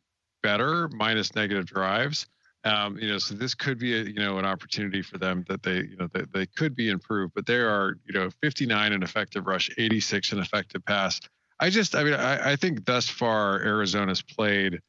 [0.44, 2.28] better minus negative drives.
[2.66, 5.62] Um, you know, so this could be a, you know an opportunity for them that
[5.62, 9.04] they you know that they could be improved, but they are you know 59 in
[9.04, 11.20] effective rush, 86 in effective pass.
[11.60, 14.82] I just I mean I, I think thus far Arizona's played,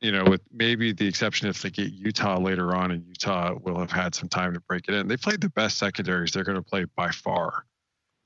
[0.00, 3.78] you know, with maybe the exception if they get Utah later on, and Utah will
[3.78, 5.06] have had some time to break it in.
[5.06, 7.64] They played the best secondaries they're going to play by far,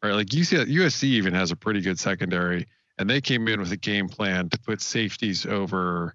[0.02, 0.14] right?
[0.14, 2.66] Like UC, USC even has a pretty good secondary
[2.98, 6.14] and they came in with a game plan to put safeties over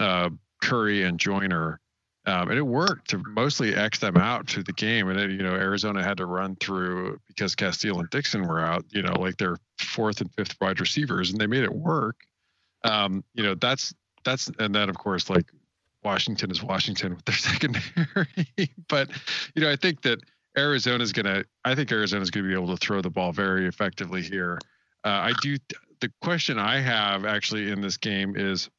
[0.00, 0.30] uh,
[0.62, 1.78] Curry and Joiner.
[2.24, 5.08] Um, and it worked to mostly X them out to the game.
[5.08, 9.02] And you know, Arizona had to run through because Casteel and Dixon were out, you
[9.02, 12.16] know, like their fourth and fifth wide receivers, and they made it work.
[12.84, 13.92] Um, you know, that's,
[14.24, 15.50] that's, and then of course, like
[16.04, 18.46] Washington is Washington with their secondary.
[18.88, 19.10] but,
[19.54, 20.20] you know, I think that
[20.56, 23.66] Arizona's going to, I think Arizona's going to be able to throw the ball very
[23.66, 24.58] effectively here.
[25.04, 25.56] Uh, I do.
[26.00, 28.70] The question I have actually in this game is: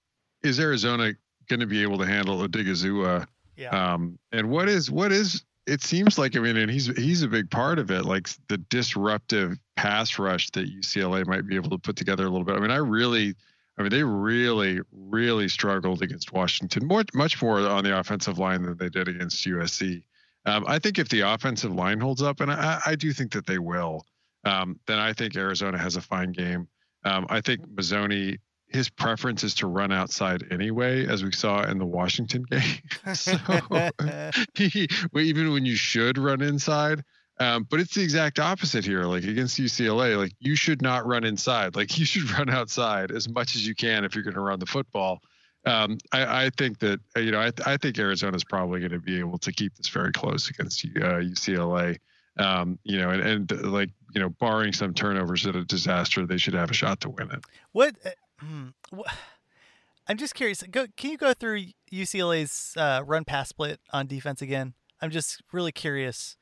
[0.43, 1.13] Is Arizona
[1.47, 3.27] going to be able to handle Odighizuwa?
[3.55, 3.69] Yeah.
[3.69, 5.43] Um, and what is what is?
[5.65, 8.05] It seems like I mean, and he's he's a big part of it.
[8.05, 12.45] Like the disruptive pass rush that UCLA might be able to put together a little
[12.45, 12.55] bit.
[12.55, 13.35] I mean, I really.
[13.75, 18.61] I mean, they really, really struggled against Washington, more, much more on the offensive line
[18.61, 20.03] than they did against USC.
[20.45, 23.47] Um, I think if the offensive line holds up, and I, I do think that
[23.47, 24.05] they will,
[24.43, 26.67] um, then I think Arizona has a fine game.
[27.05, 28.37] Um, I think Mazzone,
[28.67, 33.13] his preference is to run outside anyway, as we saw in the Washington game.
[33.13, 33.37] so
[34.55, 37.03] he, even when you should run inside,
[37.39, 39.03] um, but it's the exact opposite here.
[39.03, 41.75] Like against UCLA, like you should not run inside.
[41.75, 44.59] Like you should run outside as much as you can if you're going to run
[44.59, 45.21] the football.
[45.65, 48.99] Um, I, I, think that you know I, I think Arizona is probably going to
[48.99, 51.97] be able to keep this very close against uh, UCLA.
[52.39, 56.37] Um, you know, and, and like you know, barring some turnovers at a disaster, they
[56.37, 57.43] should have a shot to win it.
[57.71, 57.95] What?
[58.05, 59.07] Uh, hmm, what
[60.07, 60.61] I'm just curious.
[60.63, 64.73] Go, can you go through UCLA's uh, run pass split on defense again?
[65.01, 66.35] I'm just really curious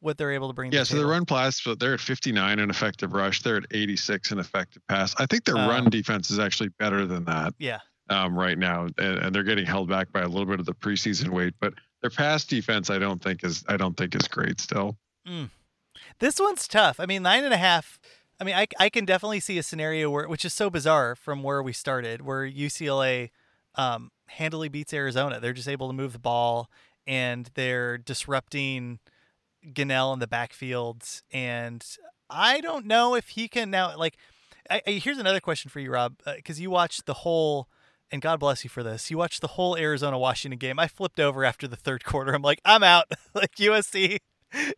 [0.00, 0.72] what they're able to bring.
[0.72, 1.06] Yeah, the so table.
[1.06, 3.42] the run pass split, they're at 59 in effective rush.
[3.42, 5.14] They're at 86 in effective pass.
[5.18, 7.78] I think their Uh, run defense is actually better than that Yeah.
[8.08, 10.74] um, right now, and, and they're getting held back by a little bit of the
[10.74, 11.54] preseason weight.
[11.60, 14.96] But their pass defense, I don't think is I don't think is great still.
[15.26, 15.50] Mm.
[16.18, 17.00] This one's tough.
[17.00, 17.98] I mean, nine and a half.
[18.40, 21.42] I mean, I, I can definitely see a scenario where, which is so bizarre from
[21.42, 23.30] where we started, where UCLA
[23.76, 25.38] um, handily beats Arizona.
[25.38, 26.68] They're just able to move the ball
[27.06, 28.98] and they're disrupting
[29.64, 31.22] Gunnell in the backfields.
[31.32, 31.84] And
[32.28, 34.16] I don't know if he can now, like,
[34.68, 37.68] I, I, here's another question for you, Rob, because you watched the whole,
[38.12, 39.10] and God bless you for this.
[39.10, 40.78] You watched the whole Arizona Washington game.
[40.78, 42.34] I flipped over after the third quarter.
[42.34, 43.10] I'm like, I'm out.
[43.34, 44.18] like USC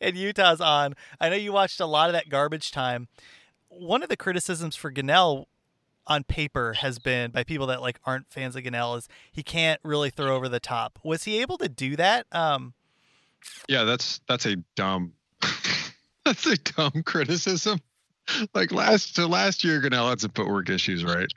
[0.00, 0.94] and Utah's on.
[1.20, 3.08] I know you watched a lot of that garbage time.
[3.68, 5.46] One of the criticisms for Gunnell
[6.06, 9.80] on paper has been by people that like aren't fans of Gunnell is he can't
[9.82, 10.98] really throw over the top.
[11.02, 12.26] Was he able to do that?
[12.30, 12.74] Um,
[13.68, 15.14] Yeah, that's that's a dumb
[16.24, 17.80] that's a dumb criticism.
[18.54, 21.28] Like last so last year Gunnell had some footwork issues, right?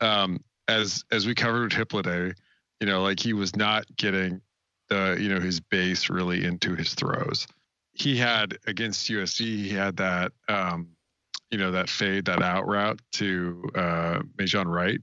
[0.00, 2.34] Um, as as we covered Hippolyte,
[2.80, 4.40] you know, like he was not getting
[4.88, 7.46] the you know his base really into his throws.
[7.92, 10.88] He had against USC, he had that um,
[11.50, 15.00] you know that fade, that out route to uh, Majon Wright,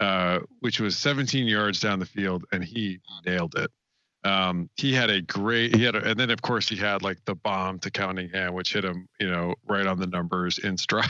[0.00, 3.70] uh, which was 17 yards down the field, and he nailed it.
[4.24, 7.24] Um, he had a great, he had, a, and then of course he had like
[7.24, 11.08] the bomb to Cunningham, which hit him, you know, right on the numbers in stride.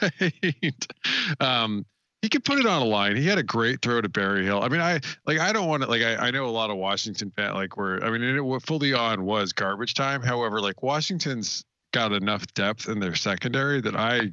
[1.40, 1.84] um,
[2.22, 3.16] he could put it on a line.
[3.16, 4.62] He had a great throw to Berryhill.
[4.62, 6.76] I mean, I like, I don't want to, like, I, I know a lot of
[6.76, 10.22] Washington fan, like, where, I mean, it, what fully on was garbage time.
[10.22, 14.32] However, like, Washington's got enough depth in their secondary that I,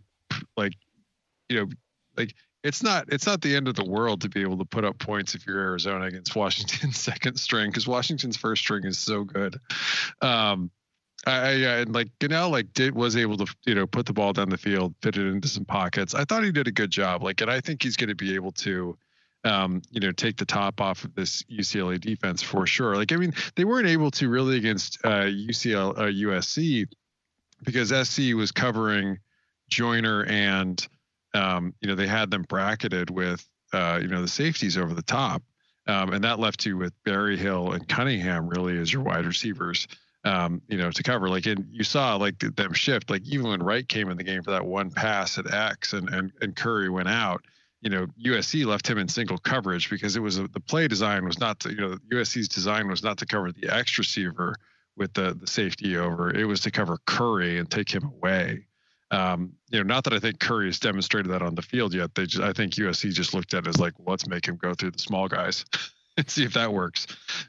[0.56, 0.74] like,
[1.50, 1.70] you know,
[2.16, 4.84] like, it's not it's not the end of the world to be able to put
[4.84, 9.24] up points if you're Arizona against Washington's second string because Washington's first string is so
[9.24, 9.60] good.
[10.22, 10.70] Um,
[11.26, 14.34] I, I and like Gunnell like did was able to you know put the ball
[14.34, 16.16] down the field, fit it into some pockets.
[16.16, 17.24] I thought he did a good job.
[17.24, 18.98] Like, and I think he's going to be able to.
[19.46, 22.98] Um, you know, take the top off of this UCLA defense for sure.
[22.98, 26.90] Like, I mean, they weren't able to really against uh, UCL uh, USC
[27.64, 29.20] because SC was covering
[29.70, 30.86] Joiner and
[31.34, 35.02] um, you know, they had them bracketed with, uh, you know, the safeties over the
[35.02, 35.44] top.
[35.88, 39.88] Um, and that left you with Berryhill and Cunningham really as your wide receivers,
[40.24, 41.30] um, you know, to cover.
[41.30, 43.10] Like, and you saw like them shift.
[43.10, 46.10] Like even when Wright came in the game for that one pass at X, and
[46.10, 47.44] and, and Curry went out.
[47.82, 51.24] You know, USC left him in single coverage because it was a, the play design
[51.24, 54.56] was not to, you know, USC's design was not to cover the X receiver
[54.98, 56.30] with the the safety over.
[56.36, 58.66] It was to cover Curry and take him away.
[59.12, 62.14] Um, you know, not that I think Curry has demonstrated that on the field yet.
[62.14, 64.58] They just, I think USC just looked at it as like, well, let's make him
[64.58, 65.66] go through the small guys
[66.18, 67.08] and see if that works.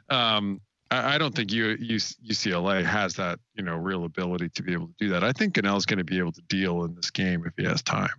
[0.09, 0.61] Um,
[0.91, 4.73] I, I, don't think U, U, UCLA has that, you know, real ability to be
[4.73, 5.25] able to do that.
[5.25, 7.83] I think is going to be able to deal in this game if he has
[7.83, 8.11] time.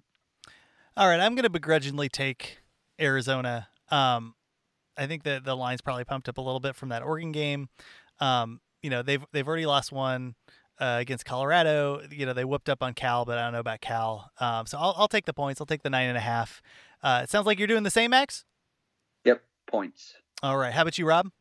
[0.98, 2.60] All right, I'm going to begrudgingly take
[3.00, 3.68] Arizona.
[3.90, 4.36] Um,
[4.98, 7.70] I think that the line's probably pumped up a little bit from that Oregon game.
[8.20, 10.36] Um, you know, they've they've already lost one
[10.80, 12.02] uh, against Colorado.
[12.12, 14.32] You know, they whooped up on Cal, but I don't know about Cal.
[14.40, 15.62] Um, so I'll, I'll take the points.
[15.62, 16.62] I'll take the nine and a half.
[17.02, 18.46] Uh, it sounds like you're doing the same, Max.
[19.26, 20.16] Yep, points.
[20.44, 20.74] All right.
[20.74, 21.32] How about you, Rob?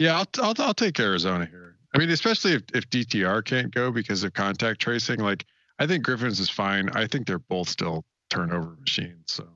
[0.00, 1.76] Yeah, I'll, I'll, I'll take Arizona here.
[1.94, 5.20] I mean, especially if, if DTR can't go because of contact tracing.
[5.20, 5.44] Like,
[5.78, 6.88] I think Griffins is fine.
[6.94, 9.24] I think they're both still turnover machines.
[9.26, 9.46] So.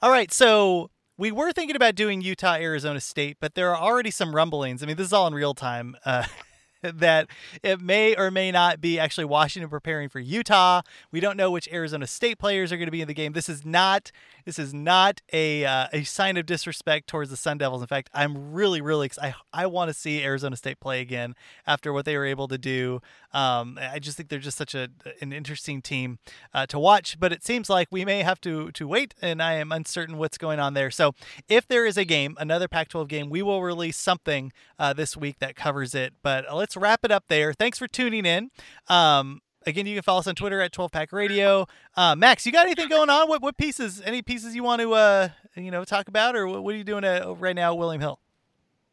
[0.00, 0.32] All right.
[0.32, 4.82] So we were thinking about doing Utah, Arizona State, but there are already some rumblings.
[4.82, 5.94] I mean, this is all in real time.
[6.04, 6.24] Uh,
[6.94, 7.28] that
[7.62, 10.82] it may or may not be actually Washington preparing for Utah.
[11.10, 13.32] We don't know which Arizona State players are going to be in the game.
[13.32, 14.10] This is not
[14.44, 17.82] this is not a uh, a sign of disrespect towards the Sun Devils.
[17.82, 19.10] In fact, I'm really really.
[19.20, 21.34] I I want to see Arizona State play again
[21.66, 23.00] after what they were able to do.
[23.32, 24.88] Um, I just think they're just such a
[25.20, 26.18] an interesting team
[26.52, 27.18] uh, to watch.
[27.18, 30.38] But it seems like we may have to to wait, and I am uncertain what's
[30.38, 30.90] going on there.
[30.90, 31.14] So
[31.48, 35.38] if there is a game, another Pac-12 game, we will release something uh, this week
[35.40, 36.14] that covers it.
[36.22, 37.52] But let's wrap it up there.
[37.52, 38.50] Thanks for tuning in.
[38.88, 41.66] Um, again, you can follow us on Twitter at 12 Pack Radio.
[41.96, 43.28] Uh, Max, you got anything going on?
[43.28, 44.02] What what pieces?
[44.04, 46.84] Any pieces you want to uh, you know talk about, or what, what are you
[46.84, 48.20] doing at, right now, William Hill?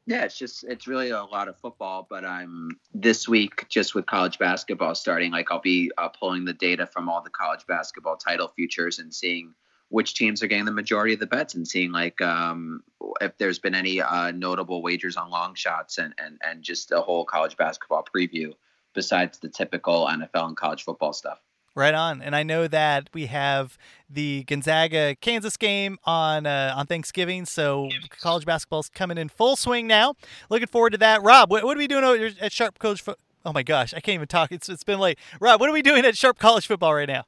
[0.07, 4.05] Yeah, it's just it's really a lot of football, but I'm this week just with
[4.05, 5.33] college basketball starting.
[5.33, 9.13] Like I'll be uh, pulling the data from all the college basketball title futures and
[9.13, 9.53] seeing
[9.89, 12.83] which teams are getting the majority of the bets and seeing like um,
[13.21, 17.01] if there's been any uh, notable wagers on long shots and, and and just a
[17.01, 18.53] whole college basketball preview
[18.93, 21.39] besides the typical NFL and college football stuff.
[21.75, 23.77] Right on, and I know that we have
[24.09, 27.89] the Gonzaga Kansas game on uh, on Thanksgiving, so
[28.19, 30.15] college basketball's coming in full swing now.
[30.49, 31.21] Looking forward to that.
[31.21, 33.03] Rob, what, what are we doing at Sharp Coach?
[33.03, 33.15] Fo-
[33.45, 34.51] oh my gosh, I can't even talk.
[34.51, 35.19] It's it's been late.
[35.39, 37.25] Rob, what are we doing at Sharp College Football right now?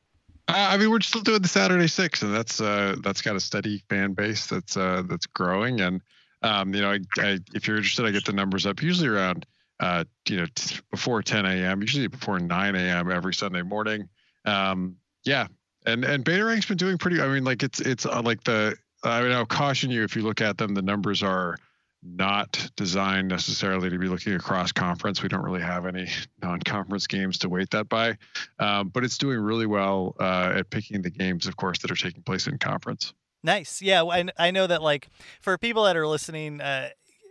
[0.50, 3.84] I mean, we're still doing the Saturday Six, and that's uh, that's got a steady
[3.90, 5.82] fan base that's uh, that's growing.
[5.82, 6.02] And
[6.42, 9.46] um, you know, I, I, if you're interested, I get the numbers up usually around
[9.80, 13.12] uh, you know t- before 10 a.m., usually before 9 a.m.
[13.12, 14.10] every Sunday morning.
[14.46, 15.48] Um, yeah,
[15.86, 17.22] and and Beta Rank's been doing pretty.
[17.22, 18.76] I mean, like it's it's uh, like the.
[19.04, 21.58] I mean, I'll caution you if you look at them, the numbers are
[22.02, 25.22] not designed necessarily to be looking across conference.
[25.22, 26.08] We don't really have any
[26.42, 28.18] non-conference games to weight that by,
[28.60, 31.96] um, but it's doing really well uh, at picking the games, of course, that are
[31.96, 33.14] taking place in conference.
[33.44, 33.82] Nice.
[33.82, 35.10] Yeah, I, I know that like
[35.42, 36.90] for people that are listening, uh,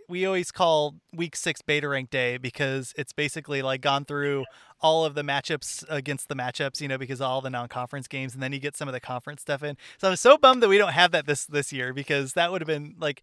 [0.09, 4.45] we always call week six beta rank day because it's basically like gone through
[4.81, 8.43] all of the matchups against the matchups, you know, because all the non-conference games, and
[8.43, 9.77] then you get some of the conference stuff in.
[9.99, 12.61] So I'm so bummed that we don't have that this this year because that would
[12.61, 13.23] have been like,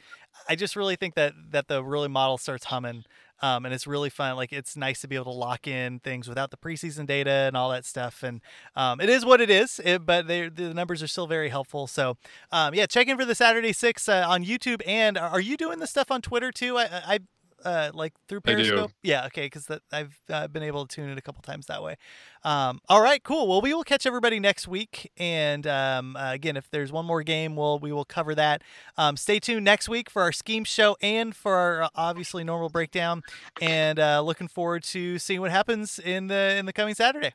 [0.49, 3.05] I just really think that that the really model starts humming
[3.41, 4.35] um, and it's really fun.
[4.35, 7.57] Like it's nice to be able to lock in things without the preseason data and
[7.57, 8.23] all that stuff.
[8.23, 8.41] And
[8.75, 11.87] um, it is what it is, it, but the numbers are still very helpful.
[11.87, 12.17] So
[12.51, 14.81] um, yeah, check in for the Saturday Six uh, on YouTube.
[14.85, 16.77] And are you doing the stuff on Twitter too?
[16.77, 17.19] I, I
[17.65, 18.91] uh, like through Periscope?
[19.03, 21.97] Yeah, okay, because I've uh, been able to tune it a couple times that way.
[22.43, 23.47] Um, all right, cool.
[23.47, 27.23] Well, we will catch everybody next week, and um, uh, again, if there's one more
[27.23, 28.61] game, we'll we will cover that.
[28.97, 32.69] Um, stay tuned next week for our scheme show and for our uh, obviously normal
[32.69, 33.23] breakdown,
[33.59, 37.33] and uh, looking forward to seeing what happens in the in the coming Saturday.